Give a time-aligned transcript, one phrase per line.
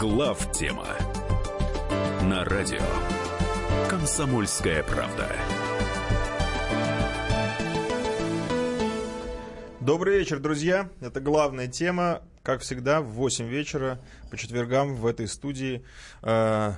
[0.00, 0.86] Глав тема
[2.22, 2.80] на радио
[3.90, 5.30] Комсомольская правда.
[9.82, 10.88] Добрый вечер, друзья.
[11.02, 14.00] Это главная тема, как всегда, в 8 вечера
[14.30, 15.84] по четвергам в этой студии.
[16.22, 16.72] Э,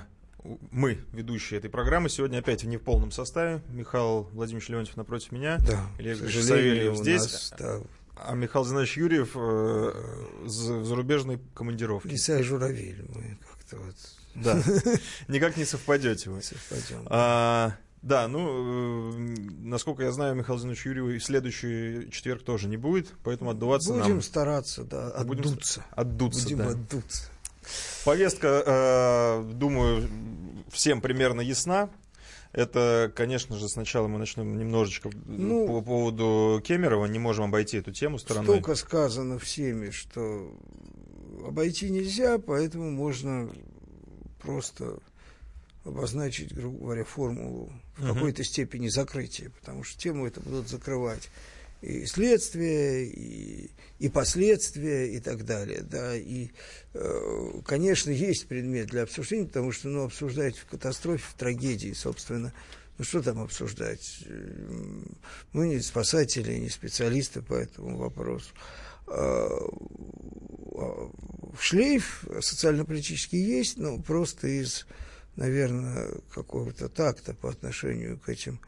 [0.71, 3.61] мы, ведущие этой программы, сегодня опять не в полном составе.
[3.69, 5.59] Михаил Владимирович Леонтьев напротив меня.
[5.59, 7.21] Да, Илья Савельев здесь.
[7.21, 7.79] Нас, да,
[8.25, 9.39] а Михаил Зинович Юрьев э,
[10.43, 12.09] в зарубежной командировке.
[12.09, 13.05] Лиса и журавель.
[13.13, 13.95] Мы как-то вот...
[14.35, 14.61] Да,
[15.27, 16.41] никак не совпадете вы.
[16.41, 17.05] Совпадем.
[17.07, 23.13] А, да, ну, э, насколько я знаю, Михаил Зинович Юрьев следующий четверг тоже не будет,
[23.23, 24.21] поэтому отдуваться Будем нам...
[24.21, 25.85] стараться, да, Будем отдуться.
[25.91, 26.67] Отдуться, Будем да.
[26.69, 27.23] отдуться.
[28.05, 30.09] Повестка, э, думаю,
[30.71, 31.89] всем примерно ясна.
[32.53, 37.07] Это, конечно же, сначала мы начнем немножечко Ну, по поводу Кемерова.
[37.07, 38.45] Не можем обойти эту тему стороной.
[38.45, 40.55] Столько сказано всеми, что
[41.45, 43.49] обойти нельзя, поэтому можно
[44.39, 44.99] просто
[45.83, 51.29] обозначить, грубо говоря, формулу в какой-то степени закрытия, потому что тему это будут закрывать
[51.83, 55.81] и следствие, и, и последствия, и так далее.
[55.81, 56.49] Да, и,
[56.93, 62.53] э, конечно, есть предмет для обсуждения, потому что ну, обсуждать в катастрофе, в трагедии, собственно,
[62.97, 64.19] ну что там обсуждать?
[64.27, 65.17] М,
[65.51, 68.53] Мы не спасатели, не специалисты по этому вопросу.
[69.07, 69.49] А,
[70.75, 71.11] а,
[71.59, 74.87] Шлейф социально-политический есть, но просто из,
[75.35, 78.61] наверное, какого-то такта по отношению к этим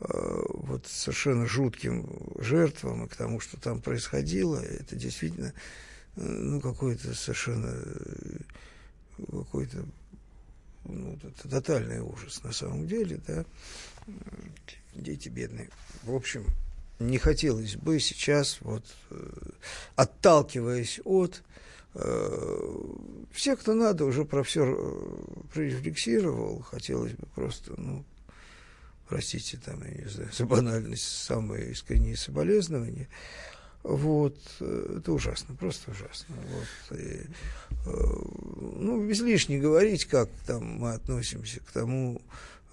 [0.00, 5.52] вот совершенно жутким жертвам и к тому, что там происходило, это действительно
[6.16, 8.38] э, ну, какой-то совершенно э,
[9.30, 9.84] какой-то
[10.84, 11.18] ну,
[11.50, 13.44] тотальный ужас на самом деле, да,
[14.94, 15.68] дети бедные.
[16.02, 16.46] В общем,
[16.98, 19.30] не хотелось бы сейчас, вот, э,
[19.96, 21.42] отталкиваясь от
[21.94, 22.78] э,
[23.32, 24.64] все, кто надо, уже про все
[25.52, 28.04] прорефлексировал, хотелось бы просто, ну,
[29.10, 33.08] простите, там, я не знаю, за банальность, самые искренние соболезнования.
[33.82, 36.36] Вот, э, это ужасно, просто ужасно.
[36.36, 37.24] Вот, и, э,
[37.86, 42.22] ну, излишне говорить, как там мы относимся к тому,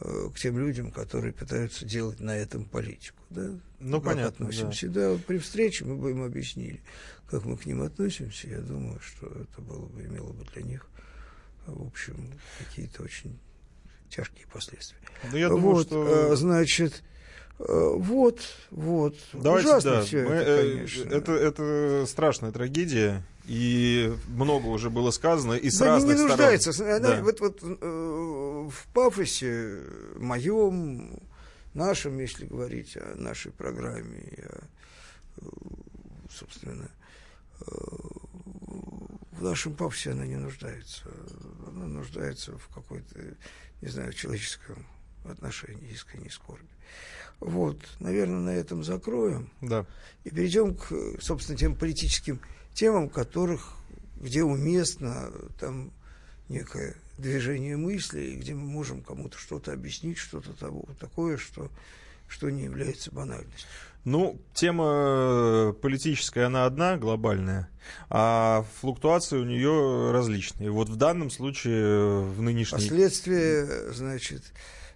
[0.02, 3.18] э, к тем людям, которые пытаются делать на этом политику.
[3.30, 3.50] Да?
[3.80, 4.90] Ну, как понятно, относимся.
[4.90, 5.12] Да.
[5.12, 6.82] вот при встрече мы бы им объяснили,
[7.30, 8.50] как мы к ним относимся.
[8.50, 10.86] Я думаю, что это было бы, имело бы для них,
[11.66, 13.40] в общем, какие-то очень
[14.10, 14.98] тяжкие последствия.
[15.32, 16.32] Ну, я думаю, вот, что...
[16.34, 17.04] э, значит,
[17.60, 17.64] э,
[17.96, 18.40] вот,
[18.72, 19.16] вот.
[19.34, 21.10] Давайте, Ужасно да, все мы, это, э, конечно.
[21.10, 26.18] это, это страшная трагедия, и много уже было сказано, и с Да не- разных не
[26.18, 26.30] сторон.
[26.38, 26.84] нуждается.
[26.96, 27.22] Она Да.
[27.24, 29.80] Вот, вот в пафосе
[30.18, 31.20] моем,
[31.74, 35.46] нашем, если говорить о нашей программе, э,
[36.30, 36.90] собственно,
[39.38, 41.04] в нашем пафосе она не нуждается.
[41.68, 43.20] Она нуждается в какой-то,
[43.82, 44.86] не знаю, человеческом
[45.26, 46.68] отношении, искренней скорби.
[47.40, 49.52] Вот, наверное, на этом закроем.
[49.62, 49.86] Да.
[50.24, 52.40] И перейдем к, собственно, тем политическим
[52.74, 53.74] темам, которых,
[54.16, 55.92] где уместно там
[56.50, 60.54] некое движение мысли, где мы можем кому-то что-то объяснить, что-то
[61.00, 61.70] такое, что,
[62.28, 63.68] что не является банальностью.
[64.08, 67.68] Ну, тема политическая, она одна, глобальная,
[68.10, 70.72] а флуктуации у нее различные.
[70.72, 72.78] Вот в данном случае, в нынешней...
[72.78, 74.44] Последствия, значит,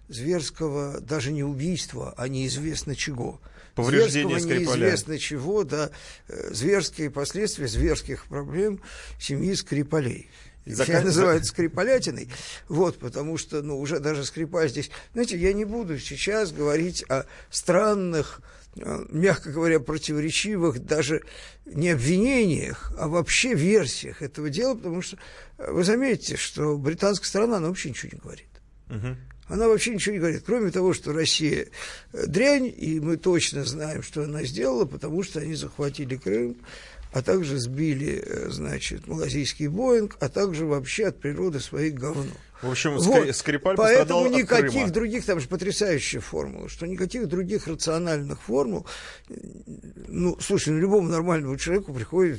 [0.08, 3.38] зверского, даже не убийства, а неизвестно чего.
[3.74, 4.80] Повреждения Зверского Скрипаля.
[4.80, 5.90] неизвестно чего, да,
[6.28, 8.80] э, зверские последствия зверских проблем
[9.20, 10.30] семьи Скрипалей.
[10.64, 12.30] Зак- Я называю это скрипалятиной,
[12.68, 14.90] вот, потому что, ну, уже даже скрипаль здесь...
[15.12, 21.22] Знаете, я не буду сейчас говорить о странных, э, мягко говоря, противоречивых даже
[21.66, 25.18] не обвинениях, а вообще версиях этого дела, потому что
[25.58, 28.48] э, вы заметите, что британская сторона, она вообще ничего не говорит.
[28.88, 29.16] Мгм.
[29.48, 31.68] Она вообще ничего не говорит, кроме того, что Россия
[32.12, 36.56] э, дрянь, и мы точно знаем, что она сделала, потому что они захватили Крым,
[37.12, 42.32] а также сбили, э, значит, малазийский Боинг, а также вообще от природы своих говно.
[42.62, 43.26] В общем, Вот.
[43.26, 44.90] Скри- Скрипаль Поэтому никаких Крыма.
[44.90, 48.86] других, там же потрясающая формула, что никаких других рациональных формул,
[50.06, 52.38] ну, слушай, ну, любому нормальному человеку приходит,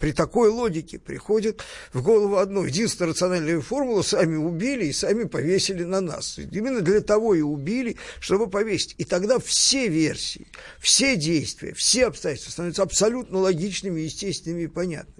[0.00, 1.62] при такой логике приходит
[1.92, 6.38] в голову одно, единственная рациональная формула, сами убили и сами повесили на нас.
[6.38, 8.96] Именно для того и убили, чтобы повесить.
[8.98, 10.48] И тогда все версии,
[10.80, 15.14] все действия, все обстоятельства становятся абсолютно логичными, естественными и понятными.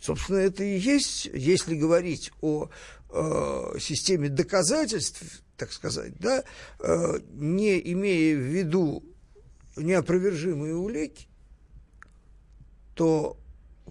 [0.00, 2.70] Собственно, это и есть, если говорить о
[3.12, 6.44] э, системе доказательств, так сказать, да,
[6.80, 9.04] э, не имея в виду
[9.76, 11.28] неопровержимые улики,
[12.94, 13.36] то,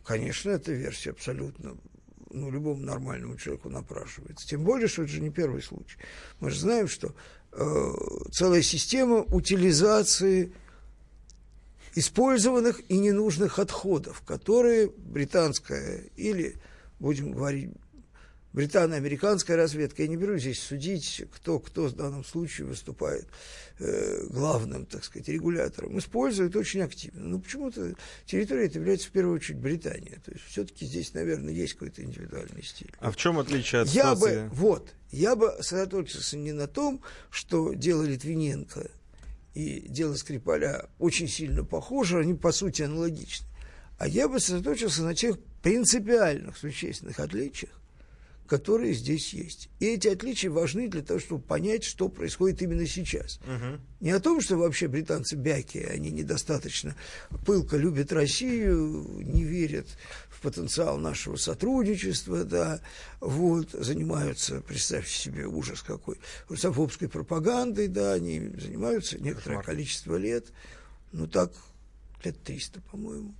[0.03, 1.77] конечно, эта версия абсолютно
[2.29, 4.47] ну, любому нормальному человеку напрашивается.
[4.47, 5.97] Тем более, что это же не первый случай.
[6.39, 7.13] Мы же знаем, что
[7.51, 7.91] э,
[8.31, 10.53] целая система утилизации
[11.95, 16.55] использованных и ненужных отходов, которые британская или,
[16.99, 17.71] будем говорить,
[18.53, 23.27] британо-американская разведка, я не беру здесь судить, кто, кто в данном случае выступает
[23.79, 27.21] э, главным, так сказать, регулятором, использует очень активно.
[27.21, 27.93] Но почему-то
[28.25, 30.19] территория это является в первую очередь Британия.
[30.23, 32.91] То есть все-таки здесь, наверное, есть какой-то индивидуальный стиль.
[32.99, 34.47] А в чем отличие от я ситуации?
[34.47, 38.89] бы, Вот, я бы сосредоточился не на том, что дело Литвиненко
[39.53, 43.47] и дело Скрипаля очень сильно похожи, они по сути аналогичны.
[43.97, 47.80] А я бы сосредоточился на тех принципиальных существенных отличиях,
[48.51, 49.69] которые здесь есть.
[49.79, 53.39] И эти отличия важны для того, чтобы понять, что происходит именно сейчас.
[53.45, 53.79] Угу.
[54.01, 56.93] Не о том, что вообще британцы бяки, они недостаточно
[57.45, 59.87] пылко любят Россию, не верят
[60.27, 62.81] в потенциал нашего сотрудничества, да,
[63.21, 66.17] вот, занимаются, представьте себе, ужас какой,
[66.49, 70.47] русофобской пропагандой, да, они занимаются некоторое количество лет,
[71.13, 71.53] ну так,
[72.25, 73.33] лет 300, по-моему.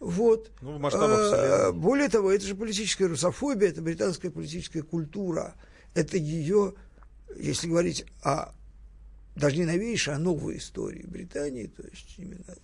[0.00, 0.50] Вот.
[0.60, 5.54] Ну, в масштабах а, Более того, это же политическая русофобия, это британская политическая культура.
[5.94, 6.74] Это ее,
[7.36, 8.52] если говорить о
[9.38, 12.56] даже не новейшей, а новой истории Британии, то есть именно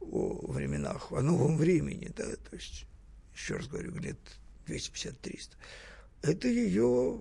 [0.00, 2.86] о временах, о новом времени, да, то есть,
[3.34, 4.18] еще раз говорю, лет
[4.66, 5.50] 250-300.
[6.22, 7.20] Это ее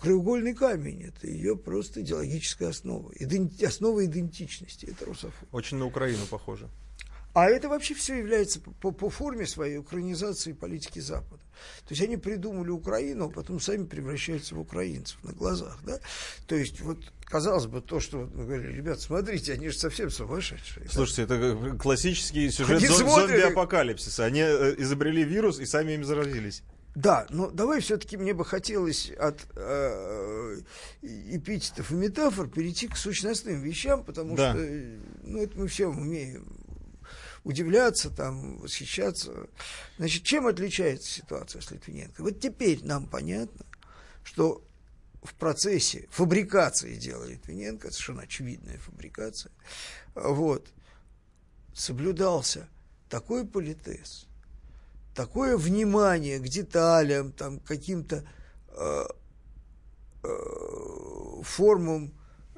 [0.00, 5.48] краеугольный камень, это ее просто идеологическая основа, иденти, основа идентичности, это русофобия.
[5.52, 6.68] Очень на Украину похоже.
[7.36, 11.42] А это вообще все является по, по форме своей украинизации политики Запада.
[11.86, 15.78] То есть они придумали Украину, а потом сами превращаются в украинцев на глазах.
[15.84, 16.00] Да?
[16.46, 16.96] То есть вот
[17.26, 20.88] казалось бы, то, что мы говорили, ребят, смотрите, они же совсем сумасшедшие.
[20.88, 21.36] Слушайте, да?
[21.36, 24.24] это классический сюжет зом- зомби-апокалипсиса.
[24.24, 26.62] Они э, изобрели вирус и сами им заразились.
[26.94, 30.60] Да, но давай все-таки мне бы хотелось от э,
[31.02, 34.52] эпитетов и метафор перейти к сущностным вещам, потому да.
[34.52, 34.66] что
[35.22, 36.65] ну, это мы все умеем
[37.46, 39.46] удивляться, там, восхищаться.
[39.98, 42.22] Значит, чем отличается ситуация с Литвиненко?
[42.22, 43.64] Вот теперь нам понятно,
[44.24, 44.64] что
[45.22, 49.52] в процессе фабрикации дела Литвиненко, совершенно очевидная фабрикация,
[50.16, 50.72] вот,
[51.72, 52.68] соблюдался
[53.08, 54.26] такой политез,
[55.14, 58.28] такое внимание к деталям, там, каким-то
[58.70, 59.04] э,
[60.24, 62.12] э, формам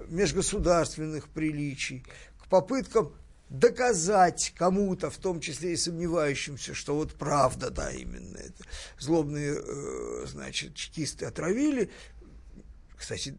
[0.08, 2.06] межгосударственных приличий,
[2.38, 3.12] к попыткам
[3.48, 8.64] доказать кому-то, в том числе и сомневающимся, что вот правда, да, именно это,
[8.98, 11.90] злобные, э, значит, чекисты отравили.
[12.96, 13.38] Кстати,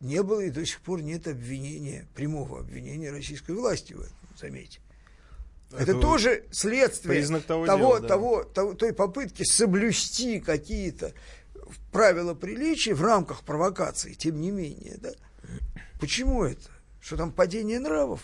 [0.00, 4.80] не было и до сих пор нет обвинения, прямого обвинения российской власти в этом, заметьте.
[5.72, 8.08] Это, это тоже следствие того, того, дела, да.
[8.08, 11.12] того, того, той попытки соблюсти какие-то
[11.90, 14.98] правила приличия в рамках провокации, тем не менее.
[14.98, 15.10] Да?
[16.00, 16.70] Почему это?
[17.00, 18.20] Что там падение нравов?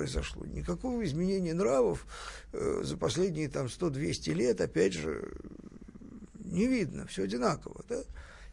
[0.00, 0.46] Произошло.
[0.46, 2.06] Никакого изменения нравов
[2.54, 5.30] э, за последние там 100-200 лет, опять же,
[6.38, 7.84] не видно, все одинаково.
[7.86, 8.02] Да?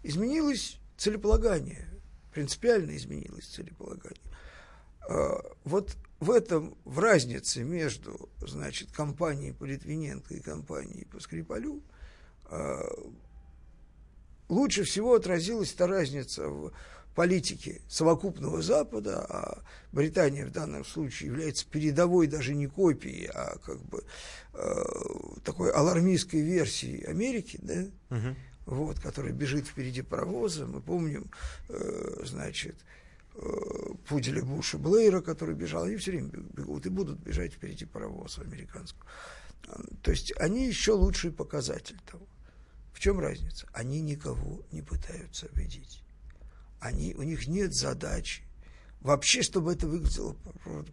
[0.03, 1.87] Изменилось целеполагание,
[2.33, 4.19] принципиально изменилось целеполагание.
[5.09, 11.81] Э, вот в этом, в разнице между, значит, компанией по Литвиненко и компанией по Скрипалю,
[12.51, 12.81] э,
[14.49, 16.73] лучше всего отразилась эта разница в
[17.17, 23.81] политики совокупного Запада, а Британия в данном случае является передовой даже не копией, а как
[23.85, 24.03] бы
[24.53, 24.83] э,
[25.43, 28.35] такой алармистской версией Америки, да, угу.
[28.67, 30.67] вот, которая бежит впереди паровоза.
[30.67, 31.31] Мы помним,
[31.69, 32.75] э, значит,
[33.33, 33.39] э,
[34.07, 39.03] пуделя Буша Блейра, который бежал, они все время бегут и будут бежать впереди паровоза американского.
[40.03, 42.27] То есть они еще лучший показатель того.
[42.93, 43.67] В чем разница?
[43.73, 46.03] Они никого не пытаются обидеть
[46.87, 48.47] они, у них нет задачи
[49.01, 50.35] вообще, чтобы это выглядело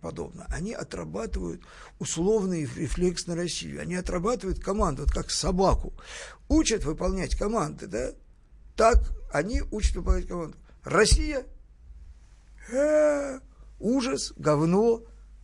[0.00, 0.46] подобно.
[0.48, 1.62] Они отрабатывают
[1.98, 3.80] условный рефлекс на Россию.
[3.80, 5.92] Они отрабатывают команду, вот как собаку.
[6.48, 8.12] Учат выполнять команды, да?
[8.76, 8.98] Так
[9.32, 10.56] они учат выполнять команду.
[10.84, 11.44] Россия
[12.70, 13.40] э,
[13.78, 15.02] ужас, говно,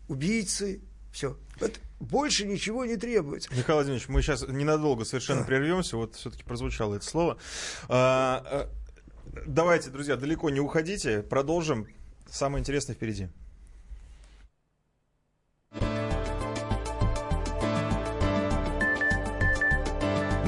[0.09, 0.81] убийцы,
[1.13, 1.37] все.
[1.61, 3.51] Вот больше ничего не требуется.
[3.55, 5.47] Михаил Владимирович, мы сейчас ненадолго совершенно да.
[5.47, 5.97] прервемся.
[5.97, 7.37] Вот все-таки прозвучало это слово.
[7.89, 8.71] А, а
[9.47, 11.23] Давайте, друзья, далеко не уходите.
[11.23, 11.87] Продолжим.
[12.27, 13.29] Самое интересное впереди.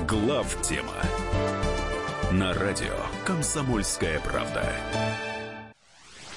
[0.09, 0.95] Глав тема
[2.33, 4.73] на радио Комсомольская правда.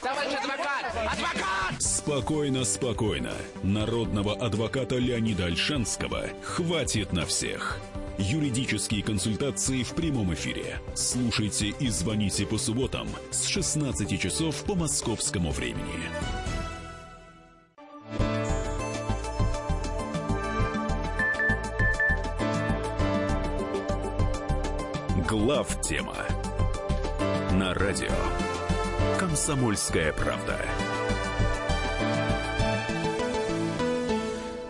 [0.02, 0.86] Товарищ адвокат!
[1.14, 1.82] Адвокат!
[1.82, 3.34] Спокойно, спокойно.
[3.64, 7.80] Народного адвоката Леонида Альшанского хватит на всех.
[8.18, 10.80] Юридические консультации в прямом эфире.
[10.94, 16.10] Слушайте и звоните по субботам с 16 часов по московскому времени.
[25.28, 26.16] Глав тема
[27.52, 28.14] на радио
[29.20, 30.60] Комсомольская правда.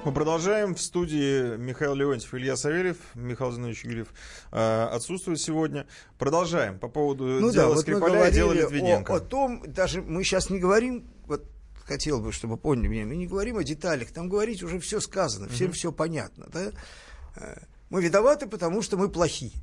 [0.05, 0.75] Мы продолжаем.
[0.75, 4.13] В студии Михаил Леонтьев, Илья Савельев, Михаил Зинович Юрьев
[4.51, 5.87] э, отсутствует сегодня.
[6.19, 9.11] Продолжаем по поводу Ну да, дела вот мы Скрипаля и дела Литвиненко.
[9.11, 11.43] о, о том, даже мы сейчас не говорим, вот
[11.85, 15.49] хотел бы, чтобы поняли меня, мы не говорим о деталях, там говорить уже все сказано,
[15.49, 16.49] всем все понятно.
[16.53, 16.71] Да?
[17.37, 19.53] Э, Мы виноваты, потому что мы плохи.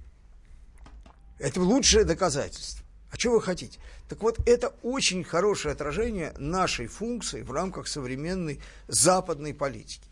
[1.39, 2.85] Это лучшее доказательство.
[3.13, 3.79] А что вы хотите?
[4.09, 8.59] Так вот, это очень хорошее отражение нашей функции в рамках современной
[8.89, 10.09] западной политики.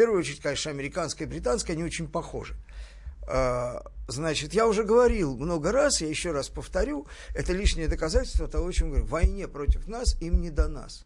[0.00, 2.54] Первую очередь, конечно, американская и британская, они очень похожи.
[3.28, 8.68] А, Значит, я уже говорил много раз, я еще раз повторю, это лишнее доказательство того,
[8.68, 9.04] о чем говорю.
[9.04, 11.04] В войне против нас им не до нас.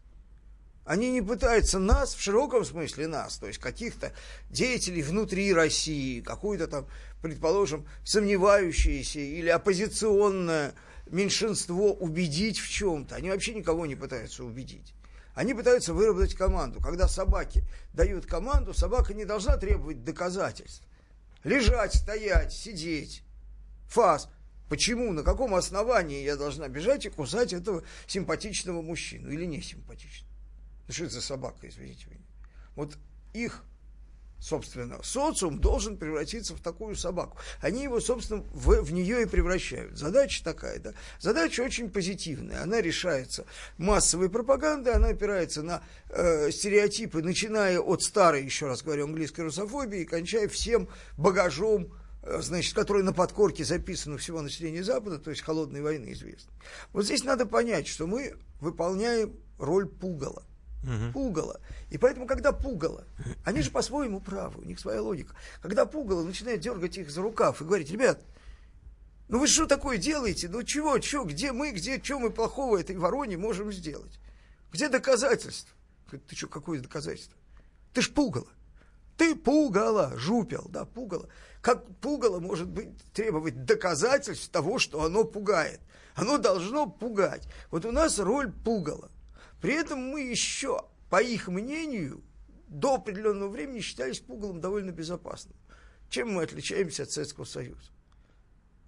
[0.85, 4.13] Они не пытаются нас, в широком смысле нас, то есть каких-то
[4.49, 6.87] деятелей внутри России, какую-то там,
[7.21, 10.73] предположим, сомневающееся или оппозиционное
[11.07, 13.15] меньшинство убедить в чем-то.
[13.15, 14.93] Они вообще никого не пытаются убедить.
[15.35, 16.79] Они пытаются выработать команду.
[16.79, 17.63] Когда собаке
[17.93, 20.83] дают команду, собака не должна требовать доказательств.
[21.43, 23.21] Лежать, стоять, сидеть.
[23.89, 24.29] Фас.
[24.69, 30.33] Почему, на каком основании я должна бежать и кусать этого симпатичного мужчину или не симпатичного?
[30.87, 32.25] Ну что это за собака, извините меня?
[32.75, 32.97] Вот
[33.33, 33.63] их,
[34.45, 37.37] собственно, социум должен превратиться в такую собаку.
[37.61, 39.97] Они его, собственно, в, в нее и превращают.
[39.97, 40.93] Задача такая, да?
[41.19, 42.61] Задача очень позитивная.
[42.61, 43.45] Она решается
[43.77, 50.01] массовой пропагандой, она опирается на э, стереотипы, начиная от старой, еще раз говорю, английской русофобии,
[50.01, 55.31] и кончая всем багажом э, значит, который на подкорке записан у всего населения Запада, то
[55.31, 56.51] есть холодной войны известно.
[56.93, 60.43] Вот здесь надо понять, что мы выполняем роль пугала
[61.13, 61.59] пугало.
[61.89, 63.05] И поэтому, когда пугало,
[63.43, 65.35] они же по-своему правы, у них своя логика.
[65.61, 68.21] Когда пугало начинает дергать их за рукав и говорить, ребят,
[69.27, 70.49] ну вы что такое делаете?
[70.49, 74.19] Ну чего, чего, где мы, где, что мы плохого этой вороне можем сделать?
[74.71, 75.75] Где доказательства?
[76.11, 77.37] Ты что, какое доказательство?
[77.93, 78.47] Ты ж пугало.
[79.17, 81.29] Ты пугало, жупел, да, пугало.
[81.61, 85.79] Как пугало может быть требовать доказательств того, что оно пугает?
[86.13, 87.47] Оно должно пугать.
[87.71, 89.09] Вот у нас роль пугала.
[89.65, 90.79] При этом мы еще,
[91.09, 92.23] по их мнению,
[92.67, 95.55] до определенного времени считались пугалом довольно безопасным.
[96.07, 97.89] Чем мы отличаемся от Советского Союза?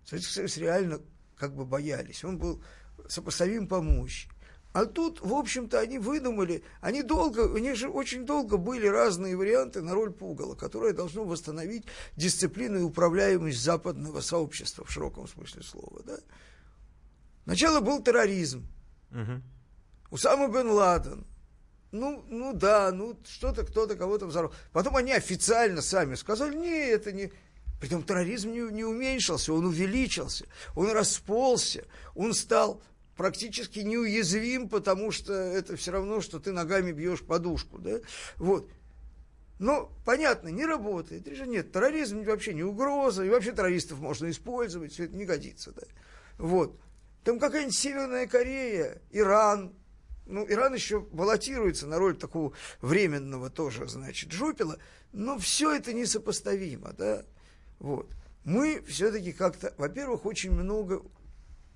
[0.05, 1.01] Советский Союз реально
[1.35, 2.23] как бы боялись.
[2.23, 2.63] Он был
[3.09, 4.29] сопоставим по мощи.
[4.71, 9.35] А тут, в общем-то, они выдумали, они долго, у них же очень долго были разные
[9.35, 15.63] варианты на роль пугала, которое должно восстановить дисциплину и управляемость западного сообщества в широком смысле
[15.63, 16.03] слова.
[16.05, 16.19] Да?
[17.45, 18.67] Сначала был терроризм.
[19.09, 19.41] Мгм.
[20.09, 21.25] Усама бен Ладен.
[21.91, 24.53] Ну, ну да, ну что-то кто-то кого-то взорвал.
[24.73, 27.31] Потом они официально сами сказали, не, это не...
[27.79, 31.85] Притом терроризм не, не уменьшился, он увеличился, он расползся,
[32.15, 32.81] он стал
[33.15, 37.77] практически неуязвим, потому что это все равно, что ты ногами бьешь подушку.
[37.77, 37.99] Да?
[38.37, 38.69] Вот.
[39.59, 41.27] Но, понятно, не работает.
[41.27, 45.71] Решение нет, терроризм вообще не угроза, и вообще террористов можно использовать, все это не годится.
[45.71, 45.83] Да?
[46.37, 46.79] Вот.
[47.23, 49.73] Там какая-нибудь Северная Корея, Иран,
[50.27, 54.77] ну, Иран еще баллотируется на роль такого временного тоже, значит, жупела,
[55.13, 57.23] но все это несопоставимо, да,
[57.79, 58.09] вот.
[58.43, 61.01] Мы все-таки как-то, во-первых, очень много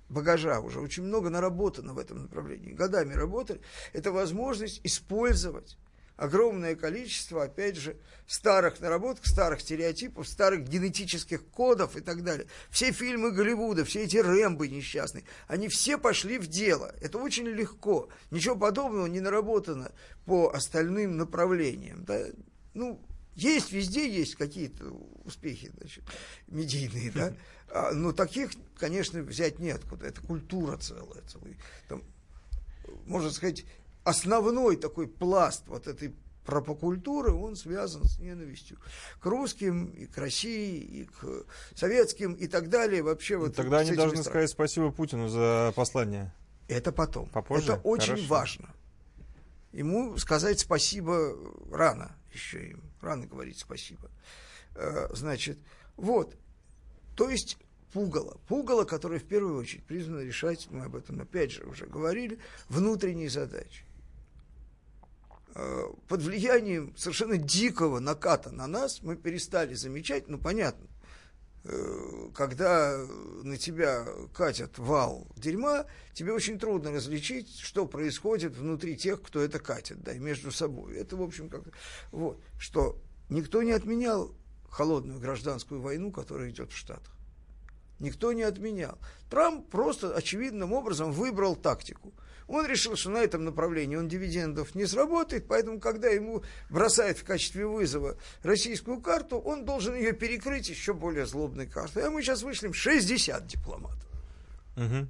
[0.09, 3.61] багажа уже, очень много наработано в этом направлении, годами работали,
[3.93, 5.77] это возможность использовать
[6.21, 7.97] огромное количество, опять же,
[8.27, 12.45] старых наработок, старых стереотипов, старых генетических кодов и так далее.
[12.69, 16.93] Все фильмы Голливуда, все эти Рэмбы несчастные, они все пошли в дело.
[17.01, 18.07] Это очень легко.
[18.29, 19.91] Ничего подобного не наработано
[20.25, 22.05] по остальным направлениям.
[22.05, 22.23] Да?
[22.75, 24.91] Ну, есть, везде есть какие-то
[25.25, 26.03] успехи, значит,
[26.45, 27.33] медийные, да,
[27.69, 30.05] а, но таких, конечно, взять неоткуда.
[30.05, 32.03] Это культура целая, целый, там,
[33.07, 33.65] можно сказать,
[34.03, 36.13] основной такой пласт вот этой
[36.45, 38.77] пропокультуры, он связан с ненавистью
[39.19, 43.03] к русским, и к России, и к советским, и так далее.
[43.03, 44.23] Вообще вот Тогда они должны странами.
[44.23, 46.33] сказать спасибо Путину за послание.
[46.67, 47.27] Это потом.
[47.27, 47.73] Попозже?
[47.73, 48.27] Это очень Хорошо.
[48.27, 48.69] важно.
[49.71, 51.35] Ему сказать спасибо
[51.71, 52.83] рано еще им.
[53.01, 54.09] Рано говорить спасибо.
[54.75, 55.59] Э, Значит,
[55.95, 56.35] вот.
[57.15, 57.57] То есть
[57.93, 58.39] пугало.
[58.47, 62.39] Пугало, которое в первую очередь призвано решать, мы об этом опять же уже говорили,
[62.69, 63.83] внутренние задачи.
[65.53, 70.87] Э, под влиянием совершенно дикого наката на нас мы перестали замечать, ну понятно,
[71.65, 72.97] э, когда
[73.43, 79.59] на тебя катят вал дерьма, тебе очень трудно различить, что происходит внутри тех, кто это
[79.59, 80.95] катит, да, и между собой.
[80.95, 81.63] Это, в общем, как
[82.11, 82.97] вот, что
[83.29, 84.33] никто не отменял
[84.69, 87.13] холодную гражданскую войну, которая идет в Штатах.
[87.99, 88.97] Никто не отменял.
[89.29, 92.13] Трамп просто очевидным образом выбрал тактику.
[92.51, 97.23] Он решил, что на этом направлении он дивидендов не сработает, поэтому, когда ему бросают в
[97.23, 102.05] качестве вызова российскую карту, он должен ее перекрыть еще более злобной картой.
[102.05, 104.05] А мы сейчас вышлем 60 дипломатов.
[104.75, 105.07] Угу.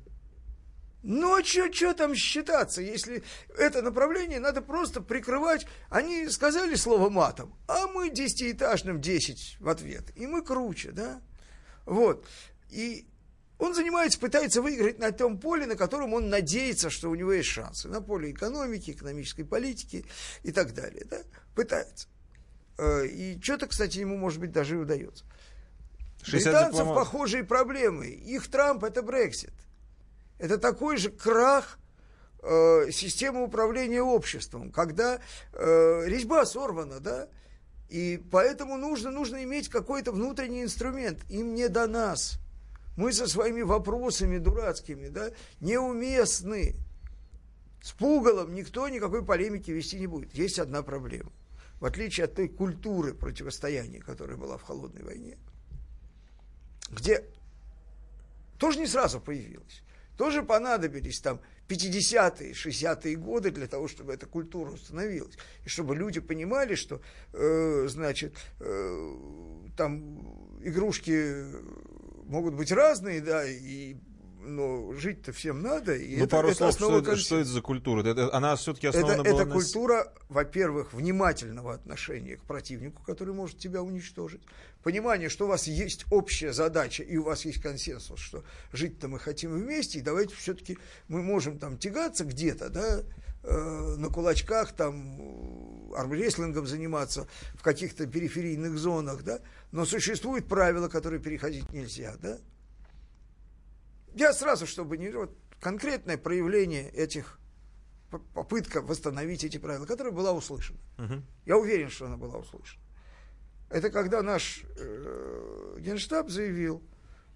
[1.02, 3.24] Ну, а что там считаться, если
[3.58, 5.66] это направление надо просто прикрывать?
[5.90, 10.12] Они сказали слово матом, а мы десятиэтажным 10 в ответ.
[10.16, 11.20] И мы круче, да?
[11.88, 12.28] Вот.
[12.70, 13.08] И
[13.62, 17.50] он занимается, пытается выиграть на том поле, на котором он надеется, что у него есть
[17.50, 17.88] шансы.
[17.88, 20.04] На поле экономики, экономической политики
[20.42, 21.06] и так далее.
[21.08, 21.20] Да?
[21.54, 22.08] Пытается.
[22.80, 25.26] Э, и что-то, кстати, ему, может быть, даже и удается.
[26.26, 26.96] Британцев дипломат.
[26.96, 28.08] похожие проблемы.
[28.08, 29.54] Их Трамп– это Брексит.
[30.40, 31.78] Это такой же крах
[32.42, 35.20] э, системы управления обществом, когда
[35.54, 37.30] э, резьба сорвана, да,
[37.90, 41.20] и поэтому нужно, нужно иметь какой-то внутренний инструмент.
[41.30, 42.41] Им не до нас.
[42.96, 46.76] Мы со своими вопросами дурацкими, да, неуместны.
[47.82, 50.34] С пугалом никто никакой полемики вести не будет.
[50.34, 51.32] Есть одна проблема.
[51.80, 55.38] В отличие от той культуры противостояния, которая была в холодной войне,
[56.92, 57.26] где
[58.60, 59.82] тоже не сразу появилась.
[60.16, 65.36] Тоже понадобились там 50-е, 60-е годы для того, чтобы эта культура установилась.
[65.66, 67.02] И чтобы люди понимали, что,
[67.34, 69.18] э, значит, э,
[69.76, 71.46] там игрушки
[72.32, 73.96] могут быть разные, да, и
[74.44, 75.96] но жить-то всем надо.
[75.96, 78.04] И ну, это, пару это слов, что это, что это за культура?
[78.04, 79.42] Это, она все-таки основана это, была...
[79.42, 84.42] Это культура, во-первых, внимательного отношения к противнику, который может тебя уничтожить.
[84.84, 89.20] Понимание, что у вас есть общая задача, и у вас есть консенсус, что жить-то мы
[89.20, 93.04] хотим вместе, и давайте все-таки мы можем там тягаться где-то, да,
[93.44, 99.40] э, на кулачках, там, армрестлингом заниматься в каких-то периферийных зонах, да,
[99.72, 102.38] но существуют правила, которые переходить нельзя, да.
[104.14, 105.10] Я сразу, чтобы не...
[105.10, 107.40] Вот, конкретное проявление этих
[108.34, 110.80] попытка восстановить эти правила, которая была услышана.
[110.98, 111.22] Угу.
[111.46, 112.82] Я уверен, что она была услышана.
[113.70, 116.84] Это когда наш э, генштаб заявил,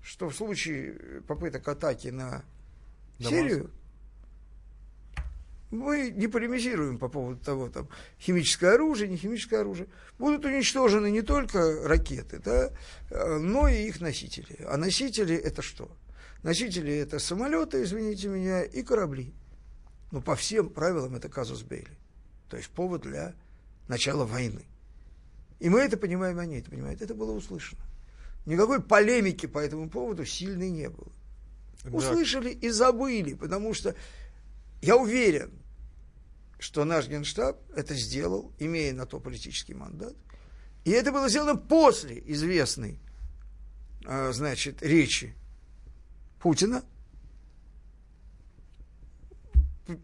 [0.01, 2.43] что в случае попыток атаки на
[3.19, 3.29] Дамаск.
[3.29, 3.71] Сирию
[5.75, 9.87] мы не полемизируем по поводу того, там, химическое оружие, не химическое оружие.
[10.17, 12.71] Будут уничтожены не только ракеты, да,
[13.39, 14.65] но и их носители.
[14.67, 15.89] А носители это что?
[16.43, 19.33] Носители это самолеты, извините меня, и корабли.
[20.11, 21.97] Но по всем правилам это казус Бейли.
[22.49, 23.33] То есть повод для
[23.87, 24.65] начала войны.
[25.59, 27.01] И мы это понимаем, они это понимают.
[27.01, 27.81] Это было услышано.
[28.45, 31.11] Никакой полемики по этому поводу сильной не было.
[31.83, 31.91] Да.
[31.91, 33.95] Услышали и забыли, потому что
[34.81, 35.51] я уверен,
[36.59, 40.15] что наш генштаб это сделал, имея на то политический мандат.
[40.83, 42.99] И это было сделано после известной,
[44.05, 45.35] а, значит, речи
[46.39, 46.83] Путина,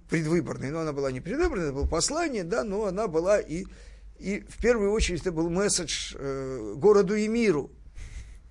[0.09, 3.65] предвыборной, но она была не предвыборной, это было послание, да, но она была и,
[4.19, 7.71] и в первую очередь это был месседж э, городу и миру.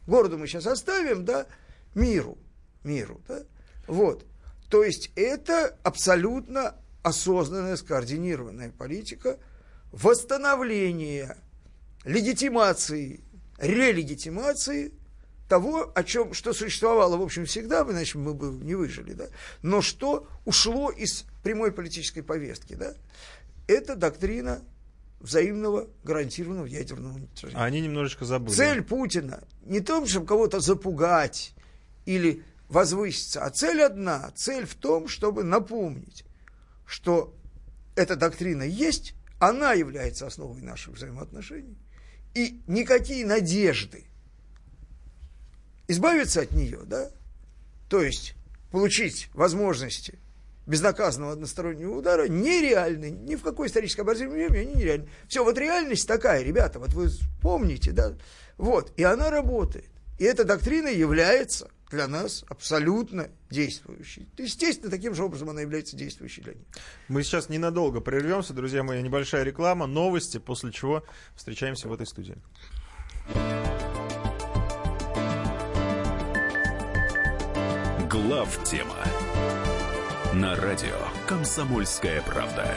[0.06, 1.46] Городу мы сейчас оставим, да,
[1.94, 2.38] миру,
[2.82, 3.44] миру, да,
[3.86, 4.26] вот.
[4.68, 9.38] То есть это абсолютно осознанная, скоординированная политика
[9.92, 11.36] восстановления,
[12.04, 13.20] легитимации,
[13.58, 14.92] релегитимации
[15.48, 19.26] того, о чем, что существовало, в общем, всегда, иначе мы бы не выжили, да,
[19.62, 22.94] но что ушло из прямой политической повестки, да,
[23.66, 24.62] это доктрина
[25.18, 27.60] взаимного гарантированного ядерного уничтожения.
[27.60, 28.54] А они немножечко забыли.
[28.54, 31.52] Цель Путина не том, чтобы кого-то запугать
[32.06, 36.24] или возвыситься, а цель одна, цель в том, чтобы напомнить,
[36.90, 37.32] что
[37.94, 41.78] эта доктрина есть, она является основой наших взаимоотношений,
[42.34, 44.06] и никакие надежды
[45.86, 47.10] избавиться от нее, да,
[47.88, 48.34] то есть
[48.72, 50.18] получить возможности
[50.66, 53.10] безнаказанного одностороннего удара нереальны.
[53.10, 55.08] Ни в какой исторической обозримой времени они нереальны.
[55.28, 57.08] Все, вот реальность такая, ребята, вот вы
[57.40, 58.16] помните, да,
[58.56, 59.90] вот, и она работает.
[60.20, 64.28] И эта доктрина является для нас абсолютно действующей.
[64.36, 66.66] Естественно, таким же образом она является действующей для них.
[67.08, 71.02] Мы сейчас ненадолго прервемся, друзья мои, небольшая реклама, новости, после чего
[71.34, 72.36] встречаемся в этой студии.
[78.10, 78.96] Глав тема
[80.34, 82.76] на радио Комсомольская правда.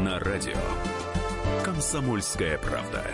[0.00, 0.56] на радио
[1.62, 3.04] Комсомольская правда.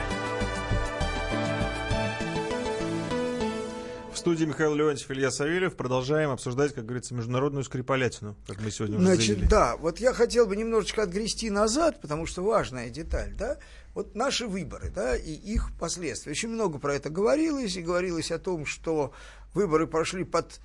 [4.12, 5.74] В студии Михаил Леонтьев, Илья Савельев.
[5.74, 9.48] Продолжаем обсуждать, как говорится, международную скрипалятину, как мы сегодня уже Значит, заявили.
[9.48, 13.58] да, вот я хотел бы немножечко отгрести назад, потому что важная деталь, да,
[13.94, 16.32] вот наши выборы, да, и их последствия.
[16.32, 19.12] Очень много про это говорилось, и говорилось о том, что
[19.54, 20.60] выборы прошли под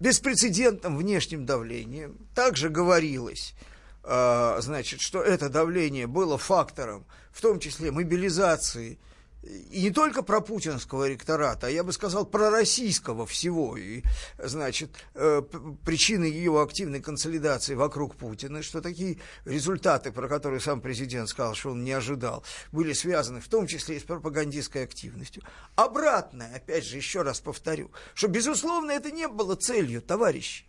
[0.00, 2.16] беспрецедентным внешним давлением.
[2.34, 3.54] Также говорилось,
[4.02, 8.98] значит, что это давление было фактором, в том числе мобилизации
[9.42, 13.76] и не только про путинского ректората, а я бы сказал про российского всего.
[13.76, 14.02] И,
[14.38, 15.42] значит, э,
[15.84, 21.70] причины его активной консолидации вокруг Путина, что такие результаты, про которые сам президент сказал, что
[21.70, 25.42] он не ожидал, были связаны в том числе и с пропагандистской активностью.
[25.76, 30.64] Обратное, опять же, еще раз повторю, что, безусловно, это не было целью, товарищи,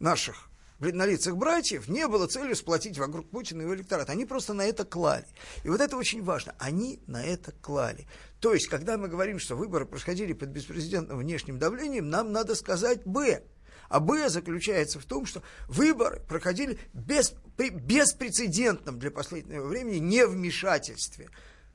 [0.00, 0.51] наших
[0.82, 4.10] бледнолицых братьев не было целью сплотить вокруг Путина его электорат.
[4.10, 5.24] Они просто на это клали.
[5.62, 6.56] И вот это очень важно.
[6.58, 8.08] Они на это клали.
[8.40, 13.06] То есть, когда мы говорим, что выборы происходили под беспрецедентным внешним давлением, нам надо сказать
[13.06, 13.42] «Б».
[13.88, 21.30] А «Б» заключается в том, что выборы проходили без, при беспрецедентном для последнего времени невмешательстве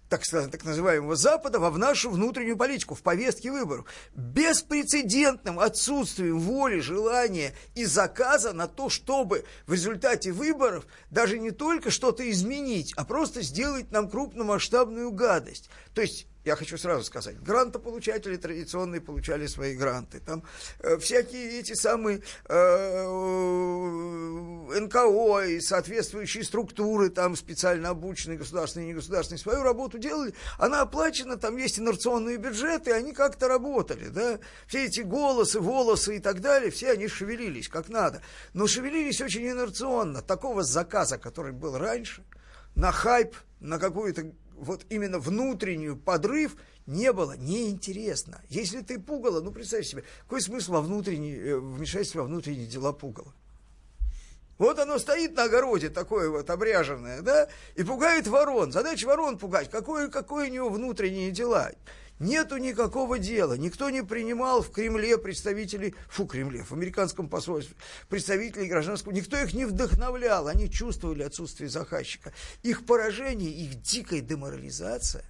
[0.09, 3.85] так, сказать, так называемого Запада во в нашу внутреннюю политику, в повестке выборов.
[4.15, 11.91] Беспрецедентным отсутствием воли, желания и заказа на то, чтобы в результате выборов даже не только
[11.91, 15.69] что-то изменить, а просто сделать нам крупномасштабную гадость.
[15.93, 20.21] То есть я хочу сразу сказать, грантополучатели традиционные получали свои гранты.
[20.21, 20.43] Там
[20.79, 23.03] э, всякие эти самые э,
[24.79, 30.33] НКО и соответствующие структуры, там специально обученные государственные и негосударственные, свою работу делали.
[30.57, 34.07] Она оплачена, там есть инерционные бюджеты, они как-то работали.
[34.07, 34.39] Да?
[34.67, 38.21] Все эти голосы, волосы и так далее, все они шевелились как надо.
[38.53, 40.21] Но шевелились очень инерционно.
[40.21, 42.23] Такого заказа, который был раньше,
[42.73, 48.41] на хайп, на какую-то вот именно внутреннюю подрыв не было, неинтересно.
[48.49, 52.93] Если ты пугало, ну представь себе, какой смысл во внутренней, э, вмешательстве во внутренние дела
[52.93, 53.33] пугала?
[54.57, 58.71] Вот оно стоит на огороде, такое вот обряженное, да, и пугает ворон.
[58.71, 59.69] Задача ворон пугать.
[59.69, 61.71] Какое, какое у него внутренние дела?
[62.19, 63.53] Нету никакого дела.
[63.53, 67.75] Никто не принимал в Кремле представителей, фу, Кремле, в американском посольстве,
[68.09, 70.47] представителей гражданского, никто их не вдохновлял.
[70.47, 72.33] Они чувствовали отсутствие заказчика.
[72.63, 75.25] Их поражение, их дикая деморализация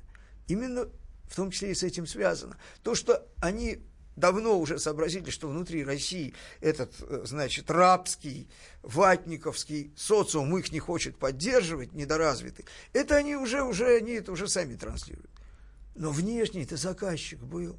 [0.47, 0.87] именно
[1.29, 2.57] в том числе и с этим связано.
[2.83, 3.79] То, что они
[4.15, 8.49] давно уже сообразили, что внутри России этот, э, значит, рабский,
[8.81, 14.75] ватниковский социум их не хочет поддерживать, недоразвитый, это они уже, уже, они это уже сами
[14.75, 15.29] транслируют.
[15.97, 17.77] Но внешний это заказчик был.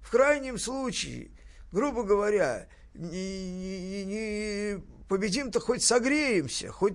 [0.00, 1.30] В крайнем случае,
[1.70, 6.94] грубо говоря, не, не, не победим-то хоть согреемся, хоть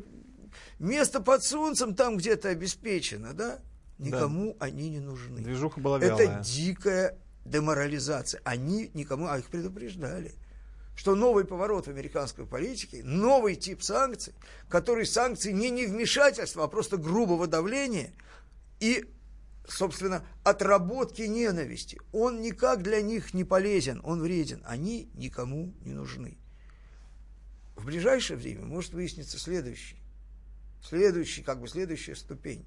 [0.78, 3.60] место под солнцем там где-то обеспечено, да?
[3.98, 4.66] Никому да.
[4.66, 5.42] они не нужны.
[5.42, 6.40] Движуха была вялая.
[6.40, 8.42] Это дикая деморализация.
[8.44, 10.34] Они никому, а их предупреждали,
[10.96, 14.34] что новый поворот в американской политике, новый тип санкций,
[14.70, 18.12] который санкции не невмешательства, а просто грубого давления
[18.80, 19.06] и,
[19.68, 22.00] собственно, отработки ненависти.
[22.12, 24.64] Он никак для них не полезен, он вреден.
[24.66, 26.38] Они никому не нужны.
[27.76, 29.98] В ближайшее время может выясниться следующий,
[30.82, 32.66] следующий, как бы следующая ступень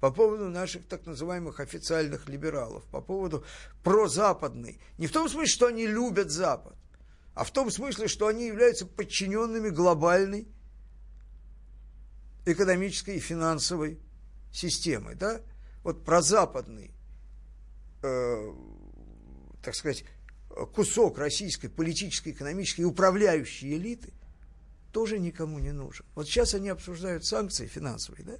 [0.00, 3.44] по поводу наших так называемых официальных либералов, по поводу
[3.82, 4.80] прозападной.
[4.98, 6.74] Не в том смысле, что они любят Запад,
[7.34, 10.48] а в том смысле, что они являются подчиненными глобальной
[12.44, 13.98] экономической и финансовой
[14.52, 15.14] системы.
[15.14, 15.40] Да?
[15.86, 16.90] Вот прозападный,
[18.02, 18.52] э,
[19.62, 20.04] так сказать,
[20.74, 24.12] кусок российской политической, экономической и управляющей элиты
[24.90, 26.04] тоже никому не нужен.
[26.16, 28.36] Вот сейчас они обсуждают санкции финансовые, да?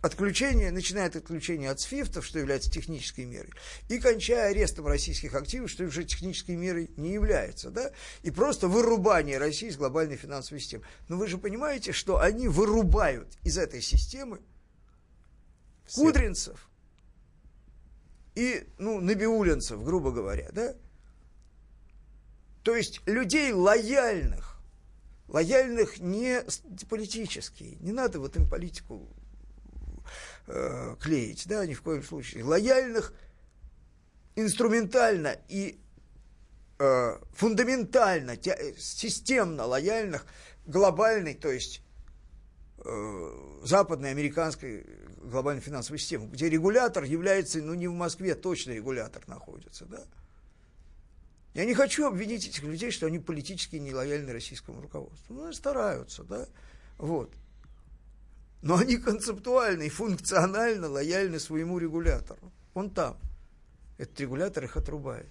[0.00, 3.52] отключение, начиная от отключения от свифтов, что является технической мерой,
[3.88, 9.38] и кончая арестом российских активов, что уже технической мерой не является, да, и просто вырубание
[9.38, 10.82] России из глобальной финансовой системы.
[11.06, 14.40] Но вы же понимаете, что они вырубают из этой системы
[15.86, 16.04] Всех.
[16.04, 16.68] кудринцев
[18.34, 20.74] и, ну, набиулинцев, грубо говоря, да,
[22.62, 24.60] то есть людей лояльных,
[25.28, 26.42] лояльных не
[26.88, 29.08] политически, не надо вот им политику
[30.46, 32.44] э, клеить, да, ни в коем случае.
[32.44, 33.12] Лояльных
[34.36, 35.80] инструментально и
[36.78, 40.24] э, фундаментально, те, системно лояльных
[40.64, 41.82] глобальной, то есть
[42.78, 44.86] э, западной, американской
[45.22, 50.04] глобальной финансовой системы, где регулятор является, ну не в Москве, точно регулятор находится, да.
[51.54, 55.34] Я не хочу обвинить этих людей, что они политически нелояльны российскому руководству.
[55.34, 56.48] Ну, они стараются, да,
[56.96, 57.34] вот
[58.62, 62.52] но они концептуально и функционально лояльны своему регулятору.
[62.74, 63.18] Он там.
[63.98, 65.28] Этот регулятор их отрубает.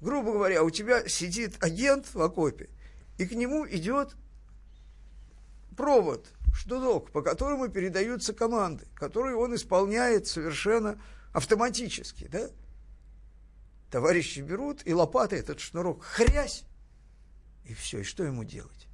[0.00, 2.70] Грубо говоря, у тебя сидит агент в окопе,
[3.18, 4.14] и к нему идет
[5.76, 11.00] провод, штудок, по которому передаются команды, которые он исполняет совершенно
[11.32, 12.50] автоматически, да?
[13.90, 16.64] Товарищи берут и лопатой этот шнурок хрясь,
[17.64, 18.88] и все, и что ему делать?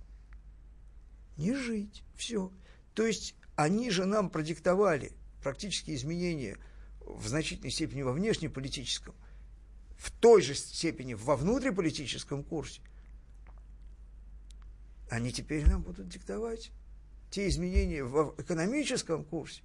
[1.37, 2.53] Не жить, все.
[2.95, 6.59] То есть они же нам продиктовали практически изменения
[7.01, 9.15] в значительной степени во внешнеполитическом,
[9.97, 12.81] в той же степени во внутриполитическом курсе.
[15.13, 16.71] Они теперь нам будут диктовать
[17.31, 19.61] те изменения в экономическом курсе.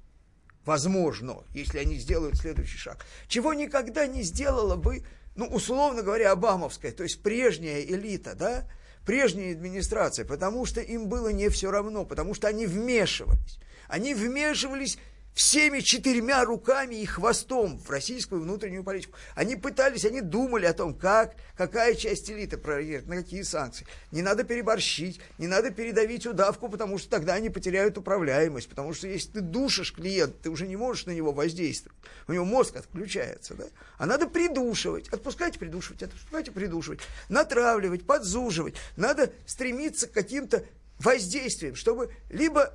[0.65, 3.05] Возможно, если они сделают следующий шаг.
[3.29, 5.05] Чего никогда не сделала бы,
[5.37, 8.69] ну, условно говоря, Обамовская, то есть прежняя элита, да,
[9.05, 13.57] прежняя администрация, потому что им было не все равно, потому что они вмешивались.
[13.87, 14.97] Они вмешивались
[15.37, 19.15] всеми четырьмя руками и хвостом в российскую внутреннюю политику.
[19.35, 23.85] Они пытались, они думали о том, как, какая часть элиты прореагирует, на какие санкции.
[24.11, 28.67] Не надо переборщить, не надо передавить удавку, потому что тогда они потеряют управляемость.
[28.67, 31.95] Потому что если ты душишь клиента, ты уже не можешь на него воздействовать.
[32.27, 33.53] У него мозг отключается.
[33.53, 33.65] Да?
[33.99, 35.07] А надо придушивать.
[35.09, 37.01] Отпускайте придушивать, отпускайте придушивать.
[37.29, 38.73] Натравливать, подзуживать.
[38.95, 40.65] Надо стремиться к каким-то
[40.97, 42.73] воздействиям, чтобы либо,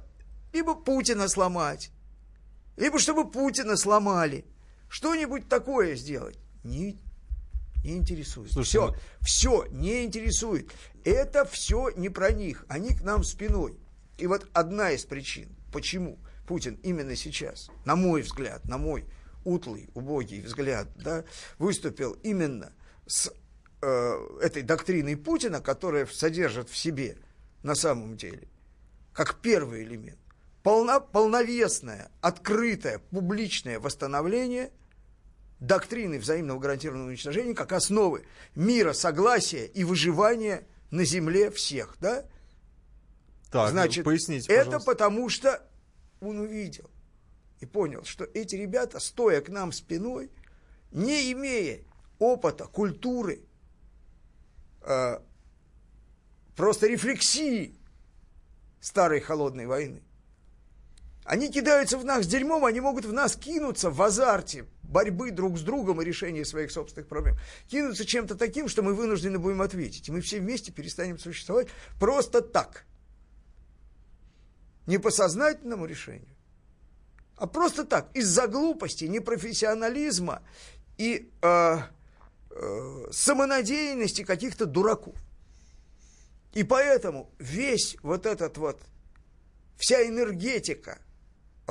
[0.52, 1.90] либо Путина сломать,
[2.76, 4.44] либо чтобы Путина сломали.
[4.88, 6.38] Что-нибудь такое сделать.
[6.64, 6.98] Не,
[7.84, 8.52] не интересует.
[8.52, 8.96] Слушай, все, ну...
[9.20, 10.70] все не интересует.
[11.04, 12.64] Это все не про них.
[12.68, 13.78] Они к нам спиной.
[14.18, 19.04] И вот одна из причин, почему Путин именно сейчас, на мой взгляд, на мой
[19.44, 21.24] утлый, убогий взгляд, да,
[21.58, 22.72] выступил именно
[23.06, 23.32] с
[23.80, 27.16] э, этой доктриной Путина, которая содержит в себе
[27.62, 28.48] на самом деле,
[29.12, 30.18] как первый элемент,
[30.62, 34.70] полно, полновесное, открытое, публичное восстановление
[35.60, 42.24] доктрины взаимного гарантированного уничтожения как основы мира, согласия и выживания на земле всех, да?
[43.50, 44.90] Так, Значит, поясните, это пожалуйста.
[44.90, 45.68] потому что
[46.20, 46.90] он увидел
[47.60, 50.30] и понял, что эти ребята, стоя к нам спиной,
[50.90, 51.80] не имея
[52.18, 53.42] опыта, культуры,
[54.82, 55.18] э,
[56.56, 57.76] просто рефлексии
[58.80, 60.02] старой холодной войны,
[61.24, 65.62] они кидаются в нас дерьмом, они могут в нас кинуться в азарте борьбы друг с
[65.62, 67.36] другом и решения своих собственных проблем.
[67.68, 70.08] Кинуться чем-то таким, что мы вынуждены будем ответить.
[70.08, 72.84] И мы все вместе перестанем существовать просто так.
[74.86, 76.28] Не по сознательному решению,
[77.36, 80.42] а просто так, из-за глупости, непрофессионализма
[80.98, 81.78] и э,
[82.50, 85.14] э, самонадеянности каких-то дураков.
[86.52, 88.80] И поэтому весь вот этот вот,
[89.78, 90.98] вся энергетика–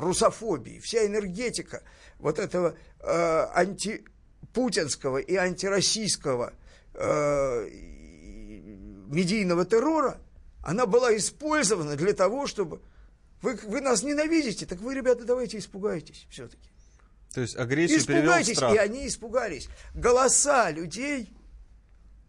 [0.02, 1.84] русофобии, вся энергетика
[2.20, 6.54] вот этого э, антипутинского и антироссийского
[6.94, 7.70] э,
[9.08, 10.18] медийного террора,
[10.64, 12.82] она была использована для того, чтобы...
[13.42, 16.70] Вы, вы нас ненавидите, так вы, ребята, давайте испугайтесь все-таки.
[17.34, 18.76] То есть агрессию Испугайтесь, страх.
[18.76, 19.68] и они испугались.
[19.96, 21.34] Голоса людей,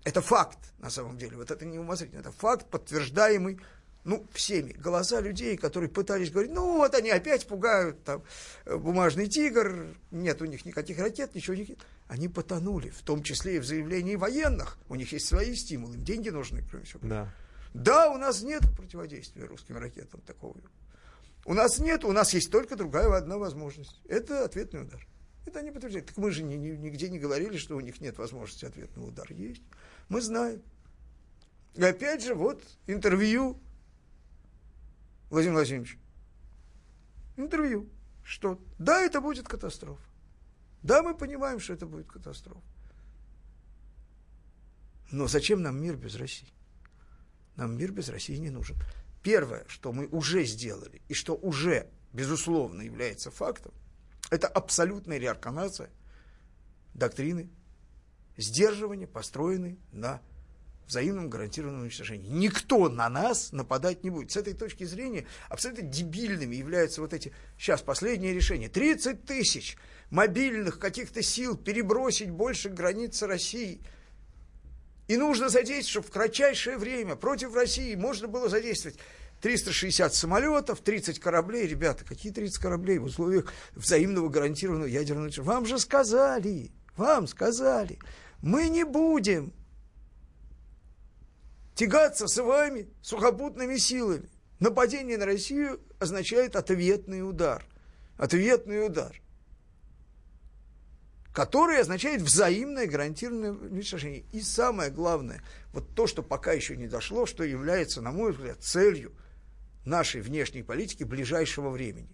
[0.05, 3.61] это факт на самом деле, вот это не умозрительно, это факт, подтверждаемый
[4.05, 8.23] ну, всеми, голоса людей, которые пытались говорить, ну, вот они опять пугают, там,
[8.67, 11.77] бумажный тигр, нет у них никаких ракет, ничего не
[12.09, 14.79] Они потонули, в том числе и в заявлении военных.
[14.89, 17.01] У них есть свои стимулы, им деньги нужны, кроме всего.
[17.03, 17.33] Да.
[17.75, 20.57] да, у нас нет противодействия русским ракетам такого.
[21.45, 24.01] У нас нет, у нас есть только другая одна возможность.
[24.09, 25.07] Это ответный удар.
[25.45, 26.07] Это они подтверждают.
[26.09, 29.35] Так мы же ни, ни, нигде не говорили, что у них нет возможности ответного удара.
[29.35, 29.63] Есть.
[30.09, 30.63] Мы знаем.
[31.75, 33.59] И опять же, вот интервью
[35.33, 35.99] Владимир Владимирович.
[37.39, 37.89] Интервью.
[38.23, 40.03] что да, это будет катастрофа.
[40.83, 42.61] Да, мы понимаем, что это будет катастрофа.
[45.11, 46.53] Но зачем нам мир без России?
[47.57, 48.77] Нам мир без России не нужен.
[49.23, 53.73] Первое, что мы уже сделали, и что уже, безусловно, является фактом,
[54.31, 55.89] это абсолютная реарканация
[56.93, 57.49] доктрины
[58.37, 60.21] сдерживания, построенной на
[60.93, 62.29] взаимном гарантированном уничтожении.
[62.29, 64.31] Никто на нас нападать не будет.
[64.31, 69.77] С этой точки зрения абсолютно дебильными являются вот эти, сейчас последнее решение, 30 тысяч
[70.11, 73.81] мобильных каких-то сил перебросить больше границы России.
[75.09, 78.99] И нужно задействовать, чтобы в кратчайшее время против России можно было задействовать
[79.41, 81.67] 360 самолетов, 30 кораблей.
[81.67, 85.31] Ребята, какие 30 кораблей в условиях взаимного гарантированного ядерного?
[85.39, 87.99] Вам же сказали, вам сказали,
[88.43, 89.55] мы не будем
[91.75, 94.29] тягаться с вами сухопутными силами.
[94.61, 97.65] Нападение на Россию означает ответный удар.
[98.17, 99.21] Ответный удар.
[101.35, 104.25] Который означает взаимное гарантированное уничтожение.
[104.33, 108.63] И самое главное, вот то, что пока еще не дошло, что является, на мой взгляд,
[108.63, 109.13] целью
[109.85, 112.11] нашей внешней политики ближайшего времени.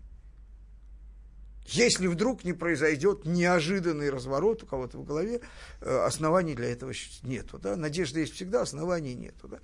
[1.71, 5.43] Если вдруг не произойдет неожиданный разворот у кого-то в голове,
[5.83, 7.59] э, оснований для этого нету.
[7.59, 7.77] Да?
[7.77, 9.49] Надежда есть всегда, оснований нету.
[9.49, 9.59] Да?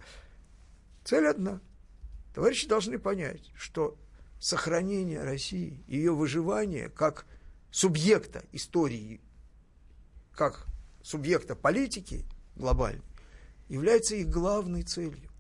[1.02, 1.62] Цель одна.
[2.34, 3.96] Товарищи должны понять, что
[4.38, 7.24] сохранение России, ее выживание как
[7.70, 9.22] субъекта истории,
[10.32, 10.66] как
[11.02, 13.00] субъекта политики глобальной,
[13.70, 15.30] является их главной целью.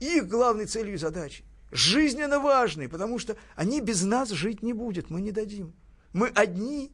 [0.00, 1.44] Их главной целью и задачей.
[1.72, 5.74] Жизненно важной, потому что они без нас жить не будут, мы не дадим.
[6.12, 6.92] Мы одни.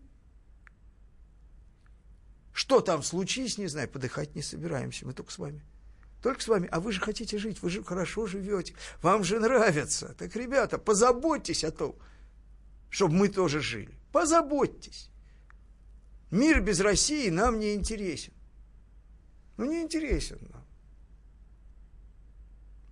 [2.52, 5.62] Что там случись, не знаю, подыхать не собираемся, мы только с вами.
[6.22, 6.68] Только с вами.
[6.72, 10.14] А вы же хотите жить, вы же хорошо живете, вам же нравится.
[10.14, 11.96] Так, ребята, позаботьтесь о том,
[12.90, 13.94] чтобы мы тоже жили.
[14.12, 15.10] Позаботьтесь.
[16.30, 18.32] Мир без России нам не интересен.
[19.56, 20.64] Ну, не интересен нам.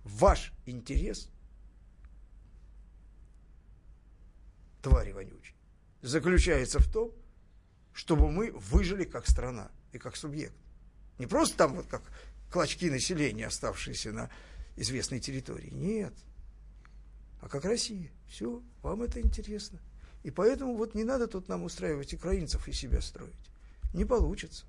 [0.03, 1.29] Ваш интерес,
[4.81, 5.54] твари вонючие,
[6.05, 7.11] заключается в том,
[7.93, 10.55] чтобы мы выжили как страна и как субъект.
[11.17, 12.03] Не просто там вот как
[12.51, 14.29] клочки населения, оставшиеся на
[14.75, 15.71] известной территории.
[15.71, 16.13] Нет.
[17.41, 18.11] А как Россия.
[18.27, 19.79] Все, вам это интересно.
[20.23, 23.33] И поэтому вот не надо тут нам устраивать украинцев и себя строить.
[23.93, 24.65] Не получится.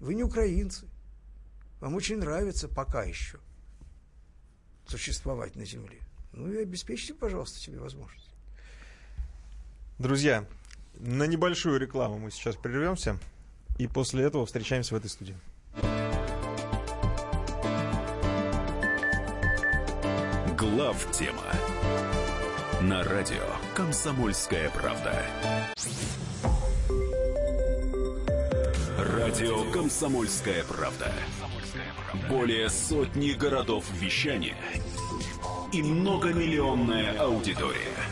[0.00, 0.86] Вы не украинцы.
[1.80, 3.38] Вам очень нравится пока еще
[4.86, 6.00] существовать на земле.
[6.32, 8.31] Ну и обеспечьте, пожалуйста, себе возможность.
[10.02, 10.44] Друзья,
[10.98, 13.20] на небольшую рекламу мы сейчас прервемся.
[13.78, 15.36] И после этого встречаемся в этой студии.
[20.58, 21.44] Глав тема
[22.80, 25.22] на радио Комсомольская правда.
[28.98, 31.12] Радио Комсомольская правда.
[32.28, 34.56] Более сотни городов вещания
[35.72, 38.11] и многомиллионная аудитория.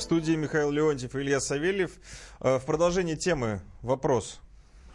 [0.00, 1.92] Студии Михаил Леонтьев и Илья Савельев.
[2.40, 4.40] Э, в продолжении темы вопрос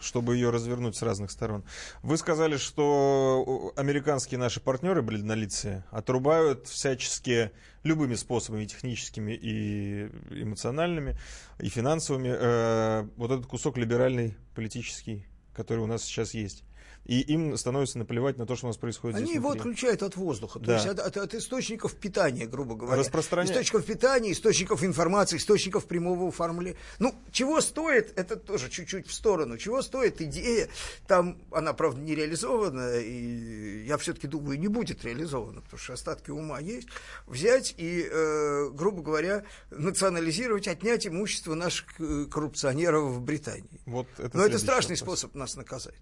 [0.01, 1.63] чтобы ее развернуть с разных сторон.
[2.03, 7.51] Вы сказали, что американские наши партнеры бледнолицые отрубают всячески
[7.83, 11.17] любыми способами, техническими и эмоциональными,
[11.59, 16.63] и финансовыми, э, вот этот кусок либеральный политический, который у нас сейчас есть
[17.09, 19.71] и им становится наплевать на то, что у нас происходит Они здесь его внутри.
[19.71, 20.65] отключают от воздуха, Да.
[20.65, 23.01] то есть от, от- от источников питания, грубо говоря.
[23.01, 26.77] Распространя- Источников питания, источников информации, источников прямого оформления.
[26.99, 30.69] Ну, чего стоит, это тоже чуть-чуть в сторону, чего стоит идея,
[31.07, 36.29] там она, правда, не реализована, и я все-таки думаю, не будет реализована, потому что остатки
[36.29, 36.89] ума есть,
[37.25, 43.81] взять и, э, грубо говоря, национализировать, отнять имущество наших э, коррупционеров в Британии.
[43.87, 45.19] Вот это Но это страшный вопрос.
[45.21, 45.95] способ нас наказать.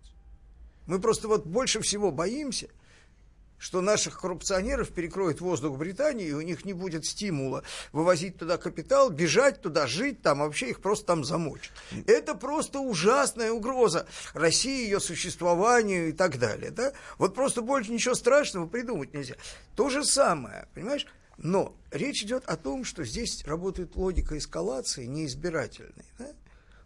[0.88, 2.70] Мы просто вот больше всего боимся
[3.60, 9.10] что наших коррупционеров перекроет воздух Британии, и у них не будет стимула вывозить туда капитал,
[9.10, 11.72] бежать туда, жить там, а вообще их просто там замочат.
[12.06, 16.72] Это просто ужасная угроза России, ее существованию и так далее.
[16.72, 16.94] Да?
[17.18, 19.36] Вот просто больше ничего страшного придумать нельзя.
[19.76, 21.08] То же самое, понимаешь?
[21.38, 26.06] Но речь идет о том, что здесь работает логика эскалации неизбирательной.
[26.18, 26.28] Да?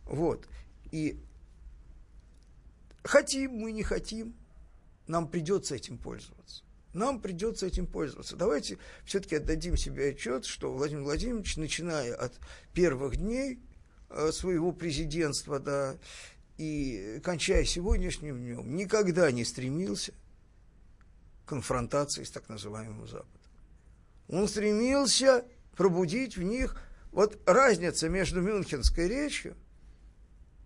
[0.05, 0.45] Вот.
[0.91, 1.17] И
[3.03, 4.35] хотим мы, не хотим,
[5.07, 6.63] нам придется этим пользоваться.
[6.93, 8.35] Нам придется этим пользоваться.
[8.35, 12.33] Давайте все-таки отдадим себе отчет, что Владимир Владимирович, начиная от
[12.73, 13.59] первых дней
[14.09, 15.97] э, своего президентства, да,
[16.57, 20.11] и кончая сегодняшним днем, никогда не стремился
[21.43, 23.41] к конфронтации с так называемым Западом.
[24.27, 25.45] Он стремился
[25.75, 26.79] пробудить в них
[27.11, 29.55] вот разница между мюнхенской речью,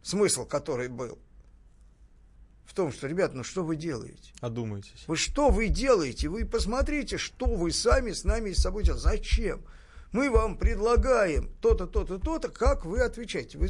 [0.03, 1.19] смысл которой был,
[2.65, 4.31] в том, что, ребят, ну что вы делаете?
[4.41, 5.05] Одумайтесь.
[5.07, 6.29] Вы что вы делаете?
[6.29, 9.07] Вы посмотрите, что вы сами с нами и с собой делаете.
[9.07, 9.61] Зачем?
[10.11, 13.57] Мы вам предлагаем то-то, то-то, то-то, как вы отвечаете?
[13.57, 13.69] Вы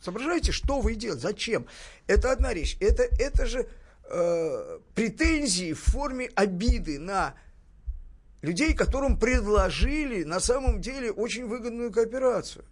[0.00, 1.22] соображаете, что вы делаете?
[1.22, 1.66] Зачем?
[2.06, 2.76] Это одна вещь.
[2.80, 3.68] Это, это же
[4.04, 7.34] э, претензии в форме обиды на
[8.42, 12.64] людей, которым предложили на самом деле очень выгодную кооперацию.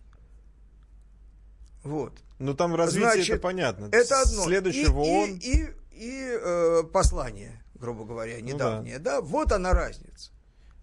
[1.83, 2.13] Вот.
[2.39, 3.89] Ну там развитие Значит, это понятно.
[3.93, 4.45] Это одно.
[4.45, 5.31] Следующего и, ООН.
[5.37, 8.99] И, и, и э, послание, грубо говоря, недавнее.
[8.99, 9.17] да.
[9.17, 10.33] да, вот она разница.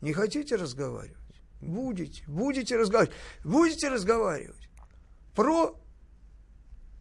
[0.02, 1.18] Не хотите разговаривать?
[1.62, 3.16] Будете, будете разговаривать.
[3.44, 4.70] Будете разговаривать
[5.36, 5.80] про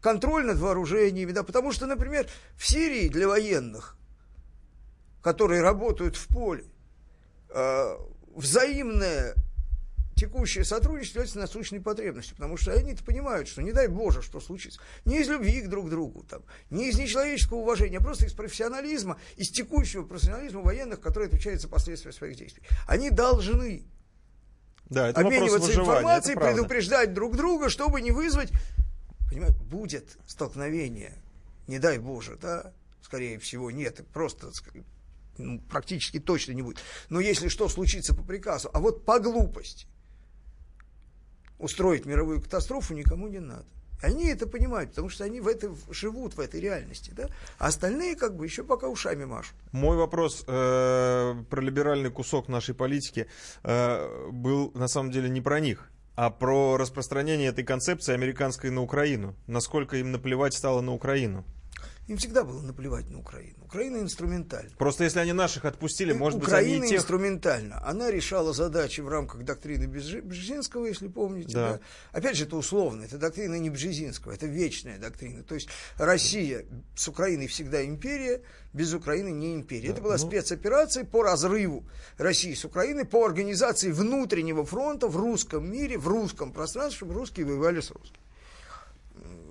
[0.01, 3.97] контроль над вооружениями, да, потому что, например, в Сирии для военных,
[5.21, 6.65] которые работают в поле,
[7.49, 7.97] э,
[8.35, 9.35] взаимное
[10.23, 14.79] текущее сотрудничество является насущной потребностью, потому что они-то понимают, что не дай Боже, что случится.
[15.05, 19.19] Не из любви к друг другу, там, не из нечеловеческого уважения, а просто из профессионализма,
[19.35, 22.63] из текущего профессионализма военных, которые отвечают за последствия своих действий.
[22.87, 23.85] Они должны
[24.85, 28.51] да, это обмениваться информацией, это предупреждать друг друга, чтобы не вызвать,
[29.29, 31.17] понимаете, будет столкновение,
[31.67, 32.71] не дай Боже, да,
[33.01, 34.51] скорее всего, нет, просто
[35.37, 36.79] ну, практически точно не будет.
[37.09, 39.87] Но если что случится по приказу, а вот по глупости,
[41.63, 43.65] устроить мировую катастрофу никому не надо.
[44.01, 47.29] Они это понимают, потому что они в это, живут в этой реальности, да?
[47.57, 49.55] А остальные как бы еще пока ушами машут.
[49.71, 53.27] Мой вопрос э, про либеральный кусок нашей политики
[53.63, 58.81] э, был на самом деле не про них, а про распространение этой концепции американской на
[58.81, 59.35] Украину.
[59.47, 61.45] Насколько им наплевать стало на Украину?
[62.07, 63.63] Им всегда было наплевать на Украину.
[63.63, 64.71] Украина инструментальна.
[64.77, 66.99] Просто если они наших отпустили, может Украина быть, они тех...
[66.99, 67.81] инструментальна.
[67.87, 71.53] Она решала задачи в рамках доктрины Бжезинского, если помните.
[71.53, 71.73] Да.
[71.73, 71.79] Да.
[72.11, 73.03] Опять же, это условно.
[73.03, 75.43] Это доктрина не Бжезинского, это вечная доктрина.
[75.43, 78.41] То есть Россия с Украиной всегда империя,
[78.73, 79.87] без Украины не империя.
[79.87, 80.27] Да, это была ну...
[80.27, 81.85] спецоперация по разрыву
[82.17, 87.45] России с Украиной, по организации внутреннего фронта в русском мире, в русском пространстве, чтобы русские
[87.45, 88.23] воевали с русскими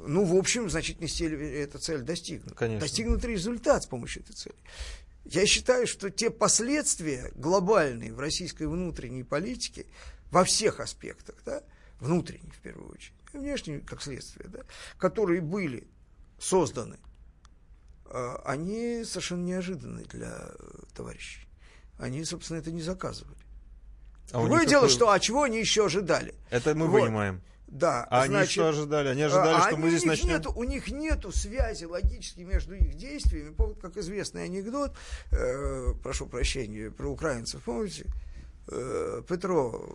[0.07, 2.55] ну, в общем, в значительной степени эта цель достигнута.
[2.55, 2.81] Конечно.
[2.81, 4.57] Достигнут результат с помощью этой цели.
[5.25, 9.87] Я считаю, что те последствия глобальные в российской внутренней политике
[10.31, 11.63] во всех аспектах, да,
[12.01, 14.61] внутренней в первую очередь, и внешней как следствие, да,
[14.99, 15.87] которые были
[16.39, 16.99] созданы,
[18.07, 20.51] а, они совершенно неожиданны для
[20.95, 21.47] товарищей.
[21.99, 23.37] Они, собственно, это не заказывали.
[24.33, 24.95] А Другое дело, какой...
[24.95, 26.35] что, а чего они еще ожидали?
[26.51, 27.03] Это мы вот.
[27.03, 27.43] понимаем.
[27.73, 29.09] Да, а значит, они что ожидали?
[29.09, 30.35] Они ожидали, а, что мы здесь начнем...
[30.35, 33.55] Нету, у них нету связи логически между их действиями.
[33.55, 34.95] Помните, как известный анекдот,
[35.31, 38.13] э, прошу прощения, про украинцев, помните?
[38.69, 39.89] Э, Петро,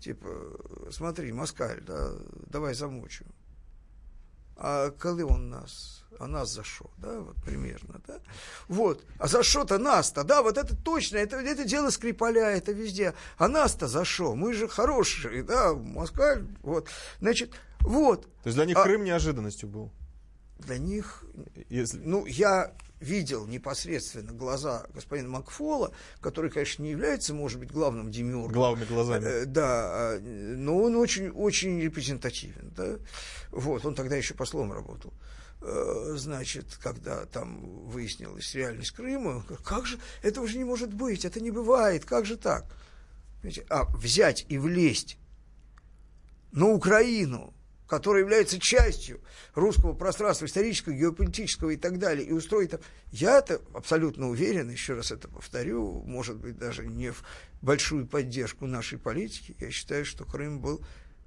[0.00, 0.28] типа,
[0.90, 2.10] смотри, Москаль, да,
[2.50, 3.24] давай замучу.
[4.56, 8.20] А коли он нас а нас за что, да, вот примерно, да.
[8.68, 13.14] Вот, а за что-то нас-то, да, вот это точно, это, это дело Скрипаля, это везде,
[13.38, 16.88] а нас-то за что, мы же хорошие, да, Москва, вот,
[17.20, 18.22] значит, вот.
[18.22, 19.90] То есть для них а, Крым неожиданностью был?
[20.58, 21.24] Для них,
[21.68, 21.98] Если...
[21.98, 28.52] ну, я видел непосредственно глаза господина Макфола, который, конечно, не является, может быть, главным демиургом.
[28.52, 29.24] Главными глазами.
[29.24, 32.72] Э, да, но он очень, очень репрезентативен.
[32.76, 32.96] Да?
[33.50, 35.12] Вот, он тогда еще послом работал.
[35.64, 41.40] Э, значит, когда там выяснилась реальность Крыма, как же, это уже не может быть, это
[41.40, 42.66] не бывает, как же так?
[43.68, 45.18] А взять и влезть
[46.50, 47.54] на Украину,
[47.86, 49.20] которая является частью
[49.54, 52.80] русского пространства, исторического, геополитического и так далее, и устроить там...
[53.12, 57.22] Я-то абсолютно уверен, еще раз это повторю, может быть, даже не в
[57.60, 60.84] большую поддержку нашей политики, я считаю, что Крым был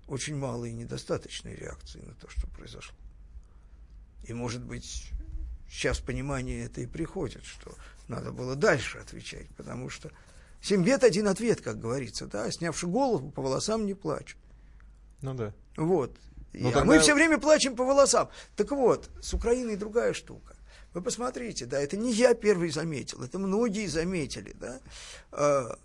[0.08, 2.98] очень малой и недостаточной реакцией на то, что произошло.
[4.28, 5.10] И, может быть,
[5.70, 7.74] сейчас понимание это и приходит, что
[8.08, 10.12] надо было дальше отвечать, потому что
[10.62, 14.38] семь бед один ответ, как говорится, да, снявши голову, по волосам не плачут.
[15.22, 15.54] Ну да.
[15.78, 16.16] Вот.
[16.54, 18.30] Ну, И- тогда- А мы все время плачем по волосам.
[18.56, 20.56] Так вот, с Украиной другая штука.
[20.94, 24.80] Вы посмотрите, да, это не я первый заметил, это многие заметили, да.
[25.32, 25.78] А,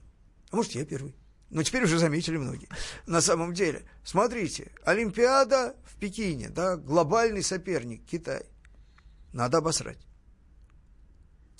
[0.51, 1.15] а может, я первый.
[1.51, 2.69] Но теперь уже заметили многие.
[3.07, 8.45] На самом деле, смотрите, Олимпиада в Пекине, да, глобальный соперник Китай.
[9.33, 9.99] Надо обосрать.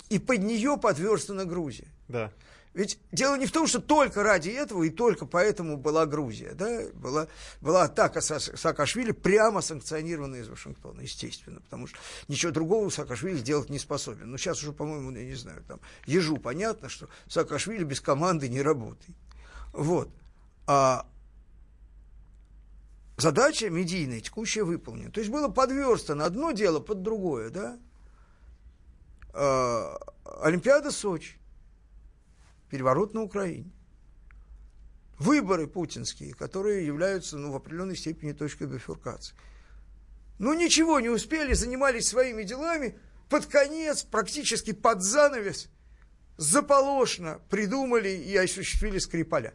[0.09, 1.87] И под нее подверстана Грузия.
[2.07, 2.31] Да.
[2.73, 6.53] Ведь дело не в том, что только ради этого и только поэтому была Грузия.
[6.53, 6.83] Да?
[6.93, 7.27] Была,
[7.59, 11.97] была атака Са- Саакашвили, прямо санкционированная из Вашингтона, естественно, потому что
[12.29, 14.31] ничего другого Саакашвили сделать не способен.
[14.31, 18.61] Но сейчас уже, по-моему, я не знаю, там, ежу понятно, что Саакашвили без команды не
[18.61, 19.17] работает.
[19.73, 20.09] Вот.
[20.67, 21.07] А
[23.17, 25.11] задача медийная, текущая выполнена.
[25.11, 27.79] То есть было подверстано одно дело под другое, да?
[29.33, 29.97] А,
[30.41, 31.41] Олимпиада Сочи
[32.69, 33.69] переворот на Украине.
[35.19, 39.35] Выборы путинские, которые являются ну, в определенной степени точкой бифуркации.
[40.39, 42.97] Ну ничего не успели, занимались своими делами,
[43.29, 45.69] под конец, практически под занавес,
[46.41, 49.53] заполошно придумали и осуществили Скрипаля.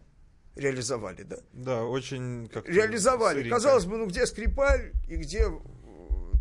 [0.54, 1.38] Реализовали, да?
[1.52, 3.50] Да, очень как Реализовали.
[3.50, 5.50] Казалось бы, ну где Скрипаль и где э,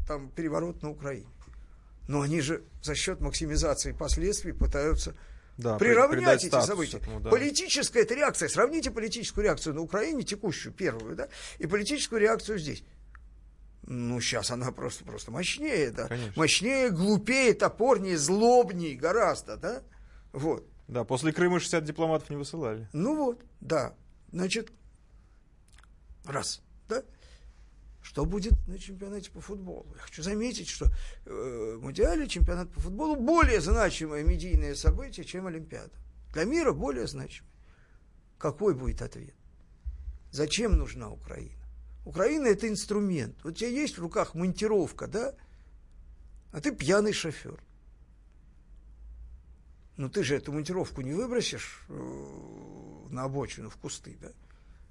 [0.08, 1.28] там переворот на Украине.
[2.08, 5.16] Но они же за счет максимизации последствий пытаются
[5.58, 6.98] да, при- приравнять эти события.
[6.98, 7.32] этому, да.
[7.32, 8.48] Политическая это реакция.
[8.48, 11.28] Сравните политическую реакцию на Украине, текущую, первую, да,
[11.58, 12.84] и политическую реакцию здесь.
[13.88, 16.08] Ну, сейчас она просто, просто мощнее, да.
[16.08, 16.34] Конечно.
[16.36, 19.82] Мощнее, глупее, топорнее, злобнее гораздо, да.
[20.36, 20.68] Вот.
[20.90, 22.90] Да, после Крыма 60 дипломатов не высылали.
[22.92, 23.96] Ну вот, да.
[24.32, 24.72] Значит,
[26.26, 27.04] раз, да?
[28.02, 29.88] Что будет на чемпионате по футболу?
[29.96, 30.92] Я хочу заметить, что
[31.26, 35.94] э, Мундиале чемпионат по футболу более значимое медийное событие, чем Олимпиада.
[36.34, 37.52] Для мира более значимое.
[38.38, 39.36] Какой будет ответ?
[40.32, 41.66] Зачем нужна Украина?
[42.04, 43.38] Украина это инструмент.
[43.44, 45.34] Вот у тебя есть в руках монтировка, да?
[46.52, 47.65] А ты пьяный шофер.
[49.98, 51.94] Ну ты же эту монтировку не выбросишь э,
[53.10, 54.30] на обочину, в кусты, да?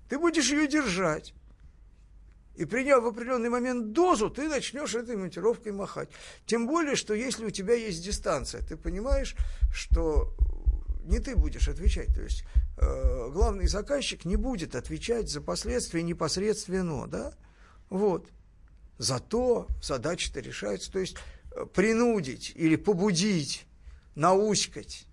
[0.08, 1.34] Ты будешь ее держать.
[2.56, 6.08] И приняв в определенный момент дозу, ты начнешь этой монтировкой махать.
[6.46, 9.34] Тем более, что если у тебя есть дистанция, ты понимаешь,
[9.72, 10.32] что
[11.04, 12.14] не ты будешь отвечать.
[12.14, 12.44] То есть
[12.78, 17.34] э, главный заказчик не будет отвечать за последствия непосредственно, да?
[17.90, 18.28] Вот.
[18.98, 20.92] Зато задача-то решается.
[20.92, 21.16] То есть
[21.50, 23.66] э, принудить или побудить,
[24.14, 25.06] науськать,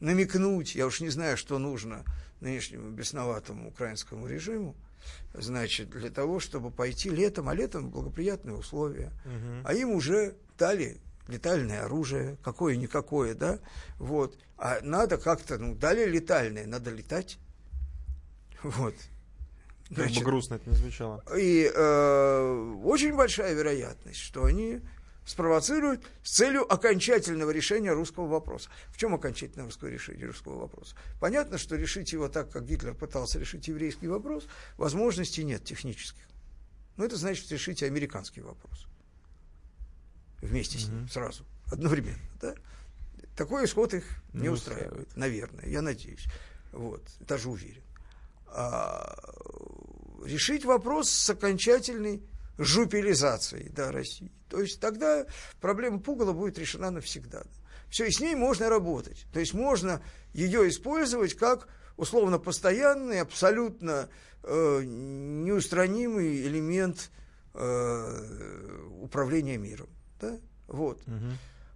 [0.00, 2.04] намекнуть, я уж не знаю, что нужно
[2.40, 4.76] нынешнему бесноватому украинскому режиму,
[5.34, 9.12] значит, для того, чтобы пойти летом, а летом благоприятные условия,
[9.64, 13.58] а им уже дали летальное оружие, какое-никакое, да,
[13.98, 17.38] вот, а надо как-то, ну, дали летальное, надо летать,
[18.62, 18.94] вот.
[19.88, 21.24] Как бы Значит, грустно это не звучало.
[21.34, 24.80] и э, очень большая вероятность, что они
[25.28, 28.70] спровоцируют с целью окончательного решения русского вопроса.
[28.88, 30.96] В чем окончательное русское решение русского вопроса?
[31.20, 34.46] Понятно, что решить его так, как Гитлер пытался решить еврейский вопрос,
[34.78, 36.24] возможностей нет технических.
[36.96, 38.86] Но это значит решить американский вопрос.
[40.40, 42.18] Вместе с ним, сразу, одновременно.
[42.40, 42.54] Да?
[43.36, 46.24] Такой исход их не, Не устраивает, наверное, я надеюсь.
[46.72, 47.82] Вот, даже уверен.
[48.46, 49.14] А,
[50.24, 52.22] решить вопрос с окончательной
[52.58, 54.32] жупелизацией да, России.
[54.48, 55.26] То есть тогда
[55.60, 57.44] проблема пугала будет решена навсегда.
[57.88, 59.26] Все, и с ней можно работать.
[59.32, 60.02] То есть можно
[60.34, 64.08] ее использовать как условно постоянный, абсолютно
[64.42, 67.10] э, неустранимый элемент
[67.54, 69.88] э, управления миром.
[70.20, 70.38] Да?
[70.66, 71.00] Вот.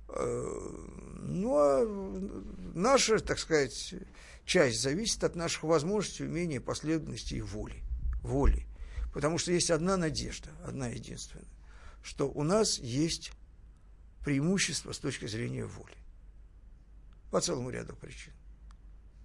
[0.08, 0.52] Э,
[1.24, 1.86] Ну, а
[2.74, 3.94] наша, так сказать,
[4.44, 7.82] часть зависит от наших возможностей, умения, последовательности и воли.
[8.22, 8.66] Воли.
[9.12, 11.46] Потому что есть одна надежда, одна единственная,
[12.02, 13.32] что у нас есть
[14.24, 15.96] преимущество с точки зрения воли.
[17.30, 18.32] По целому ряду причин.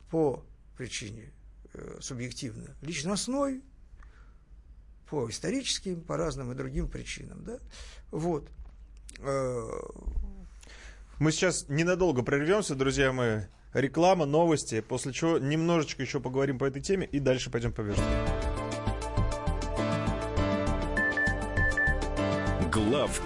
[0.10, 0.44] По
[0.78, 1.32] причине
[1.74, 3.62] э, субъективно личностной,
[5.10, 7.44] по историческим, по разным и другим причинам.
[7.44, 7.60] Да?
[8.12, 8.50] Вот.
[9.20, 9.70] Э,
[11.20, 13.42] Мы сейчас ненадолго прервемся, друзья мои.
[13.74, 18.04] Реклама, новости, после чего немножечко еще поговорим по этой теме и дальше пойдем по версту.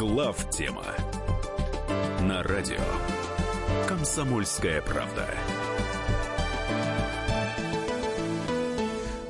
[0.00, 0.86] Глав тема
[2.22, 2.80] на радио
[3.86, 5.28] Комсомольская правда.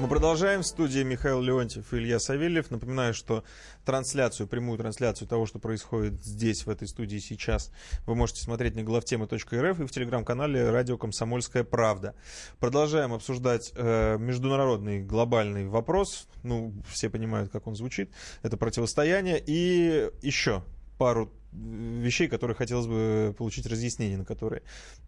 [0.01, 0.63] Мы продолжаем.
[0.63, 2.71] В студии Михаил Леонтьев и Илья Савельев.
[2.71, 3.45] Напоминаю, что
[3.85, 7.71] трансляцию, прямую трансляцию того, что происходит здесь, в этой студии сейчас,
[8.07, 12.15] вы можете смотреть на главтема.рф и в телеграм-канале «Радио Комсомольская правда».
[12.61, 16.29] Продолжаем обсуждать э, международный глобальный вопрос.
[16.45, 18.11] Ну, все понимают, как он звучит.
[18.41, 19.39] Это противостояние.
[19.47, 20.65] И еще
[20.97, 24.63] пару вещей, которые хотелось бы получить разъяснение на которые.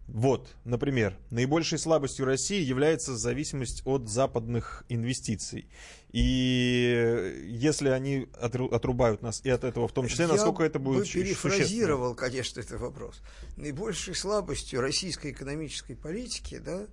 [0.07, 5.69] Вот, например, наибольшей слабостью России является зависимость от западных инвестиций.
[6.11, 11.05] И если они отрубают нас и от этого в том числе, насколько Я это будет
[11.05, 13.21] бы перефразировал, конечно, этот вопрос.
[13.55, 16.87] Наибольшей слабостью российской экономической политики, да,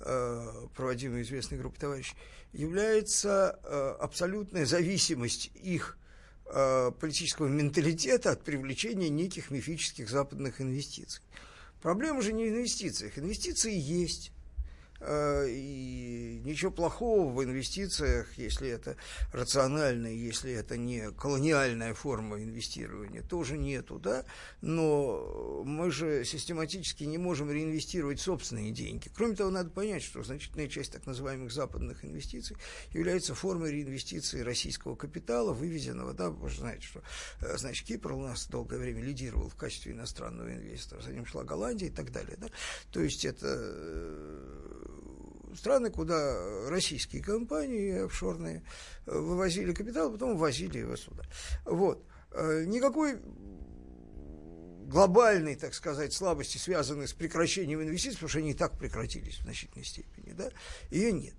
[0.00, 2.14] э, проводимой известной группой товарищей,
[2.52, 5.96] является э, абсолютная зависимость их
[6.44, 11.22] политического менталитета от привлечения неких мифических западных инвестиций.
[11.80, 13.18] Проблема же не в инвестициях.
[13.18, 14.31] Инвестиции есть.
[15.04, 18.96] Э, и ничего плохого в инвестициях, если это
[19.32, 24.24] рациональная, если это не колониальная форма инвестирования, тоже нету, да,
[24.60, 29.10] но мы же систематически не можем реинвестировать собственные деньги.
[29.14, 32.56] Кроме того, надо понять, что значительная часть так называемых западных инвестиций
[32.92, 37.02] является формой реинвестиции российского капитала, вывезенного, да, вы же знаете, что,
[37.40, 41.42] э, значит, Кипр у нас долгое время лидировал в качестве иностранного инвестора, за ним шла
[41.42, 42.48] Голландия и так далее, да,
[42.92, 44.91] то есть это э,
[45.56, 48.64] страны, куда российские компании офшорные
[49.06, 51.24] э, вывозили капитал, потом ввозили его сюда.
[51.64, 52.04] Вот.
[52.32, 53.18] Э, никакой
[54.92, 59.42] глобальной, так сказать, слабости, связанной с прекращением инвестиций, потому что они и так прекратились в
[59.42, 60.50] значительной степени, да,
[60.90, 61.34] ее нет.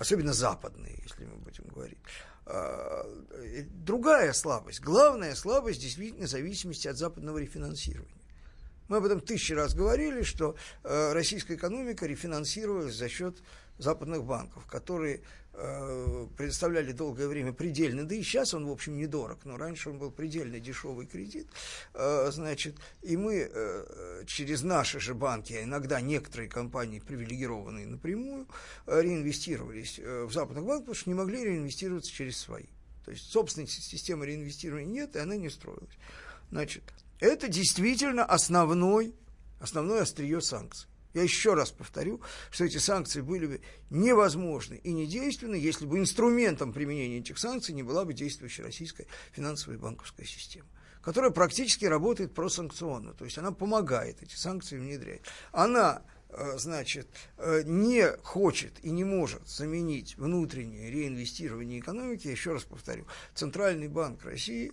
[0.00, 1.98] Особенно западные, если мы будем говорить.
[2.46, 8.23] А, э, другая слабость, главная слабость действительно зависимости от западного рефинансирования.
[8.88, 13.42] Мы об этом тысячи раз говорили, что э, российская экономика рефинансировалась за счет
[13.78, 15.22] западных банков, которые
[15.52, 19.98] э, предоставляли долгое время предельно, да и сейчас он, в общем, недорог, но раньше он
[19.98, 21.48] был предельно дешевый кредит,
[21.94, 28.46] э, значит, и мы э, через наши же банки, а иногда некоторые компании, привилегированные напрямую,
[28.86, 32.66] э, реинвестировались э, в западных банках, потому что не могли реинвестироваться через свои.
[33.04, 35.98] То есть собственной системы реинвестирования нет, и она не строилась.
[36.50, 36.84] Значит,
[37.24, 39.14] это действительно основной,
[39.60, 40.88] основное острие санкций.
[41.14, 42.20] Я еще раз повторю,
[42.50, 47.84] что эти санкции были бы невозможны и недейственны, если бы инструментом применения этих санкций не
[47.84, 50.68] была бы действующая российская финансовая и банковская система
[51.00, 55.20] которая практически работает просанкционно, то есть она помогает эти санкции внедрять.
[55.52, 57.06] Она э, значит,
[57.36, 64.24] э, не хочет и не может заменить внутреннее реинвестирование экономики, еще раз повторю, Центральный банк
[64.24, 64.72] России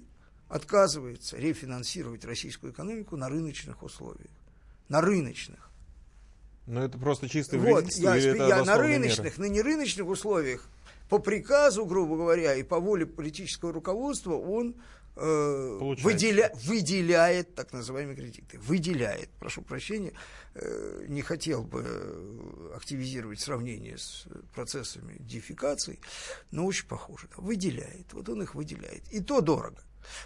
[0.52, 4.30] отказывается рефинансировать российскую экономику на рыночных условиях.
[4.90, 5.70] На рыночных.
[6.68, 9.50] Но это просто чистый вот, я, я на рыночных, меры?
[9.50, 10.68] на нерыночных условиях,
[11.10, 14.76] по приказу, грубо говоря, и по воле политического руководства, он
[15.16, 18.60] э, выделя, выделяет так называемые кредиты.
[18.60, 20.12] Выделяет, прошу прощения,
[20.56, 26.00] э, не хотел бы активизировать сравнение с процессами дефикации,
[26.52, 27.30] но очень похоже.
[27.36, 29.04] Да, выделяет, вот он их выделяет.
[29.12, 29.82] И то дорого.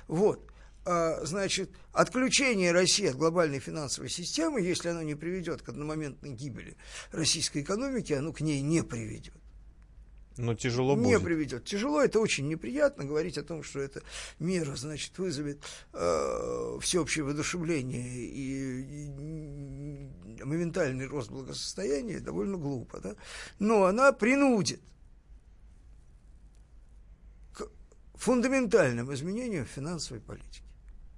[0.08, 0.52] Вот.
[0.86, 6.78] А, значит, отключение России от глобальной финансовой системы, если оно не приведет к одномоментной гибели
[7.12, 9.34] российской экономики, оно к ней не приведет.
[10.38, 11.08] Но тяжело будет.
[11.08, 11.64] Не приведет.
[11.64, 14.04] Тяжело, это очень неприятно говорить о том, что эта
[14.38, 15.64] мера, значит, вызовет
[15.94, 23.16] э, всеобщее воодушевление и, и моментальный рост благосостояния, довольно глупо, да?
[23.60, 24.82] Но она принудит
[28.18, 30.64] фундаментальным изменениям финансовой политики.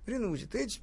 [0.06, 0.56] Принудит.
[0.56, 0.80] Эти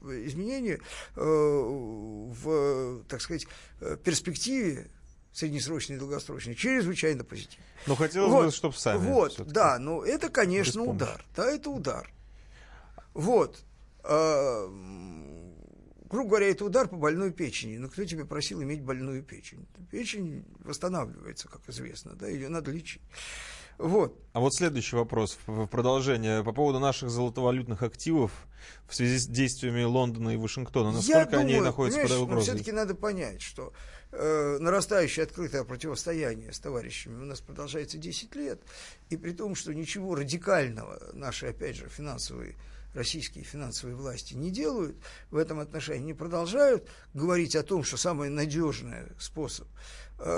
[0.00, 0.80] изменения
[1.16, 3.46] э, в, так сказать,
[3.80, 4.90] э, перспективе
[5.32, 7.64] среднесрочной и долгосрочной, чрезвычайно позитивны.
[7.86, 8.98] Но хотелось вот, бы, чтобы сами.
[8.98, 11.24] Вот, да, но это, конечно, удар.
[11.36, 12.12] Да, это удар.
[13.14, 13.64] Вот.
[14.04, 14.68] Э,
[16.08, 17.76] грубо говоря, это удар по больной печени.
[17.78, 19.66] Но кто тебе просил иметь больную печень?
[19.90, 23.02] Печень восстанавливается, как известно, да, ее надо лечить.
[23.80, 24.14] Вот.
[24.34, 28.30] А вот следующий вопрос в продолжение по поводу наших золотовалютных активов
[28.86, 30.92] в связи с действиями Лондона и Вашингтона.
[30.92, 32.42] Насколько Я они думаю, находятся под угрозой?
[32.42, 33.72] все-таки надо понять, что
[34.12, 38.60] э, нарастающее открытое противостояние с товарищами у нас продолжается 10 лет,
[39.08, 42.56] и при том, что ничего радикального наши, опять же, финансовые
[42.94, 44.96] российские финансовые власти не делают
[45.30, 49.68] в этом отношении, не продолжают говорить о том, что самый надежный способ,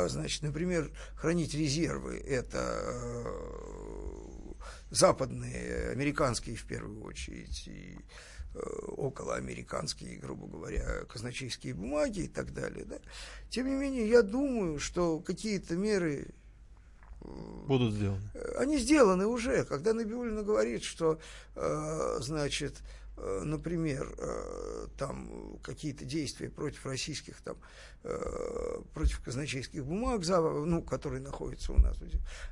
[0.09, 3.73] значит, например, хранить резервы, это э,
[4.91, 7.99] западные, американские в первую очередь, и
[8.55, 12.85] э, околоамериканские, грубо говоря, казначейские бумаги и так далее.
[12.85, 12.99] Да?
[13.49, 16.29] Тем не менее, я думаю, что какие-то меры
[17.25, 18.31] Будут сделаны.
[18.35, 19.65] Э, они сделаны уже.
[19.65, 21.21] Когда Набиулина говорит, что,
[21.55, 23.02] э, значит, э,
[23.45, 27.57] например, э, там какие-то действия против российских, там,
[28.05, 31.97] э, против казначейских бумаг, ну, которые находятся у нас,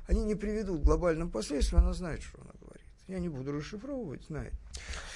[0.07, 2.85] они не приведут к глобальным последствиям, она знает, что она говорит.
[3.07, 4.53] Я не буду расшифровывать, знает.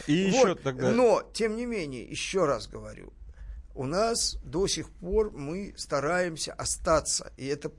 [0.08, 0.49] И Вот.
[0.49, 0.91] еще тогда...
[0.91, 3.14] Но, тем не менее, еще раз говорю,
[3.74, 7.72] у нас до сих пор мы стараемся остаться, и это,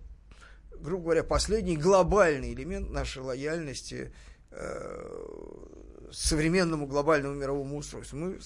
[0.78, 4.12] грубо говоря, последний глобальный элемент нашей лояльности
[4.50, 5.75] э,
[6.12, 8.18] современному глобальному мировому устройству.
[8.18, 8.38] Мы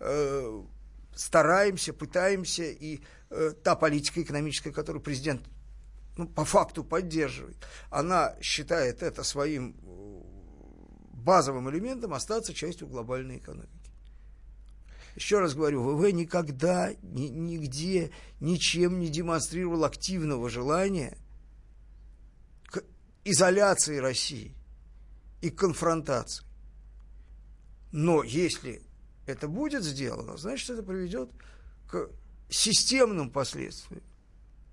[0.00, 0.62] э,
[1.14, 5.42] стараемся, пытаемся, и э, та политика экономическая, которую президент
[6.16, 7.56] ну, по факту поддерживает,
[7.90, 10.18] она считает это своим э,
[11.12, 13.70] базовым элементом остаться частью глобальной экономики.
[15.14, 21.18] Еще раз говорю, ВВ никогда, ни, нигде, ничем не демонстрировал активного желания
[22.66, 22.84] к
[23.24, 24.54] изоляции России
[25.40, 26.47] и конфронтации.
[27.92, 28.82] Но если
[29.26, 31.30] это будет сделано, значит, это приведет
[31.88, 32.10] к
[32.48, 34.02] системным последствиям.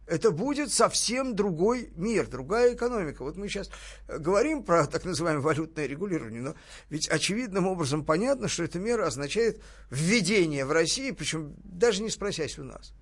[0.08, 3.24] Это будет совсем другой мир, другая экономика.
[3.24, 3.72] Вот мы сейчас
[4.08, 6.56] говорим про так называемое валютное регулирование, но
[6.90, 12.60] ведь очевидным образом понятно, что эта мера означает введение в России, причем даже не спросясь
[12.60, 12.94] у нас,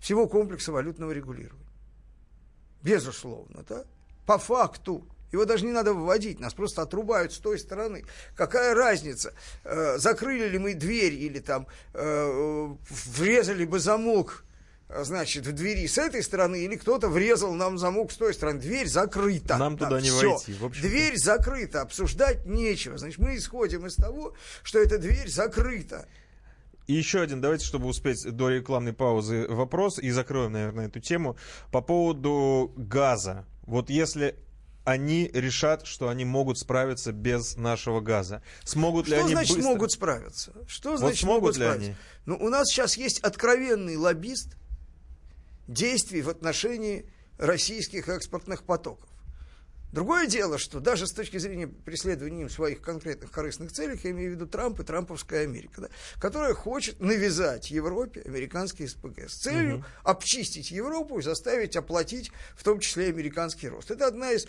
[0.00, 1.66] всего комплекса валютного регулирования.
[2.82, 3.84] Безусловно, да?
[4.26, 5.06] По факту.
[5.32, 8.04] Его даже не надо вводить, нас просто отрубают с той стороны.
[8.36, 9.32] Какая разница,
[9.64, 12.68] э, закрыли ли мы дверь или там э,
[13.16, 14.44] врезали бы замок
[15.04, 18.60] значит, в двери с этой стороны, или кто-то врезал нам замок с той стороны.
[18.60, 19.56] Дверь закрыта.
[19.56, 20.32] Нам туда не всё.
[20.32, 20.88] войти, в общем-то.
[20.88, 22.98] Дверь закрыта, обсуждать нечего.
[22.98, 26.06] Значит, мы исходим из того, что эта дверь закрыта.
[26.86, 31.36] И еще один, давайте, чтобы успеть до рекламной паузы, вопрос, и закроем, наверное, эту тему.
[31.70, 33.44] По поводу газа.
[33.62, 34.34] Вот если
[34.90, 38.42] они решат, что они могут справиться без нашего газа.
[38.64, 39.70] Смогут ли Что они значит быстро?
[39.70, 40.52] могут справиться?
[40.66, 41.86] Что Вот значит смогут могут ли справиться?
[41.90, 41.96] они?
[42.26, 44.56] Ну, у нас сейчас есть откровенный лоббист
[45.68, 47.06] действий в отношении
[47.38, 49.08] российских экспортных потоков.
[49.92, 54.30] Другое дело, что даже с точки зрения преследования им своих конкретных корыстных целей, я имею
[54.30, 55.88] в виду Трамп и Трамповская Америка, да,
[56.20, 62.78] которая хочет навязать Европе американский СПГ с целью обчистить Европу и заставить оплатить в том
[62.78, 63.90] числе американский рост.
[63.90, 64.46] Это одна из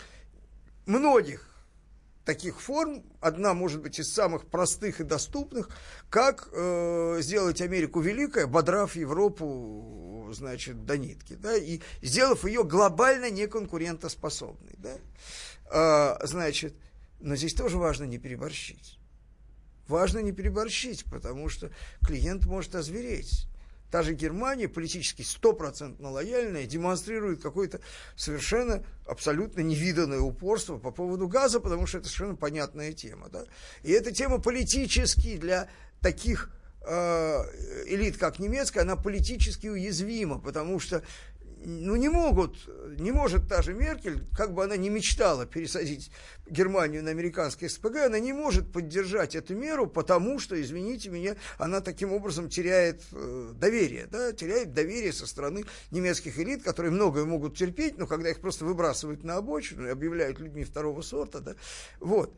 [0.86, 1.48] многих
[2.24, 5.68] таких форм, одна, может быть, из самых простых и доступных,
[6.08, 13.30] как э, сделать Америку великой, ободрав Европу, значит, до нитки, да, и сделав ее глобально
[13.30, 14.96] неконкурентоспособной, да.
[15.70, 16.74] А, значит,
[17.20, 18.98] но здесь тоже важно не переборщить.
[19.88, 21.70] Важно не переборщить, потому что
[22.06, 23.46] клиент может озвереть.
[23.92, 27.82] Та же Германия, политически стопроцентно лояльная, демонстрирует какое-то
[28.16, 33.28] совершенно абсолютно невиданное упорство по поводу газа, потому что это совершенно понятная тема.
[33.28, 33.44] Да?
[33.82, 35.68] И эта тема политически для
[36.00, 36.50] таких
[36.86, 36.94] э,
[37.86, 41.02] элит, как немецкая, она политически уязвима, потому что
[41.64, 42.56] ну, не могут,
[42.98, 46.10] не может та же Меркель, как бы она ни мечтала пересадить
[46.48, 51.80] Германию на американский СПГ, она не может поддержать эту меру, потому что, извините меня, она
[51.80, 57.56] таким образом теряет э, доверие, да, теряет доверие со стороны немецких элит, которые многое могут
[57.56, 61.54] терпеть, но когда их просто выбрасывают на обочину и объявляют людьми второго сорта, да,
[62.00, 62.34] вот,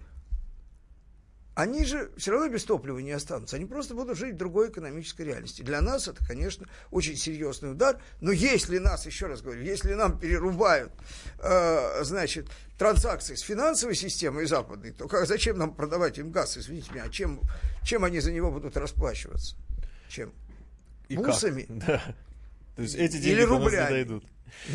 [1.54, 3.56] они же все равно без топлива не останутся.
[3.56, 5.62] Они просто будут жить в другой экономической реальности.
[5.62, 8.00] Для нас это, конечно, очень серьезный удар.
[8.20, 10.92] Но если нас, еще раз говорю, если нам перерубают,
[11.38, 16.90] э, значит, транзакции с финансовой системой западной, то как, зачем нам продавать им газ, извините
[16.92, 17.40] меня, а чем,
[17.84, 19.56] чем они за него будут расплачиваться?
[20.08, 20.32] Чем?
[21.08, 21.26] И как?
[21.26, 21.66] Бусами?
[21.86, 22.02] Да.
[22.74, 23.90] То есть эти деньги Или до нас не рублями.
[23.90, 24.24] дойдут.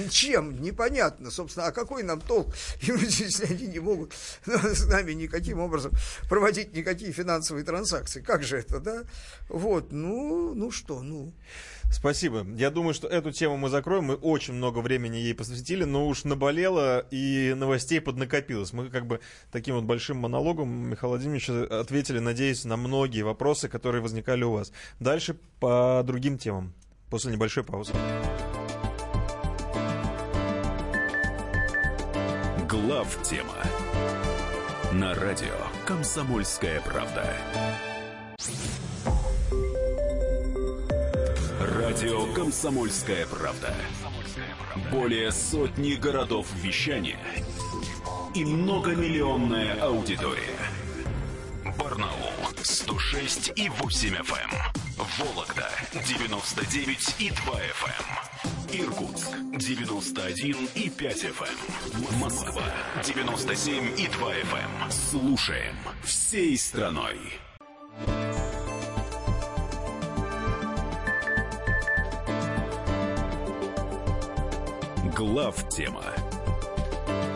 [0.09, 0.61] Чем?
[0.61, 1.31] Непонятно.
[1.31, 4.13] Собственно, а какой нам толк, если они не могут
[4.45, 5.91] с нами никаким образом
[6.29, 8.21] проводить никакие финансовые транзакции?
[8.21, 9.03] Как же это, да?
[9.47, 11.33] Вот, ну, ну что, ну.
[11.91, 12.45] Спасибо.
[12.55, 14.05] Я думаю, что эту тему мы закроем.
[14.05, 18.73] Мы очень много времени ей посвятили, но уж наболело и новостей поднакопилось.
[18.73, 19.19] Мы как бы
[19.51, 24.71] таким вот большим монологом Михаил Владимирович ответили, надеюсь, на многие вопросы, которые возникали у вас.
[24.99, 26.73] Дальше по другим темам.
[27.09, 27.93] После небольшой паузы.
[33.09, 33.55] Глав тема
[34.91, 35.55] на радио
[35.85, 37.33] Комсомольская правда.
[41.59, 43.73] Радио Комсомольская правда.
[44.91, 47.19] Более сотни городов вещания
[48.35, 50.59] и многомиллионная аудитория.
[51.79, 54.51] Барнаул 106 и 8 FM.
[54.51, 55.05] Эм.
[55.17, 58.05] Вологда 99 и 2 FM.
[58.73, 58.81] Эм.
[58.81, 62.13] Иркутск 91 и 5 FM.
[62.13, 62.19] Эм.
[62.19, 62.63] Москва
[63.03, 64.91] 97 и 2 FM.
[64.91, 67.17] Слушаем всей страной.
[75.15, 76.03] Глав тема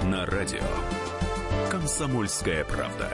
[0.04, 0.64] на радио
[1.70, 3.12] Комсомольская правда.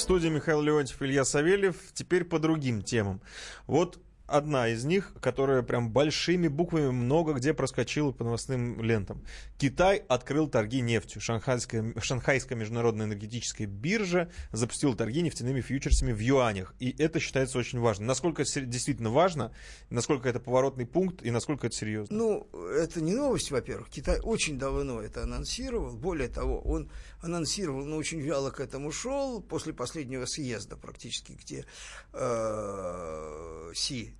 [0.00, 1.76] В студии Михаил Леонтьев, Илья Савельев.
[1.92, 3.20] Теперь по другим темам.
[3.66, 3.98] Вот
[4.30, 9.24] одна из них, которая прям большими буквами много где проскочила по новостным лентам.
[9.58, 11.20] Китай открыл торги нефтью.
[11.20, 16.74] Шанхайская, Шанхайская международная энергетическая биржа запустила торги нефтяными фьючерсами в юанях.
[16.78, 18.06] И это считается очень важно.
[18.06, 19.52] Насколько это действительно важно,
[19.90, 22.16] насколько это поворотный пункт и насколько это серьезно?
[22.16, 23.90] Ну, это не новость, во-первых.
[23.90, 25.96] Китай очень давно это анонсировал.
[25.96, 31.64] Более того, он анонсировал, но очень вяло к этому шел после последнего съезда практически, где
[32.12, 34.14] э, Си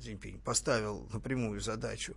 [0.00, 2.14] Цзиньпинь поставил напрямую задачу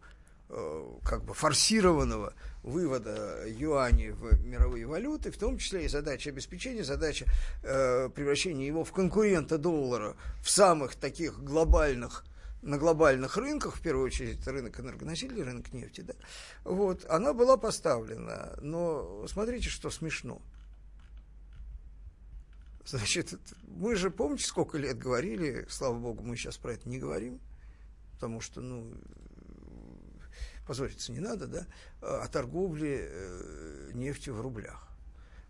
[0.49, 6.83] э, как бы форсированного вывода юаней в мировые валюты, в том числе и задача обеспечения,
[6.83, 7.25] задача
[7.63, 12.25] э, превращения его в конкурента доллара в самых таких глобальных
[12.61, 16.13] на глобальных рынках, в первую очередь это рынок энергоносителей, рынок нефти, да,
[16.65, 18.57] вот, она была поставлена.
[18.61, 20.41] Но смотрите, что смешно.
[22.85, 27.39] Значит, мы же, помните, сколько лет говорили, слава богу, мы сейчас про это не говорим,
[28.19, 28.93] потому что, ну,
[30.67, 31.67] позориться не надо, да,
[32.01, 34.89] о торговле э, нефтью в рублях.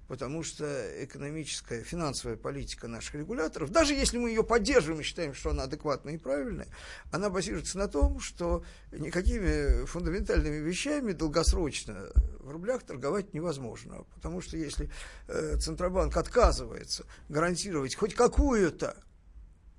[0.08, 0.66] Потому что
[1.04, 6.14] экономическая, финансовая политика наших регуляторов, даже если мы ее поддерживаем и считаем, что она адекватная
[6.14, 6.68] и правильная,
[7.12, 14.06] она базируется на том, что никакими фундаментальными вещами долгосрочно в рублях торговать невозможно.
[14.14, 14.92] Потому что если
[15.28, 18.96] э, Центробанк отказывается гарантировать хоть какую-то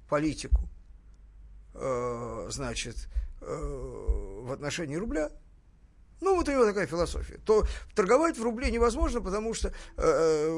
[0.09, 0.69] политику
[1.81, 3.09] э, значит,
[3.41, 5.31] э, в отношении рубля,
[6.21, 10.49] ну, вот у него такая философия, то торговать в рубле невозможно, потому что э,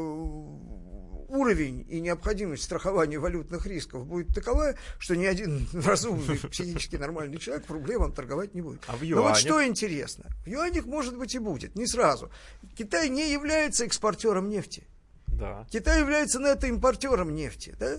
[1.33, 7.69] уровень и необходимость страхования валютных рисков будет такова, что ни один разумный, психически нормальный человек
[7.69, 8.83] в рубле вам торговать не будет.
[8.89, 12.31] А в Но вот что интересно, в юанях, может быть, и будет, не сразу.
[12.77, 14.87] Китай не является экспортером нефти.
[15.29, 15.67] Да.
[15.71, 17.97] Китай является нетто-импортером нефти, да?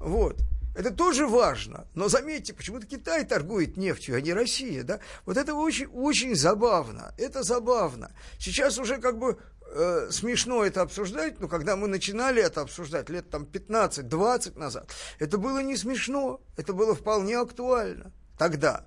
[0.00, 0.36] Вот.
[0.74, 1.86] Это тоже важно.
[1.94, 4.82] Но заметьте, почему-то Китай торгует нефтью, а не Россия.
[4.82, 5.00] Да?
[5.24, 7.14] Вот это очень, очень забавно.
[7.16, 8.12] Это забавно.
[8.38, 9.38] Сейчас уже как бы
[9.74, 15.38] э, смешно это обсуждать, но когда мы начинали это обсуждать лет там 15-20 назад, это
[15.38, 18.84] было не смешно, это было вполне актуально тогда.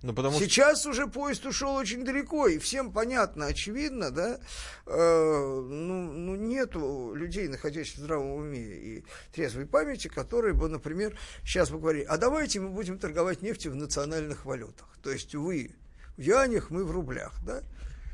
[0.00, 0.90] Ну, потому Сейчас что...
[0.90, 4.38] уже поезд ушел очень далеко, и всем понятно, очевидно, да,
[4.86, 11.18] э, ну, ну, нету людей, находящихся в здравом уме и трезвой памяти, которые бы, например,
[11.44, 14.86] сейчас бы говорили, а давайте мы будем торговать нефтью в национальных валютах.
[15.02, 15.74] То есть вы
[16.16, 17.62] в юанях, мы в рублях, да?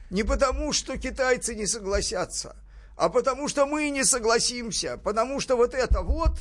[0.08, 2.56] Не потому, что китайцы не согласятся,
[2.96, 6.40] а потому, что мы не согласимся, потому что вот это вот,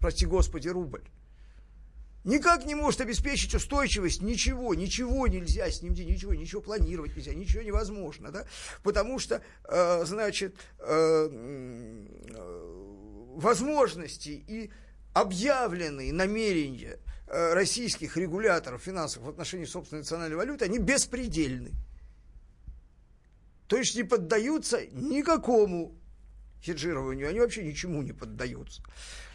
[0.00, 1.02] прости господи, рубль,
[2.24, 7.62] никак не может обеспечить устойчивость ничего, ничего нельзя с ним, ничего, ничего планировать нельзя, ничего
[7.62, 8.46] невозможно, да,
[8.82, 12.90] потому что, э, значит, э, э,
[13.36, 14.70] возможности и
[15.14, 21.72] объявленные намерения э, российских регуляторов финансов в отношении собственной национальной валюты, они беспредельны.
[23.66, 25.99] То есть не поддаются никакому
[26.62, 28.82] хеджированию, они вообще ничему не поддаются.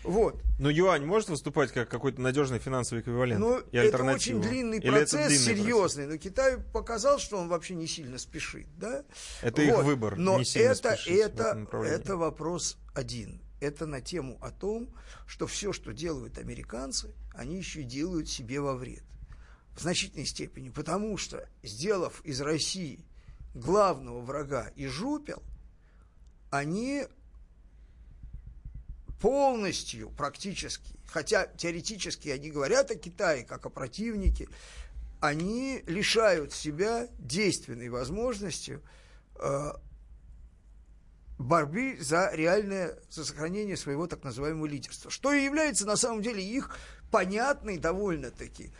[0.03, 0.41] Вот.
[0.59, 4.89] Но юань может выступать как какой-то надежный финансовый эквивалент ну, и это очень длинный Или
[4.89, 6.05] процесс, длинный серьезный.
[6.05, 6.23] Процесс?
[6.23, 8.67] Но Китай показал, что он вообще не сильно спешит.
[8.77, 9.03] Да?
[9.41, 9.67] Это вот.
[9.67, 10.15] их выбор.
[10.15, 13.41] Но не сильно это, это, это вопрос один.
[13.61, 14.93] Это на тему о том,
[15.25, 19.03] что все, что делают американцы, они еще делают себе во вред.
[19.75, 20.69] В значительной степени.
[20.69, 23.05] Потому что, сделав из России
[23.55, 25.41] главного врага и жупел,
[26.49, 27.05] они
[29.19, 34.47] полностью, практически, хотя теоретически они говорят о Китае как о противнике,
[35.19, 38.83] они лишают себя действенной возможностью
[39.39, 39.71] э,
[41.37, 46.43] борьбы за реальное, за сохранение своего так называемого лидерства, что и является на самом деле
[46.43, 46.77] их
[47.11, 48.71] понятной довольно-таки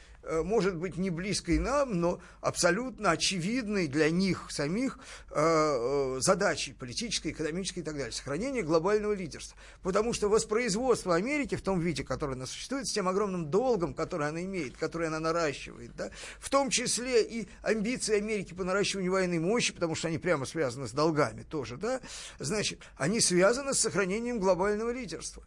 [0.44, 5.00] может быть, не близкой нам, но абсолютно очевидной для них самих
[5.32, 8.12] э, э, задачей политической, экономической и так далее.
[8.12, 9.58] Сохранение глобального лидерства.
[9.82, 14.28] Потому что воспроизводство Америки в том виде, который она существует, с тем огромным долгом, который
[14.28, 19.40] она имеет, который она наращивает, да, в том числе и амбиции Америки по наращиванию военной
[19.40, 22.02] мощи, потому что они прямо связаны с долгами тоже, да,
[22.40, 25.44] значит, они связаны с сохранением глобального лидерства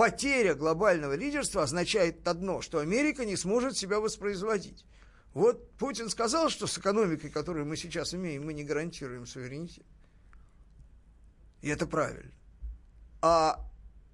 [0.00, 4.86] потеря глобального лидерства означает одно, что Америка не сможет себя воспроизводить.
[5.34, 9.84] Вот Путин сказал, что с экономикой, которую мы сейчас имеем, мы не гарантируем суверенитет.
[11.60, 12.32] И это правильно.
[13.20, 13.60] А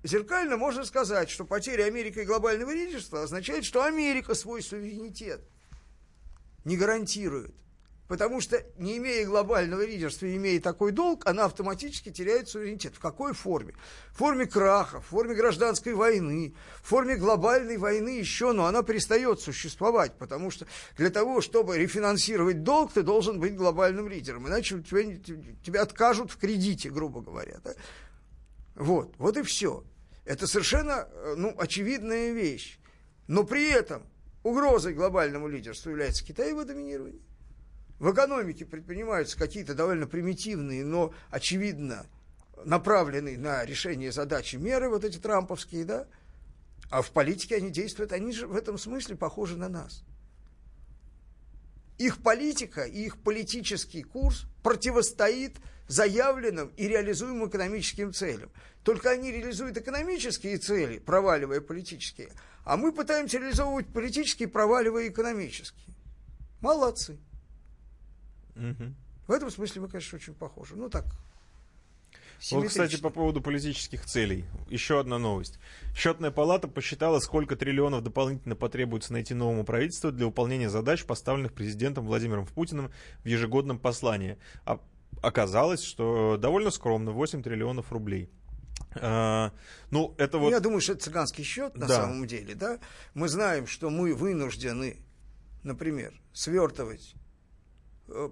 [0.03, 5.41] зеркально можно сказать, что потеря Америки глобального лидерства означает, что Америка свой суверенитет
[6.65, 7.55] не гарантирует.
[8.09, 12.95] Потому что, не имея глобального лидерства и имея такой долг, она автоматически теряет суверенитет.
[12.95, 13.75] В какой форме?
[14.13, 19.41] В форме краха, в форме гражданской войны, в форме глобальной войны еще, но она перестает
[19.41, 25.17] существовать, потому что для того, чтобы рефинансировать долг, ты должен быть глобальным лидером, иначе тебя,
[25.65, 27.59] тебя откажут в кредите, грубо говоря.
[27.65, 27.73] Да?
[28.77, 29.83] Вот, вот и все.
[30.25, 32.79] Это совершенно э, ну, очевидная вещь.
[33.27, 34.05] Но при этом
[34.45, 37.21] угрозой глобальному лидерству является китаево доминирование
[37.99, 42.07] в экономике предпринимаются какие-то довольно примитивные, но очевидно
[42.65, 46.07] направленные на решение задачи меры, вот эти трамповские, да,
[46.91, 50.03] а в политике они действуют, они же в этом смысле похожи на нас.
[51.99, 55.57] Их политика и их политический курс противостоит
[55.89, 58.51] заявленным и реализуемым экономическим целям.
[58.83, 62.31] Только они реализуют экономические цели, проваливая политические,
[62.65, 65.95] а мы пытаемся реализовывать политические, проваливая экономические.
[66.61, 67.19] Молодцы.
[68.57, 68.95] Угу.
[69.29, 70.77] В этом смысле мы, конечно, очень похожи.
[70.77, 71.05] Ну так.
[72.51, 74.45] Вот, кстати, по поводу политических целей.
[74.69, 75.59] Еще одна новость.
[75.95, 82.05] Счетная палата посчитала, сколько триллионов дополнительно потребуется найти новому правительству для выполнения задач, поставленных президентом
[82.05, 82.93] Владимиром Путиным
[83.25, 84.39] в ежегодном послании.
[84.65, 84.81] А
[85.23, 88.31] оказалось, что довольно скромно, 8 триллионов рублей.
[88.95, 89.53] А,
[89.91, 90.51] ну, это вот...
[90.51, 91.95] Я думаю, что это цыганский счет на да.
[92.03, 92.79] самом деле, да.
[93.15, 94.99] Мы знаем, что мы вынуждены,
[95.63, 97.15] например, свертывать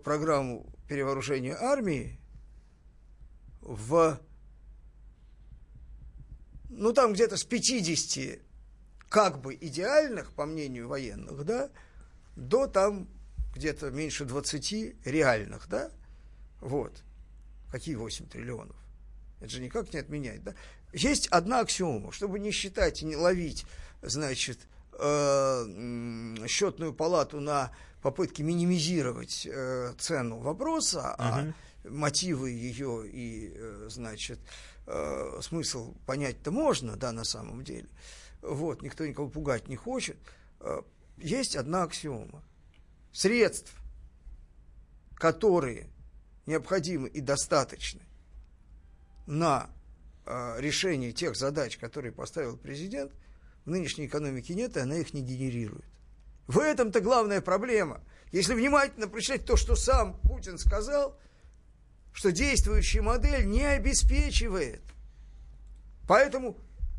[0.03, 2.19] программу перевооружения армии
[3.61, 4.21] в,
[6.71, 8.41] ну там где-то с 50
[9.09, 11.71] как бы идеальных, по мнению военных, да,
[12.37, 13.09] до там
[13.55, 15.91] где-то меньше 20 реальных, да,
[16.61, 17.03] вот.
[17.71, 18.77] Какие 8 триллионов?
[19.41, 20.55] Это же никак не отменяет, да?
[20.93, 23.67] Есть одна аксиома, чтобы не считать и не ловить,
[24.03, 24.59] значит,
[24.93, 27.73] э, счетную палату на
[28.05, 34.39] попытки минимизировать э, цену вопроса, а мотивы ее и, э, значит,
[34.87, 37.89] э, смысл понять-то можно, да, на самом деле.
[38.43, 40.19] Вот, никто никого пугать не хочет.
[40.61, 40.83] Э,
[41.17, 42.45] есть одна аксиома.
[43.11, 43.75] Средств,
[45.15, 45.89] которые
[46.45, 48.03] необходимы и достаточны
[49.27, 49.71] на
[50.27, 53.13] э, решение тех задач, которые поставил президент,
[53.65, 55.94] в нынешней экономике нет, и она их не генерирует.
[56.47, 58.03] В этом-то главная проблема.
[58.33, 61.19] Если внимательно прочитать то, что сам Путин сказал,
[62.13, 64.83] что действующая модель не обеспечивает.
[66.07, 66.57] Поэтому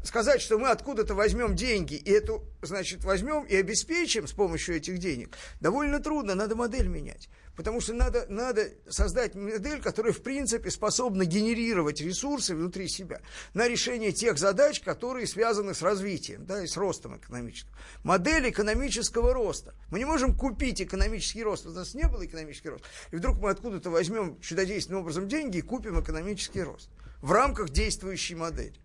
[0.07, 4.97] сказать, что мы откуда-то возьмем деньги, и эту, значит, возьмем и обеспечим с помощью этих
[4.97, 7.29] денег, довольно трудно, надо модель менять.
[7.55, 13.21] Потому что надо, надо создать модель, которая, в принципе, способна генерировать ресурсы внутри себя
[13.53, 17.71] на решение тех задач, которые связаны с развитием, да, и с ростом экономическим.
[18.03, 19.73] Модель экономического роста.
[19.89, 21.65] Мы не можем купить экономический рост.
[21.65, 22.83] У нас не было экономический рост.
[23.11, 26.89] И вдруг мы откуда-то возьмем чудодейственным образом деньги и купим экономический рост
[27.21, 28.75] в рамках действующей модели.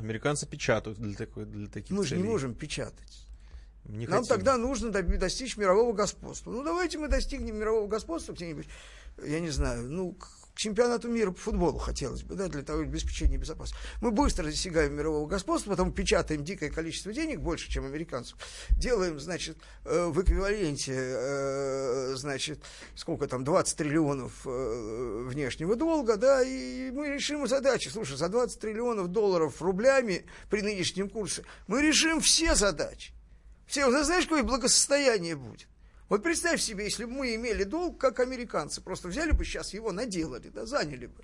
[0.00, 2.08] Американцы печатают для, такой, для таких Мы целей.
[2.08, 3.26] же не можем печатать.
[3.84, 4.28] Не Нам хотим.
[4.36, 6.50] тогда нужно достичь мирового господства.
[6.50, 8.66] Ну, давайте мы достигнем мирового господства где-нибудь,
[9.24, 10.16] я не знаю, ну,
[10.60, 13.82] чемпионату мира по футболу хотелось бы, да, для того обеспечения безопасности.
[14.02, 18.36] Мы быстро достигаем мирового господства, потом печатаем дикое количество денег, больше, чем американцев,
[18.70, 22.62] делаем, значит, э, в эквиваленте, э, значит,
[22.94, 27.88] сколько там, 20 триллионов э, внешнего долга, да, и мы решим задачи.
[27.88, 33.14] Слушай, за 20 триллионов долларов рублями при нынешнем курсе мы решим все задачи.
[33.66, 35.69] Все, знаешь, какое благосостояние будет?
[36.10, 39.92] Вот представь себе, если бы мы имели долг, как американцы, просто взяли бы сейчас его,
[39.92, 41.22] наделали, да, заняли бы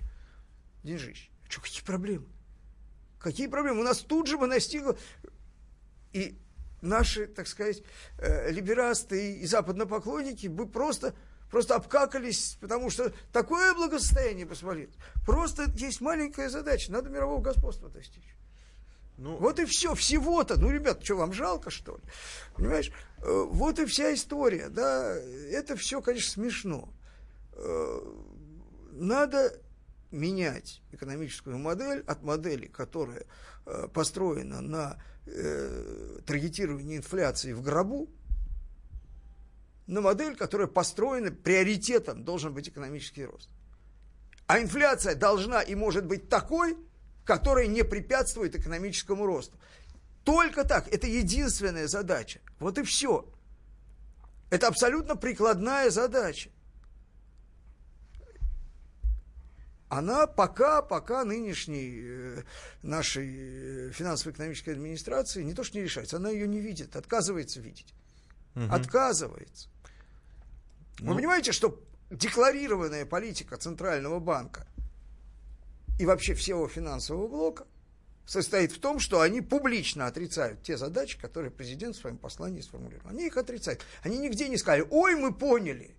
[0.81, 1.29] деньжище.
[1.49, 2.25] Что, какие проблемы?
[3.19, 3.81] Какие проблемы?
[3.81, 4.97] У нас тут же бы настигло...
[6.13, 6.39] И
[6.81, 7.83] наши, так сказать,
[8.17, 11.13] э, либерасты и западнопоклонники бы просто,
[11.51, 14.91] просто обкакались, потому что такое благосостояние позволит.
[15.25, 18.37] Просто есть маленькая задача, надо мирового господства достичь.
[19.17, 20.59] Ну, вот и все, всего-то.
[20.59, 22.03] Ну, ребят, что, вам жалко, что ли?
[22.55, 22.91] Понимаешь?
[23.19, 25.15] Э, вот и вся история, да.
[25.51, 26.93] Это все, конечно, смешно.
[27.53, 27.99] Э,
[28.91, 29.59] надо
[30.11, 33.25] менять экономическую модель от модели, которая
[33.65, 35.01] э, построена на
[36.25, 38.07] таргетировании инфляции в гробу,
[39.85, 43.49] на модель, которая построена приоритетом должен быть экономический рост.
[44.45, 46.77] А инфляция должна и может быть такой,
[47.27, 49.57] которая не препятствует экономическому росту.
[50.23, 52.39] Только так, это единственная задача.
[52.59, 53.29] Вот и все.
[54.49, 56.49] Это абсолютно прикладная задача.
[59.89, 62.43] Она пока, пока нынешней э,
[62.81, 67.93] нашей э, финансово-экономической администрации не то что не решается, она ее не видит, отказывается видеть.
[68.55, 68.65] Угу.
[68.69, 69.69] Отказывается.
[70.99, 71.11] Ну.
[71.11, 74.67] Вы понимаете, что декларированная политика Центрального банка
[75.99, 77.65] и вообще всего финансового блока
[78.25, 83.09] состоит в том, что они публично отрицают те задачи, которые президент в своем послании сформулировал.
[83.09, 83.81] Они их отрицают.
[84.03, 85.95] Они нигде не сказали, ой, мы поняли.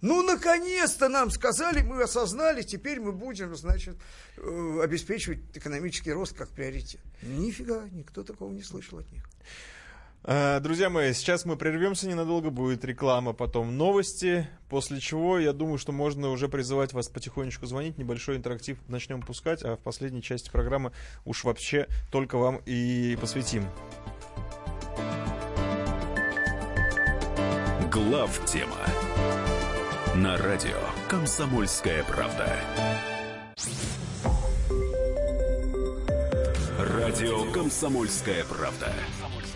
[0.00, 3.96] Ну, наконец-то нам сказали, мы осознали, теперь мы будем, значит,
[4.36, 7.00] э, обеспечивать экономический рост как приоритет.
[7.22, 9.28] Нифига, никто такого не слышал от них.
[10.24, 15.78] Э, друзья мои, сейчас мы прервемся ненадолго, будет реклама, потом новости, после чего я думаю,
[15.78, 20.50] что можно уже призывать вас потихонечку звонить, небольшой интерактив начнем пускать, а в последней части
[20.50, 20.92] программы
[21.24, 23.64] уж вообще только вам и посвятим.
[27.90, 28.76] Глав тема
[30.16, 32.56] на радио Комсомольская правда.
[36.78, 38.92] Радио Комсомольская правда.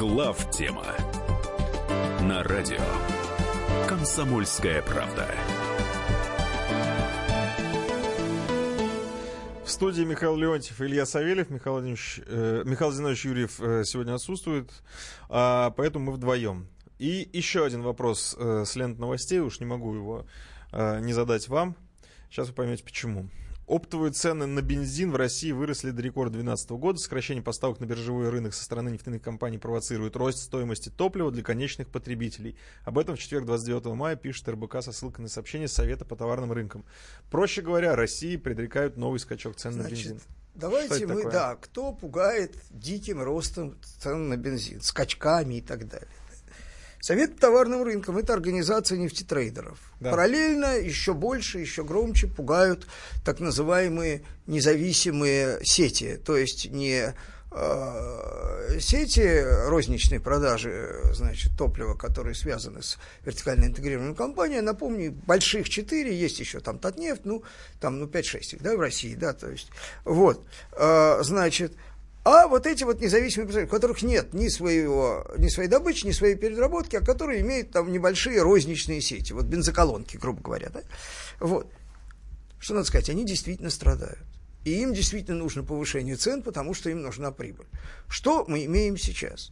[0.00, 0.86] Глав тема
[2.22, 2.80] на радио
[3.86, 5.28] Комсомольская правда.
[9.62, 11.50] В студии Михаил Леонтьев Илья Савельев.
[11.50, 14.70] Михаил, Владимирович, э, Михаил Зинович Юрьев э, сегодня отсутствует,
[15.28, 16.66] э, поэтому мы вдвоем.
[16.98, 20.24] И еще один вопрос э, с лент новостей, уж не могу его
[20.72, 21.76] э, не задать вам.
[22.30, 23.28] Сейчас вы поймете почему.
[23.70, 26.98] Оптовые цены на бензин в России выросли до рекорда 2012 года.
[26.98, 31.86] Сокращение поставок на биржевой рынок со стороны нефтяных компаний провоцирует рост стоимости топлива для конечных
[31.86, 32.56] потребителей.
[32.82, 36.50] Об этом в четверг 29 мая пишет РБК со ссылкой на сообщение Совета по товарным
[36.50, 36.84] рынкам.
[37.30, 40.20] Проще говоря, России предрекают новый скачок цен Значит, на бензин.
[40.56, 41.32] Давайте мы, такое?
[41.32, 46.08] да, кто пугает диким ростом цен на бензин, скачками и так далее.
[47.00, 49.78] Совет по товарным рынкам– это организация нефтетрейдеров.
[50.00, 50.10] Да.
[50.10, 52.86] Параллельно еще больше, еще громче пугают
[53.24, 57.14] так называемые независимые сети, то есть не
[57.52, 64.60] э, сети розничной продажи значит, топлива, которые связаны с вертикально интегрированной компанией.
[64.60, 67.42] Напомню, больших четыре, есть еще там Татнефть, ну,
[67.80, 69.70] там, ну, 5-6 их, да, в России, да, то есть,
[70.04, 71.72] вот, э, значит,
[72.24, 76.12] а вот эти вот независимые представители, у которых нет ни, своего, ни своей добычи, ни
[76.12, 80.82] своей переработки, а которые имеют там небольшие розничные сети, вот бензоколонки, грубо говоря, да?
[81.38, 81.72] Вот.
[82.58, 84.18] Что надо сказать, они действительно страдают.
[84.64, 87.66] И им действительно нужно повышение цен, потому что им нужна прибыль.
[88.08, 89.50] Что мы имеем сейчас?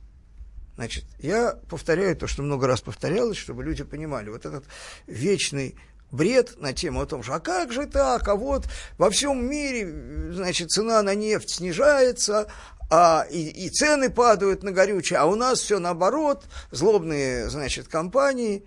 [0.74, 4.28] Значит, я повторяю то, что много раз повторялось, чтобы люди понимали.
[4.28, 4.64] Вот этот
[5.06, 5.74] вечный
[6.10, 8.66] бред на тему о том, что а как же так, а вот
[8.96, 12.50] во всем мире, значит, цена на нефть снижается,
[12.90, 18.64] а, и, и цены падают на горючее, а у нас все наоборот, злобные, значит, компании,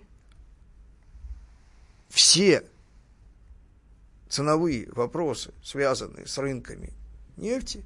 [2.08, 2.64] все
[4.28, 6.92] ценовые вопросы, связанные с рынками
[7.36, 7.84] нефти,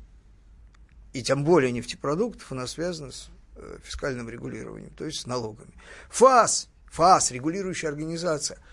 [1.12, 5.72] и тем более нефтепродуктов, у нас связаны с э, фискальным регулированием, то есть с налогами.
[6.10, 8.58] ФАС, ФАС, регулирующая организация–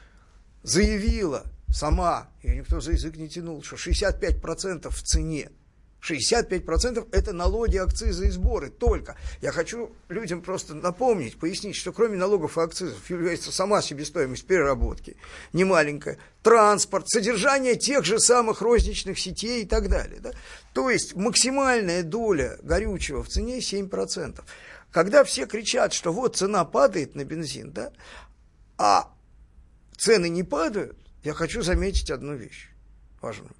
[0.63, 5.49] заявила сама, ее никто за язык не тянул, что 65% в цене
[6.03, 9.15] 65% это налоги, акцизы и сборы только.
[9.41, 15.15] Я хочу людям просто напомнить, пояснить, что кроме налогов и акцизов является сама себестоимость переработки,
[15.53, 20.19] немаленькая, транспорт, содержание тех же самых розничных сетей и так далее.
[20.19, 20.31] Да?
[20.73, 24.41] То есть максимальная доля горючего в цене 7%.
[24.91, 27.91] Когда все кричат, что вот цена падает на бензин, да,
[28.77, 29.11] а
[30.03, 32.69] цены не падают, я хочу заметить одну вещь
[33.21, 33.53] важную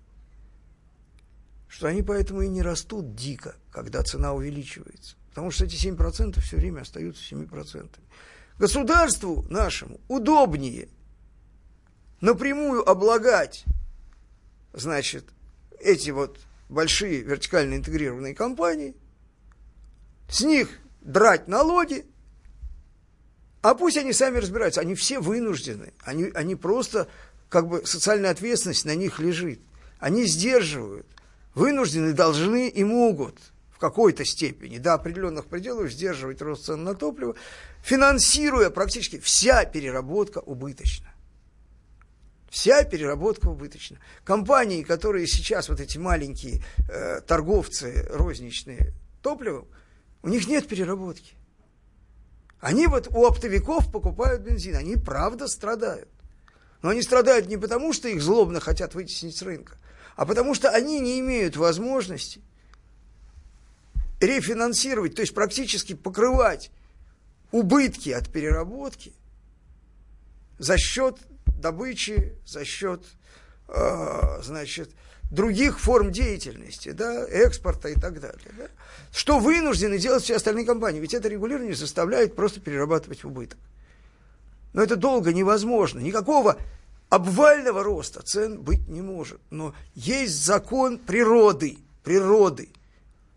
[1.73, 5.15] что они поэтому и не растут дико, когда цена увеличивается.
[5.29, 7.89] Потому что эти 7% все время остаются 7%.
[8.59, 10.87] Государству нашему удобнее
[12.21, 13.65] напрямую облагать,
[14.71, 15.25] значит,
[15.79, 16.39] эти вот
[16.69, 18.95] большие вертикально интегрированные компании,
[20.29, 20.69] с них
[21.01, 22.05] драть налоги,
[23.63, 24.81] а пусть они сами разбираются.
[24.81, 25.93] Они все вынуждены.
[26.03, 27.07] Они, они просто,
[27.47, 29.61] как бы, социальная ответственность на них лежит.
[29.99, 31.07] Они сдерживают
[31.55, 33.39] вынуждены, должны и могут
[33.71, 37.35] в какой-то степени до определенных пределов сдерживать рост цен на топливо,
[37.81, 41.13] финансируя практически вся переработка убыточна.
[42.49, 43.97] Вся переработка убыточна.
[44.25, 49.69] Компании, которые сейчас, вот эти маленькие э, торговцы розничные топливом,
[50.21, 51.35] у них нет переработки.
[52.63, 56.07] Они вот у оптовиков покупают бензин, они правда страдают.
[56.81, 59.75] Но они страдают не потому, что их злобно хотят вытеснить с рынка,
[60.15, 62.41] а потому что они не имеют возможности
[64.21, 66.71] рефинансировать, то есть практически покрывать
[67.51, 69.11] убытки от переработки
[70.57, 73.03] за счет добычи, за счет,
[73.67, 74.91] э, значит,
[75.33, 78.51] других форм деятельности, да, экспорта и так далее.
[78.57, 78.67] Да?
[79.11, 83.57] Что вынуждены делать все остальные компании, ведь это регулирование заставляет просто перерабатывать убыток.
[84.73, 85.99] Но это долго невозможно.
[85.99, 86.57] Никакого
[87.09, 89.39] обвального роста цен быть не может.
[89.49, 92.69] Но есть закон природы, природы.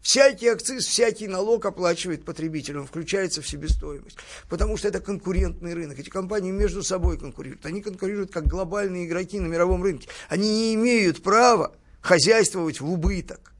[0.00, 4.16] Всякий акциз, всякий налог оплачивает потребитель, включается в себестоимость.
[4.48, 5.98] Потому что это конкурентный рынок.
[5.98, 7.66] Эти компании между собой конкурируют.
[7.66, 10.08] Они конкурируют как глобальные игроки на мировом рынке.
[10.28, 11.74] Они не имеют права
[12.06, 13.52] хозяйствовать в убыток.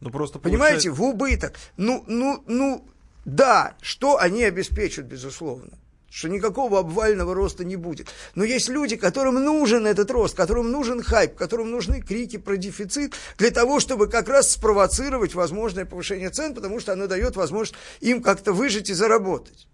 [0.00, 1.02] Ну, просто Понимаете, получается...
[1.02, 1.58] в убыток.
[1.76, 2.86] Ну, ну, ну,
[3.24, 5.78] да, что они обеспечат, безусловно
[6.14, 8.06] что никакого обвального роста не будет.
[8.36, 13.14] Но есть люди, которым нужен этот рост, которым нужен хайп, которым нужны крики про дефицит
[13.36, 18.22] для того, чтобы как раз спровоцировать возможное повышение цен, потому что оно дает возможность им
[18.22, 19.66] как-то выжить и заработать.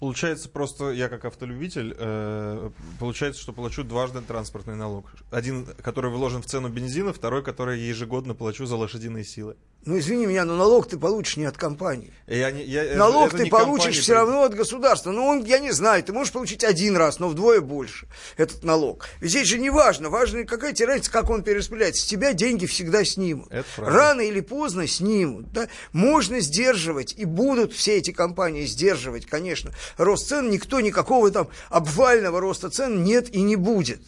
[0.00, 5.12] Получается, просто я как автолюбитель, э, получается, что плачу дважды транспортный налог.
[5.30, 9.56] Один, который вложен в цену бензина, второй, который ежегодно плачу за лошадиные силы.
[9.86, 12.12] Ну, извини меня, но налог ты получишь не от компании.
[12.26, 15.10] Я не, я, налог ты получишь компания, все равно от государства.
[15.10, 19.08] Ну, он, я не знаю, ты можешь получить один раз, но вдвое больше этот налог.
[19.20, 22.02] Ведь здесь же не важно, важно, какая тебе разница, как он перераспределяется.
[22.02, 23.50] С тебя деньги всегда снимут.
[23.50, 25.50] Это Рано или поздно снимут.
[25.50, 25.68] Да?
[25.92, 30.50] Можно сдерживать, и будут все эти компании сдерживать, конечно, рост цен.
[30.50, 34.02] Никто никакого там обвального роста цен нет и не будет.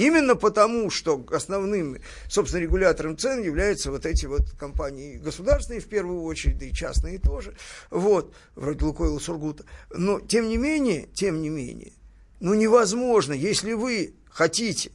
[0.00, 6.22] Именно потому, что основным, собственно, регулятором цен являются вот эти вот компании государственные в первую
[6.22, 7.54] очередь, да и частные тоже,
[7.90, 9.66] вот, вроде Лукойла Сургута.
[9.90, 11.92] Но, тем не менее, тем не менее,
[12.40, 14.90] ну, невозможно, если вы хотите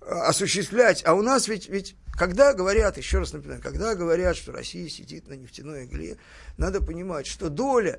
[0.00, 4.52] а, осуществлять, а у нас ведь, ведь когда говорят, еще раз напоминаю, когда говорят, что
[4.52, 6.18] Россия сидит на нефтяной игле,
[6.56, 7.98] надо понимать, что доля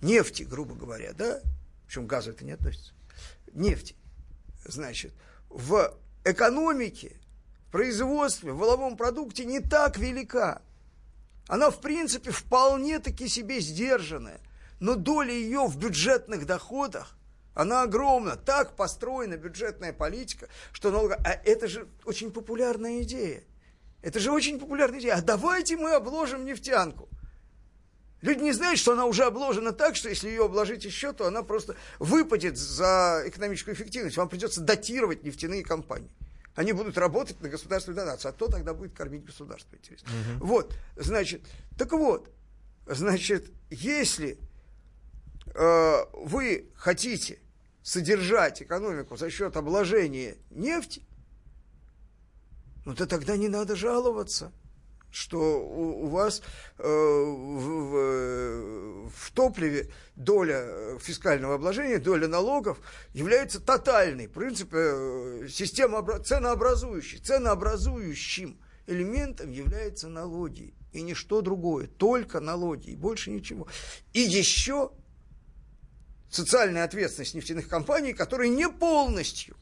[0.00, 1.42] нефти, грубо говоря, да,
[1.86, 2.94] причем газу это не относится,
[3.52, 3.94] нефти,
[4.64, 5.12] значит,
[5.50, 5.94] в
[6.24, 7.16] экономике,
[7.68, 10.62] в производстве, в воловом продукте не так велика.
[11.48, 14.40] Она, в принципе, вполне-таки себе сдержанная.
[14.78, 17.18] Но доля ее в бюджетных доходах,
[17.54, 18.36] она огромна.
[18.36, 21.12] Так построена бюджетная политика, что налог...
[21.12, 23.42] А это же очень популярная идея.
[24.00, 25.16] Это же очень популярная идея.
[25.16, 27.08] А давайте мы обложим нефтянку.
[28.22, 31.42] Люди не знают, что она уже обложена так, что если ее обложить еще, то она
[31.42, 34.16] просто выпадет за экономическую эффективность.
[34.16, 36.10] Вам придется датировать нефтяные компании.
[36.54, 40.08] Они будут работать на государственную донацию, а то тогда будет кормить государство, интересно.
[40.08, 40.46] Угу.
[40.46, 41.42] Вот, значит,
[41.78, 42.28] так вот,
[42.86, 44.38] значит, если
[45.54, 47.38] э, вы хотите
[47.82, 51.02] содержать экономику за счет обложения нефти,
[52.84, 54.52] ну то тогда не надо жаловаться
[55.10, 56.42] что у, у вас
[56.78, 62.78] э, в, в, в топливе доля фискального обложения, доля налогов
[63.12, 64.28] является тотальной.
[64.28, 67.18] Принцип э, система ценообразующей.
[67.18, 70.74] Ценообразующим элементом является налоги.
[70.92, 71.86] И ничто другое.
[71.86, 72.90] Только налоги.
[72.90, 73.66] И больше ничего.
[74.12, 74.92] И еще
[76.30, 79.56] социальная ответственность нефтяных компаний, которые не полностью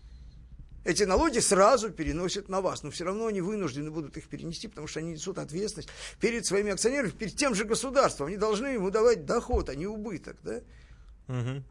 [0.89, 2.83] эти налоги сразу переносят на вас.
[2.83, 6.73] Но все равно они вынуждены будут их перенести, потому что они несут ответственность перед своими
[6.73, 8.29] акционерами, перед тем же государством.
[8.29, 10.39] Они должны ему давать доход, а не убыток.
[10.43, 10.63] Да?
[11.27, 11.63] Мгм.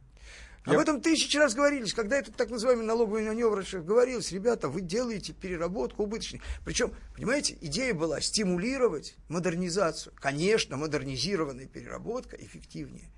[0.66, 4.82] Об Я- этом тысячи раз говорились, когда этот так называемый налоговый маневр говорилось, ребята, вы
[4.82, 6.42] делаете переработку убыточной.
[6.64, 10.14] Причем, понимаете, идея была стимулировать модернизацию.
[10.18, 13.10] Конечно, модернизированная переработка эффективнее.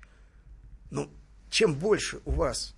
[0.90, 1.10] Но
[1.50, 2.74] чем больше у вас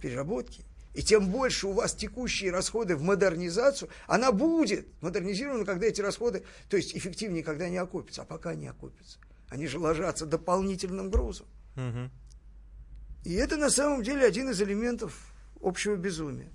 [0.00, 6.00] переработки, и тем больше у вас текущие расходы в модернизацию, она будет модернизирована, когда эти
[6.00, 9.18] расходы, то есть эффективнее, когда они окупятся, а пока не окупятся.
[9.48, 11.46] Они же ложатся дополнительным грузом.
[11.74, 12.10] Мгм.
[13.24, 16.50] И это на самом деле один из элементов общего безумия.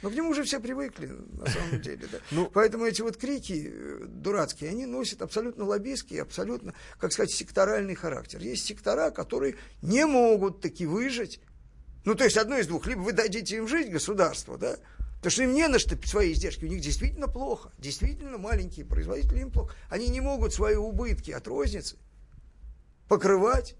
[0.00, 2.06] Но к нему уже все привыкли, на самом деле.
[2.10, 2.18] Да.
[2.30, 7.96] Ну- Поэтому эти вот крики э, дурацкие, они носят абсолютно лоббистский, абсолютно, как сказать, секторальный
[7.96, 8.40] характер.
[8.40, 11.40] Есть сектора, которые не могут таки выжить.
[12.08, 12.86] Ну, то есть одно из двух.
[12.86, 14.78] Либо вы дадите им жить, государство, да,
[15.16, 16.64] потому что им не на что свои издержки.
[16.64, 17.70] У них действительно плохо.
[17.76, 19.74] Действительно маленькие производители им плохо.
[19.90, 21.96] Они не могут свои убытки от розницы
[23.08, 23.74] покрывать.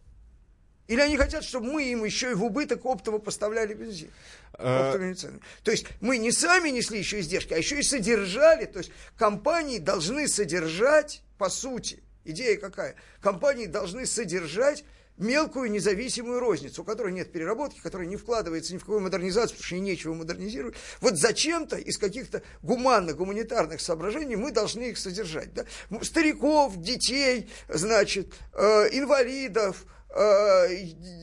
[0.88, 4.10] Или они хотят, чтобы мы им еще и в убыток оптово поставляли бензин.
[4.58, 5.40] Э, Оптовыми ценами.
[5.62, 8.66] То есть мы не сами несли еще издержки, а еще и содержали.
[8.66, 12.94] То есть компании должны содержать, по сути, идея какая?
[13.22, 14.84] Компании должны содержать
[15.18, 19.66] мелкую независимую розницу, у которой нет переработки, которая не вкладывается ни в какую модернизацию, потому
[19.66, 20.76] что ей нечего модернизировать.
[21.00, 25.52] Вот зачем-то из каких-то гуманных, гуманитарных соображений мы должны их содержать.
[25.54, 25.64] Да?
[26.02, 30.74] Стариков, детей, значит, э, инвалидов, э,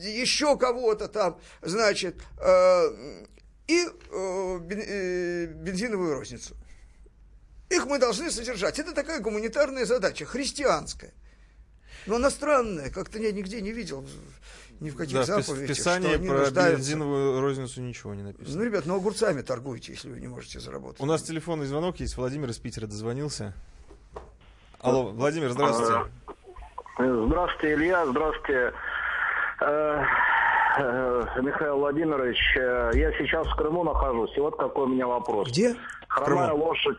[0.02, 3.24] еще кого-то там, значит, э,
[3.66, 6.54] и э, э, бензиновую розницу.
[7.68, 8.78] Их мы должны содержать.
[8.78, 11.12] Это такая гуманитарная задача, христианская.
[12.06, 14.04] Но она странная, как-то я нигде не видел,
[14.80, 16.76] ни в каких Да, пис- в заповедях, Писании что они про нуждаются.
[16.78, 18.58] бензиновую розницу ничего не написано.
[18.58, 21.00] Ну, ребят, ну огурцами торгуйте, если вы не можете заработать.
[21.00, 22.16] У нас телефонный звонок есть.
[22.16, 23.54] Владимир из Питера дозвонился.
[24.80, 26.10] Алло, Владимир, здравствуйте.
[26.98, 28.72] Здравствуйте, Илья, здравствуйте,
[29.60, 30.02] э,
[30.78, 32.38] э, Михаил Владимирович.
[32.56, 35.48] Э, Я сейчас в Крыму нахожусь, и вот какой у меня вопрос.
[35.50, 35.74] Где?
[36.08, 36.64] Хромая Крыму.
[36.64, 36.98] лошадь.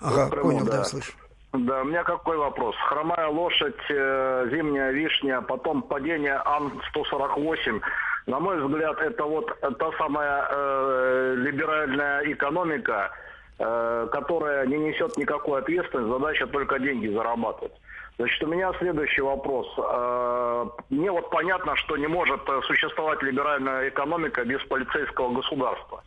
[0.00, 0.84] Ага, Крыму, понял, да, да.
[0.84, 1.12] слышу.
[1.58, 2.76] Да, у меня какой вопрос?
[2.88, 7.80] Хромая лошадь, э, зимняя вишня, потом падение Ан-148.
[8.26, 13.10] На мой взгляд, это вот та самая э, либеральная экономика,
[13.58, 17.72] э, которая не несет никакой ответственности, задача только деньги зарабатывать.
[18.18, 19.66] Значит, у меня следующий вопрос.
[19.78, 26.02] Э, Мне вот понятно, что не может э, существовать либеральная экономика без полицейского государства.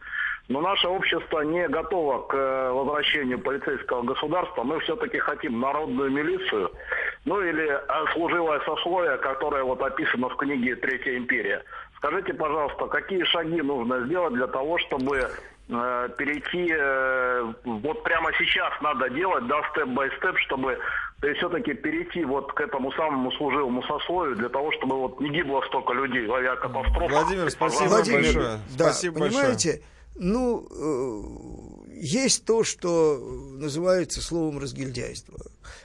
[0.50, 4.64] Но наше общество не готово к э, возвращению полицейского государства.
[4.64, 6.72] Мы все-таки хотим народную милицию,
[7.26, 11.64] ну или э, служилое сословие, которое вот описано в книге «Третья империя».
[11.98, 18.74] Скажите, пожалуйста, какие шаги нужно сделать для того, чтобы э, перейти, э, вот прямо сейчас
[18.82, 20.80] надо делать, да, степ-бай-степ, чтобы
[21.36, 25.94] все-таки перейти вот к этому самому служилому сословию, для того, чтобы вот не гибло столько
[25.94, 27.12] людей в авиакатастрофах.
[27.12, 28.60] Владимир, спасибо Владимир, большое.
[28.76, 29.80] да, Спасибо большое.
[30.16, 33.18] Ну, э, есть то, что
[33.54, 35.38] называется словом разгильдяйство.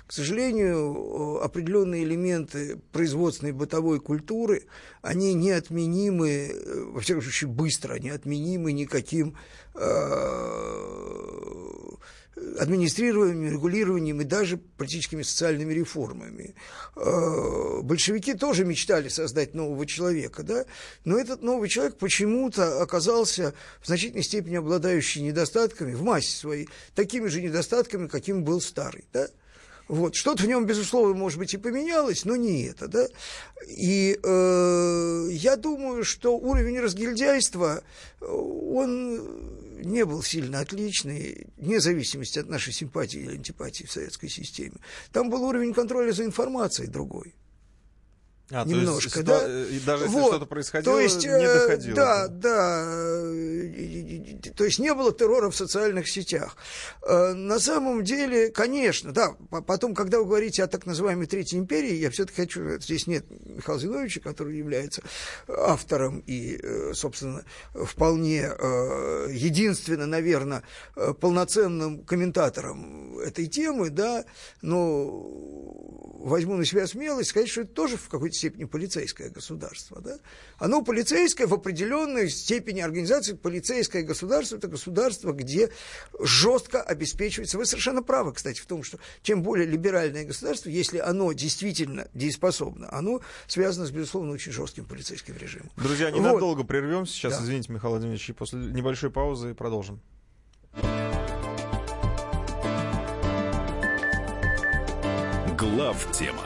[0.06, 4.66] К сожалению, определенные элементы производственной бытовой культуры,
[5.02, 9.36] они неотменимы, э, во всяком случае, быстро, неотменимы никаким
[9.74, 9.80] э,
[12.58, 16.54] администрированием, регулированием и даже политическими социальными реформами.
[16.96, 20.64] Э, Большевики тоже мечтали создать нового человека, да?
[21.04, 27.28] но этот новый человек почему-то оказался в значительной степени обладающий недостатками, в массе своей, такими
[27.28, 29.04] же недостатками, каким был старый.
[29.12, 29.28] Да?
[29.86, 30.14] Вот.
[30.14, 32.88] Что-то в нем, безусловно, может быть, и поменялось, но не это.
[32.88, 33.06] Да?
[33.68, 37.82] И э, я думаю, что уровень разгильдяйства,
[38.20, 39.20] он
[39.84, 44.76] не был сильно отличный, вне зависимости от нашей симпатии или антипатии в советской системе.
[45.12, 47.34] Там был уровень контроля за информацией другой.
[48.50, 49.40] А, то немножко, есть, да?
[49.48, 50.26] ситуа- и даже если Вот.
[50.28, 51.96] что-то происходило, то есть, не э, доходило.
[51.96, 52.84] Да, да.
[52.86, 56.56] э, То есть не было террора в социальных сетях.
[57.08, 59.30] Э, На самом деле, конечно, да.
[59.50, 62.78] по- Потом, когда вы говорите о так называемой Третьей империи, я все-таки хочу...
[62.80, 65.02] Здесь нет Михаила Зиновича, который является
[65.48, 67.44] автором и, э, собственно,
[67.74, 70.62] вполне э, единственно, наверное,
[70.96, 74.26] э, полноценным комментатором этой темы, да,
[74.60, 75.06] но
[76.24, 80.00] возьму на себя смелость сказать, что это тоже в какой-то какой-то степени полицейское государство.
[80.00, 80.18] Да?
[80.58, 83.34] Оно полицейское в определенной степени организации.
[83.34, 85.70] Полицейское государство– это государство, где
[86.20, 87.58] жестко обеспечивается.
[87.58, 92.88] Вы совершенно правы, кстати, в том, что чем более либеральное государство, если оно действительно дееспособно,
[92.92, 95.70] оно связано с, безусловно, очень жестким полицейским режимом.
[95.76, 96.68] Друзья, ненадолго вот.
[96.68, 97.44] прервемся сейчас, да.
[97.44, 100.00] извините, Михаил Владимирович, после небольшой паузы продолжим.
[105.56, 106.42] Глав тема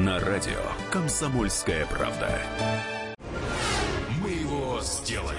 [0.00, 0.56] на радио
[0.90, 2.40] Комсомольская правда.
[4.22, 5.36] Мы его сделали.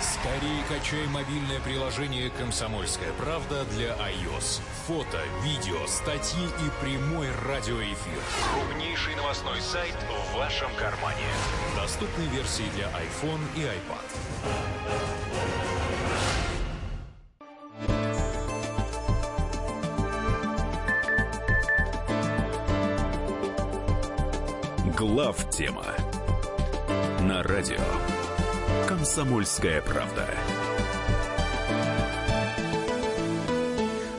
[0.00, 4.60] Скорее качай мобильное приложение «Комсомольская правда» для iOS.
[4.86, 8.20] Фото, видео, статьи и прямой радиоэфир.
[8.54, 11.26] Крупнейший новостной сайт в вашем кармане.
[11.74, 15.15] Доступны версии для iPhone и iPad.
[24.96, 25.84] Глав тема
[27.20, 27.76] на радио
[28.88, 30.26] Комсомольская правда.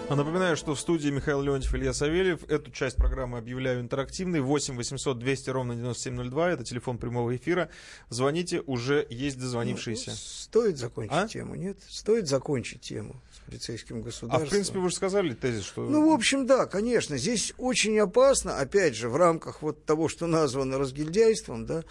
[0.09, 2.47] А напоминаю, что в студии Михаил Леонтьев, Илья Савельев.
[2.47, 4.39] Эту часть программы объявляю интерактивной.
[4.39, 6.51] 8 800 200 ровно 9702.
[6.51, 7.69] Это телефон прямого эфира.
[8.09, 10.11] Звоните, уже есть дозвонившиеся.
[10.47, 11.27] Стоит закончить А?
[11.27, 11.77] тему, нет?
[11.89, 14.47] Стоит закончить тему с полицейским А государством.
[14.47, 15.81] в принципе вы же сказали тезис, что...
[15.81, 17.17] Ну, в общем, да, конечно.
[17.17, 21.83] Здесь очень опасно, опять же, в рамках вот того, что названо разгильдяйством, да,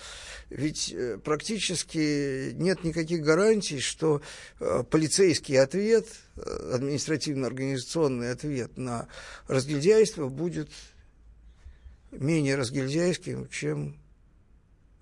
[0.49, 4.23] ведь э, практически нет никаких гарантий, что
[4.59, 6.07] э, полицейский ответ,
[6.37, 9.07] э, административно-организационный ответ на
[9.49, 10.71] разгильдяйство будет
[12.11, 13.99] менее разгильдяйским, чем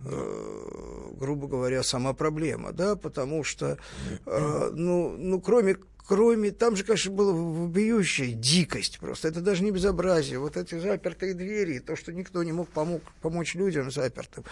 [0.04, 3.78] грубо говоря, сама проблема, да, потому что,
[4.26, 5.76] э, ну, ну, кроме,
[6.06, 11.34] кроме, там же, конечно, была вопиющая дикость просто, это даже не безобразие, вот эти запертые
[11.34, 14.44] двери, то, что никто не мог помог, помочь людям запертым,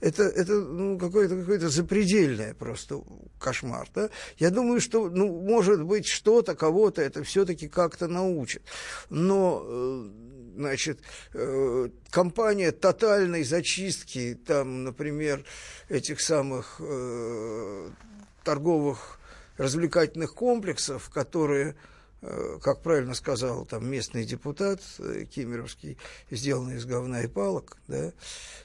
[0.00, 3.02] это, это ну, какое-то какое запредельное просто
[3.38, 4.10] кошмар, да.
[4.38, 8.62] Я думаю, что, ну, может быть, что-то, кого-то это все-таки как-то научит,
[9.08, 10.10] но э,
[10.60, 11.00] значит,
[11.32, 15.44] э, компания тотальной зачистки, там, например,
[15.88, 17.90] этих самых э,
[18.44, 19.18] торговых
[19.56, 21.76] развлекательных комплексов, которые,
[22.20, 24.80] э, как правильно сказал там местный депутат
[25.34, 25.96] Кемеровский,
[26.30, 28.12] сделаны из говна и палок, да,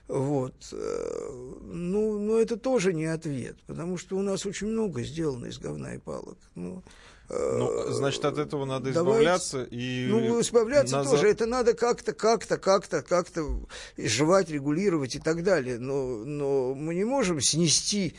[0.09, 5.59] вот, ну, ну, это тоже не ответ, потому что у нас очень много сделано из
[5.59, 6.83] говна и палок, ну,
[7.29, 9.23] Ну, значит, от этого надо Давайте.
[9.23, 10.07] избавляться и...
[10.07, 11.27] Ну, избавляться назад- тоже.
[11.27, 13.65] Это надо как-то, как-то, как-то, как-то
[13.97, 15.79] изживать, регулировать и так далее.
[15.79, 18.15] Но, но мы не можем снести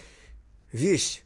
[0.73, 1.23] весь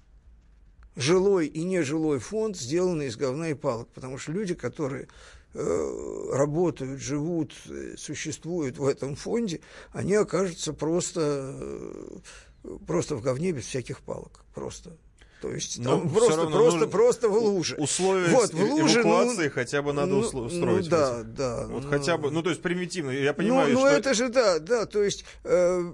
[0.95, 3.89] жилой и нежилой фонд, сделанный из говна и палок.
[3.95, 5.09] Потому что люди, которые
[5.55, 9.61] э, работают, живут, э, существуют в этом фонде,
[9.93, 12.19] они окажутся просто, э,
[12.87, 14.45] просто в говне без всяких палок.
[14.55, 14.99] Просто.
[15.41, 17.75] То есть Но там просто, равно просто, нужно просто в луже.
[17.77, 20.89] Условия Вот, в луже, ну, эвакуации хотя бы надо ну, усло- ну, устроить.
[20.89, 21.67] да, да.
[21.67, 23.11] Вот ну, хотя бы, ну то есть примитивно.
[23.11, 23.89] Я ну, понимаю, ну, что...
[23.89, 25.93] это же да, да, то есть э,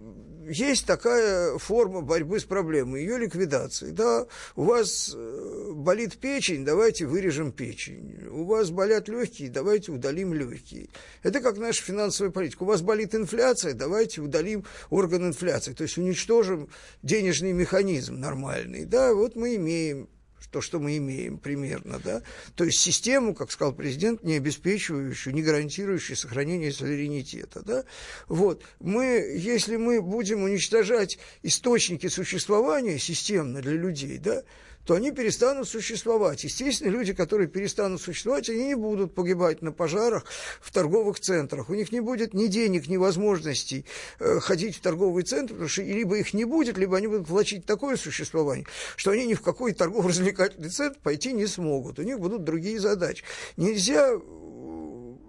[0.49, 3.91] есть такая форма борьбы с проблемой, ее ликвидации.
[3.91, 8.29] Да, у вас э, болит печень, давайте вырежем печень.
[8.31, 10.89] У вас болят легкие, давайте удалим легкие.
[11.23, 12.63] Это как наша финансовая политика.
[12.63, 15.73] У вас болит инфляция, давайте удалим орган инфляции.
[15.73, 16.69] То есть уничтожим
[17.03, 18.85] денежный механизм нормальный.
[18.85, 20.09] Да, вот мы имеем
[20.51, 22.23] то, что мы имеем примерно, да,
[22.55, 27.85] то есть систему, как сказал президент, не обеспечивающую, не гарантирующую сохранение суверенитета, да,
[28.29, 34.45] вот, мы, если мы будем уничтожать источники существования системно для людей, да,
[34.87, 36.45] то они перестанут существовать.
[36.45, 40.25] Естественно, люди, которые перестанут существовать, они не будут погибать на пожарах
[40.61, 41.69] в торговых центрах.
[41.69, 43.85] У них не будет ни денег, ни возможностей
[44.21, 47.67] э, ходить в торговый центр, потому что либо их не будет, либо они будут влачить
[47.67, 51.99] такое существование, что они ни в какой торгово-развлекательный центр пойти не смогут.
[51.99, 53.25] У них будут другие задачи.
[53.57, 54.13] Нельзя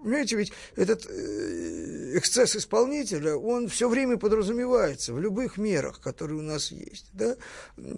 [0.02, 6.42] Понимаете, ведь этот э, эксцесс исполнителя, он все время подразумевается в любых мерах, которые у
[6.42, 7.10] нас есть.
[7.12, 7.36] Да?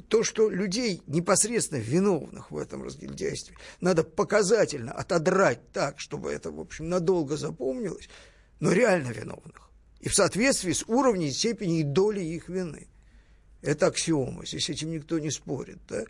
[0.08, 6.60] То, что людей, непосредственно виновных в этом разгильдяйстве, надо показательно отодрать так, чтобы это, в
[6.60, 8.08] общем, надолго запомнилось,
[8.58, 9.70] но реально виновных.
[10.00, 12.88] И в соответствии с уровнем, степени и долей их вины.
[13.62, 15.78] Это аксиома, здесь с этим никто не спорит.
[15.86, 16.04] Да?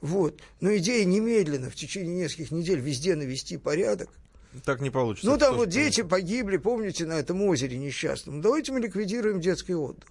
[0.00, 0.40] Вот.
[0.60, 4.10] Но идея немедленно, в течение нескольких недель, везде навести порядок,
[4.64, 5.28] Так не получится.
[5.28, 8.40] ну, там вот дети погибли, помните, на этом озере несчастном.
[8.40, 10.08] Давайте мы ликвидируем детский отдых.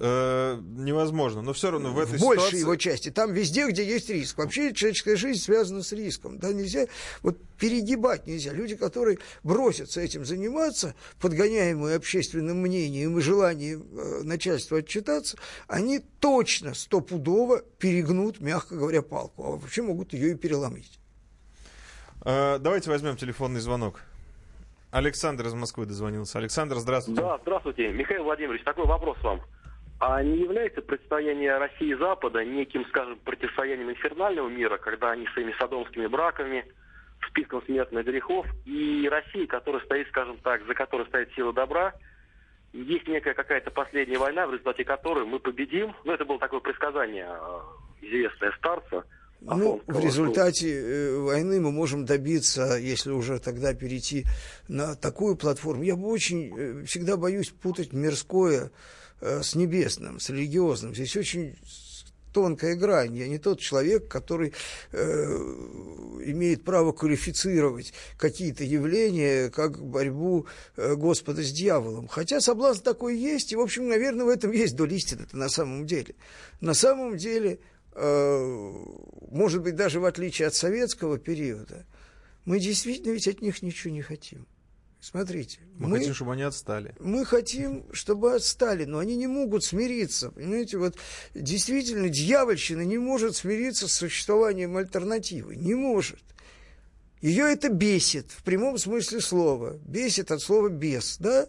[0.00, 2.60] Э, невозможно, но все равно в этой в большей ситуации...
[2.60, 3.10] его части.
[3.10, 4.38] Там везде, где есть риск.
[4.38, 6.38] Вообще человеческая жизнь связана с риском.
[6.38, 6.86] Да, нельзя,
[7.22, 8.52] вот перегибать нельзя.
[8.52, 15.36] Люди, которые бросятся этим заниматься, подгоняемые общественным мнением и желанием э, начальства отчитаться,
[15.66, 19.42] они точно стопудово перегнут, мягко говоря, палку.
[19.42, 21.00] А вообще могут ее и переломить.
[22.28, 24.02] Э, давайте возьмем телефонный звонок.
[24.90, 26.36] Александр из Москвы дозвонился.
[26.36, 27.22] Александр, здравствуйте.
[27.22, 27.90] Да, здравствуйте.
[27.90, 29.40] Михаил Владимирович, такой вопрос вам.
[29.98, 35.54] А не является противостояние России и Запада неким, скажем, противостоянием инфернального мира, когда они своими
[35.58, 36.66] садомскими браками,
[37.30, 41.94] списком смертных грехов, и Россия, которая стоит, скажем так, за которой стоит сила добра,
[42.74, 45.94] есть некая какая-то последняя война, в результате которой мы победим.
[46.04, 47.60] Ну, это было такое предсказание э,
[48.02, 49.04] известное старца.
[49.40, 54.26] Ну, в результате э, войны мы можем добиться, если уже тогда перейти
[54.66, 55.82] на такую платформу.
[55.84, 58.72] Я бы очень э, всегда боюсь путать мирское
[59.20, 60.94] э, с небесным, с религиозным.
[60.94, 61.56] Здесь очень
[62.32, 63.16] тонкая грань.
[63.16, 64.52] Я не тот человек, который
[64.92, 65.24] э,
[66.24, 70.46] имеет право квалифицировать какие-то явления как борьбу
[70.76, 72.08] э, Господа с дьяволом.
[72.08, 75.48] Хотя соблазн такой есть, и, в общем, наверное, в этом есть доля истины это на
[75.48, 76.14] самом деле.
[76.60, 77.60] На самом деле,
[79.30, 81.84] может быть, даже в отличие от советского периода,
[82.44, 84.46] мы действительно ведь от них ничего не хотим.
[85.00, 85.60] Смотрите.
[85.76, 86.94] Мы, мы хотим, чтобы они отстали.
[86.98, 90.30] Мы хотим, чтобы отстали, но они не могут смириться.
[90.32, 90.96] Понимаете, вот
[91.34, 95.54] действительно дьявольщина не может смириться с существованием альтернативы.
[95.54, 96.20] Не может.
[97.20, 99.78] Ее это бесит в прямом смысле слова.
[99.84, 101.48] Бесит от слова бес, да?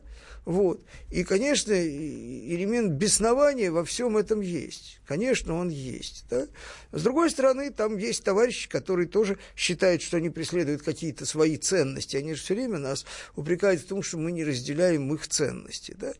[0.49, 0.83] Вот.
[1.11, 4.99] И, конечно, элемент беснования во всем этом есть.
[5.05, 6.25] Конечно, он есть.
[6.27, 6.47] Да?
[6.91, 12.17] С другой стороны, там есть товарищи, которые тоже считают, что они преследуют какие-то свои ценности.
[12.17, 13.05] Они же все время нас
[13.35, 15.95] упрекают в том, что мы не разделяем их ценности.
[15.95, 16.13] Да?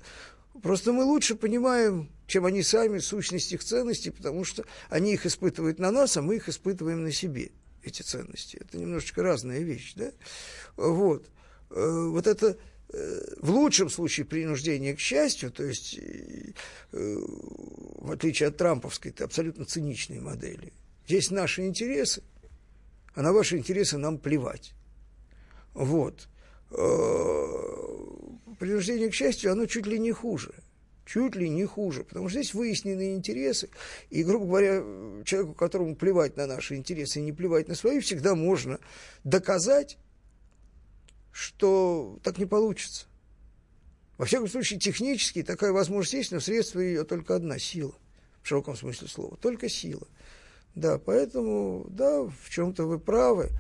[0.62, 5.80] Просто мы лучше понимаем, чем они сами, сущность их ценностей, потому что они их испытывают
[5.80, 7.50] на нас, а мы их испытываем на себе,
[7.82, 8.58] эти ценности.
[8.62, 9.94] Это немножечко разная вещь.
[9.96, 10.12] Да?
[10.78, 11.26] Вот.
[11.72, 12.58] Э, вот это
[12.92, 16.54] в лучшем случае принуждение к счастью, то есть э,
[16.92, 20.74] в отличие от трамповской, это абсолютно циничные модели.
[21.08, 22.24] Есть наши интересы,
[23.14, 24.74] а на ваши интересы нам плевать.
[25.74, 26.28] Вот.
[26.72, 27.46] Э,
[28.60, 30.54] принуждение к счастью, оно чуть ли не хуже.
[31.06, 33.70] Чуть ли не хуже, потому что здесь выяснены интересы,
[34.12, 34.84] и, грубо говоря,
[35.26, 38.80] человеку, которому плевать на наши интересы и не плевать на свои, всегда можно
[39.24, 39.98] доказать,
[41.40, 43.06] что так не получится.
[44.18, 47.94] Во всяком случае, технически такая возможность есть, но средство ее только одна– сила.
[48.42, 49.38] В широком смысле слова.
[49.38, 50.06] Только сила.
[50.76, 53.52] Да, поэтому, да, в чем-то вы правы.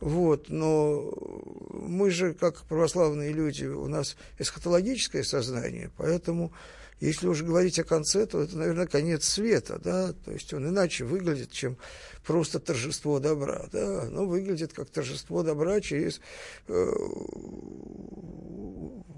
[0.00, 1.14] Вот, но
[1.70, 6.52] мы же, как православные люди, у нас эсхатологическое сознание, поэтому
[7.02, 11.04] если уже говорить о конце, то это, наверное, конец света, да, то есть он иначе
[11.04, 11.76] выглядит, чем
[12.24, 16.20] просто торжество добра, да, оно выглядит как торжество добра через,
[16.68, 16.72] э,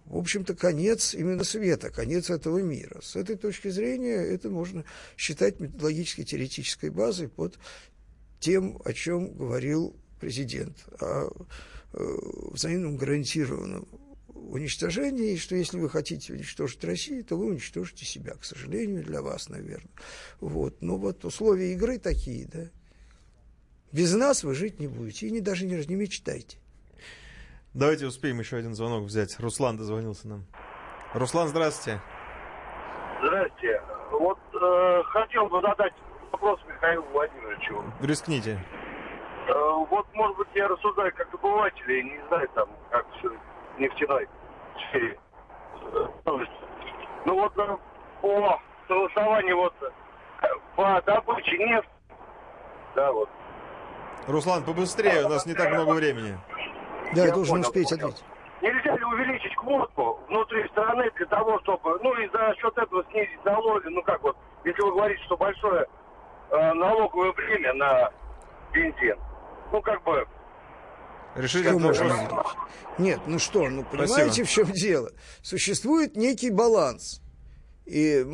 [0.07, 3.03] в общем-то, конец именно света, конец этого мира.
[3.03, 4.87] С этой точки зрения это можно
[5.19, 7.59] считать методологической теоретической базой под
[8.41, 11.29] тем, о чем говорил президент, о
[11.93, 11.99] э,
[12.51, 13.87] взаимном гарантированном
[14.51, 19.23] уничтожение, и что если вы хотите уничтожить Россию, то вы уничтожите себя, к сожалению, для
[19.23, 19.91] вас, наверное.
[20.41, 20.83] Вот.
[20.83, 22.71] Но вот условия игры такие, да.
[23.93, 26.59] Без нас вы жить не будете, и не, даже не, не мечтайте.
[27.75, 29.39] Давайте успеем еще один звонок взять.
[29.41, 30.47] Руслан дозвонился нам.
[31.13, 32.01] Руслан, здравствуйте.
[33.21, 33.83] Здравствуйте.
[34.13, 35.93] Вот э, хотел бы задать
[36.33, 37.85] вопрос Михаилу Владимировичу.
[38.01, 38.65] Рискните.
[39.47, 39.53] Э,
[39.91, 43.31] вот, может быть, я рассуждаю как обыватель, и не знаю, там, как все
[43.79, 44.29] нефтяной
[44.89, 45.19] сфере.
[47.25, 47.77] Ну вот э,
[48.21, 50.47] по согласованию вот э,
[50.77, 51.89] по добыче нефти,
[52.95, 53.29] да, вот.
[54.27, 56.39] Руслан, побыстрее, у нас не так много времени.
[57.15, 58.09] Да, я, я должен понял, успеть понял.
[58.09, 58.25] ответить.
[58.63, 63.45] Нельзя ли увеличить квоту внутри страны для того, чтобы, ну и за счет этого снизить
[63.45, 65.87] налоги, ну как вот, если вы говорите, что большое
[66.51, 68.11] э, налоговое бремя на
[68.73, 69.19] бензин,
[69.71, 70.27] ну как бы
[71.37, 72.45] Решили что можно
[72.99, 74.47] Нет, ну что, ну понимаете, Спасибо.
[74.47, 75.13] в чем дело?
[75.43, 77.21] Существует некий баланс.
[77.87, 78.25] И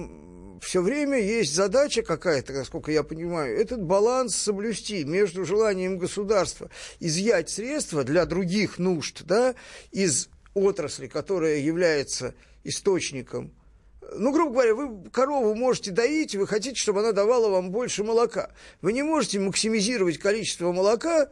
[0.61, 6.71] все время есть задача какая-то, насколько я понимаю, этот баланс соблюсти между желанием государства
[7.01, 9.55] изъять средства для других нужд да,
[9.91, 13.55] из отрасли, которая является источником
[14.17, 18.51] ну, грубо говоря, вы корову можете доить, вы хотите, чтобы она давала вам больше молока.
[18.81, 21.29] Вы не можете максимизировать количество молока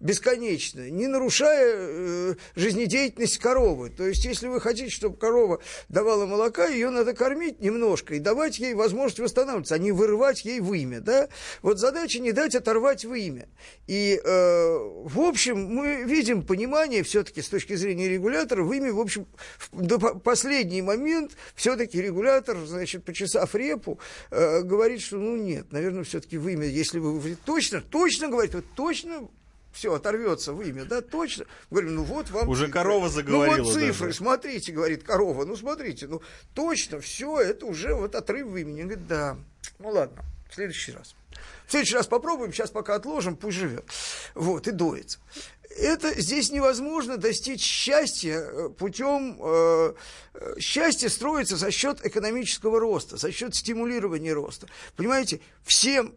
[0.00, 3.90] бесконечно, не нарушая э, жизнедеятельность коровы.
[3.90, 8.58] То есть, если вы хотите, чтобы корова давала молока, ее надо кормить немножко и давать
[8.58, 11.00] ей возможность восстанавливаться, а не вырывать ей вымя.
[11.00, 11.28] Да?
[11.62, 13.48] Вот задача не дать оторвать вымя.
[13.86, 19.26] И, э, в общем, мы видим понимание все-таки с точки зрения регулятора, вымя, в общем,
[19.58, 23.98] в, до последний момент все-таки регулятор, значит, почесав репу,
[24.30, 29.28] э, говорит, что, ну, нет, наверное, все-таки вымя, если вы точно, точно говорите, вот точно
[29.72, 31.46] все, оторвется вымя, да, точно.
[31.70, 32.48] Говорим, ну вот вам...
[32.48, 33.56] Уже корова заговорила.
[33.56, 34.18] Ну вот цифры, даже.
[34.18, 36.22] смотрите, говорит корова, ну смотрите, ну
[36.54, 38.82] точно, все, это уже вот отрыв вымени.
[38.82, 39.36] Говорит, да,
[39.78, 41.14] ну ладно, в следующий раз.
[41.66, 43.84] В следующий раз попробуем, сейчас пока отложим, пусть живет.
[44.34, 45.20] Вот, и доится.
[45.76, 49.38] это здесь невозможно достичь счастья э, путем...
[49.40, 49.94] Э,
[50.34, 54.66] э, счастье строится за счет экономического роста, за счет стимулирования роста.
[54.96, 56.14] Понимаете, всем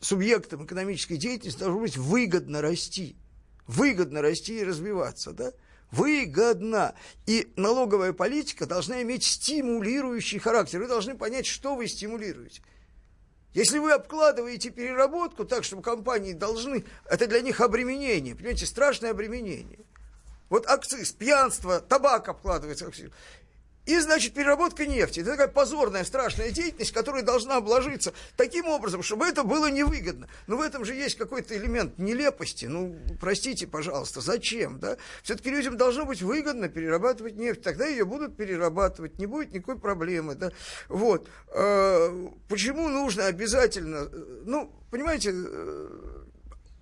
[0.00, 3.16] субъектам экономической деятельности должно быть выгодно расти.
[3.66, 5.52] Выгодно расти и развиваться, да?
[5.90, 6.94] Выгодно.
[7.26, 10.80] И налоговая политика должна иметь стимулирующий характер.
[10.80, 12.62] Вы должны понять, что вы стимулируете.
[13.54, 19.80] Если вы обкладываете переработку так, чтобы компании должны, это для них обременение, понимаете, страшное обременение.
[20.48, 22.90] Вот акциз, пьянство, табак обкладывается.
[23.88, 25.20] И, значит, переработка нефти.
[25.20, 30.28] Это такая позорная, страшная деятельность, которая должна обложиться таким образом, чтобы это было невыгодно.
[30.46, 32.66] Но в этом же есть какой-то элемент нелепости.
[32.66, 34.98] Ну, простите, пожалуйста, зачем, да?
[35.22, 37.62] Все-таки людям должно быть выгодно перерабатывать нефть.
[37.62, 40.52] Тогда ее будут перерабатывать, не будет никакой проблемы, да?
[40.90, 41.26] Вот.
[41.54, 44.10] Э, почему нужно обязательно...
[44.44, 45.88] Ну, понимаете, э,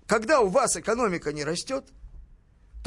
[0.07, 1.85] когда у вас экономика не растет,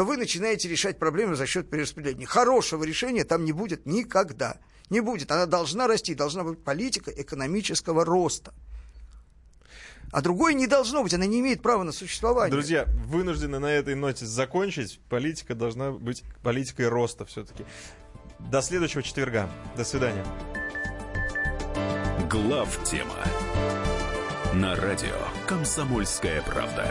[0.00, 2.24] то вы начинаете решать проблемы за счет перераспределения.
[2.24, 4.56] Хорошего решения там не будет никогда.
[4.88, 5.30] Не будет.
[5.30, 8.54] Она должна расти, должна быть политика экономического роста.
[10.10, 12.50] А другой не должно быть, она не имеет права на существование.
[12.50, 15.00] Друзья, вынуждены на этой ноте закончить.
[15.10, 17.66] Политика должна быть политикой роста все-таки.
[18.38, 19.50] До следующего четверга.
[19.76, 20.24] До свидания.
[22.30, 23.22] Глав тема
[24.54, 26.90] на радио Комсомольская правда.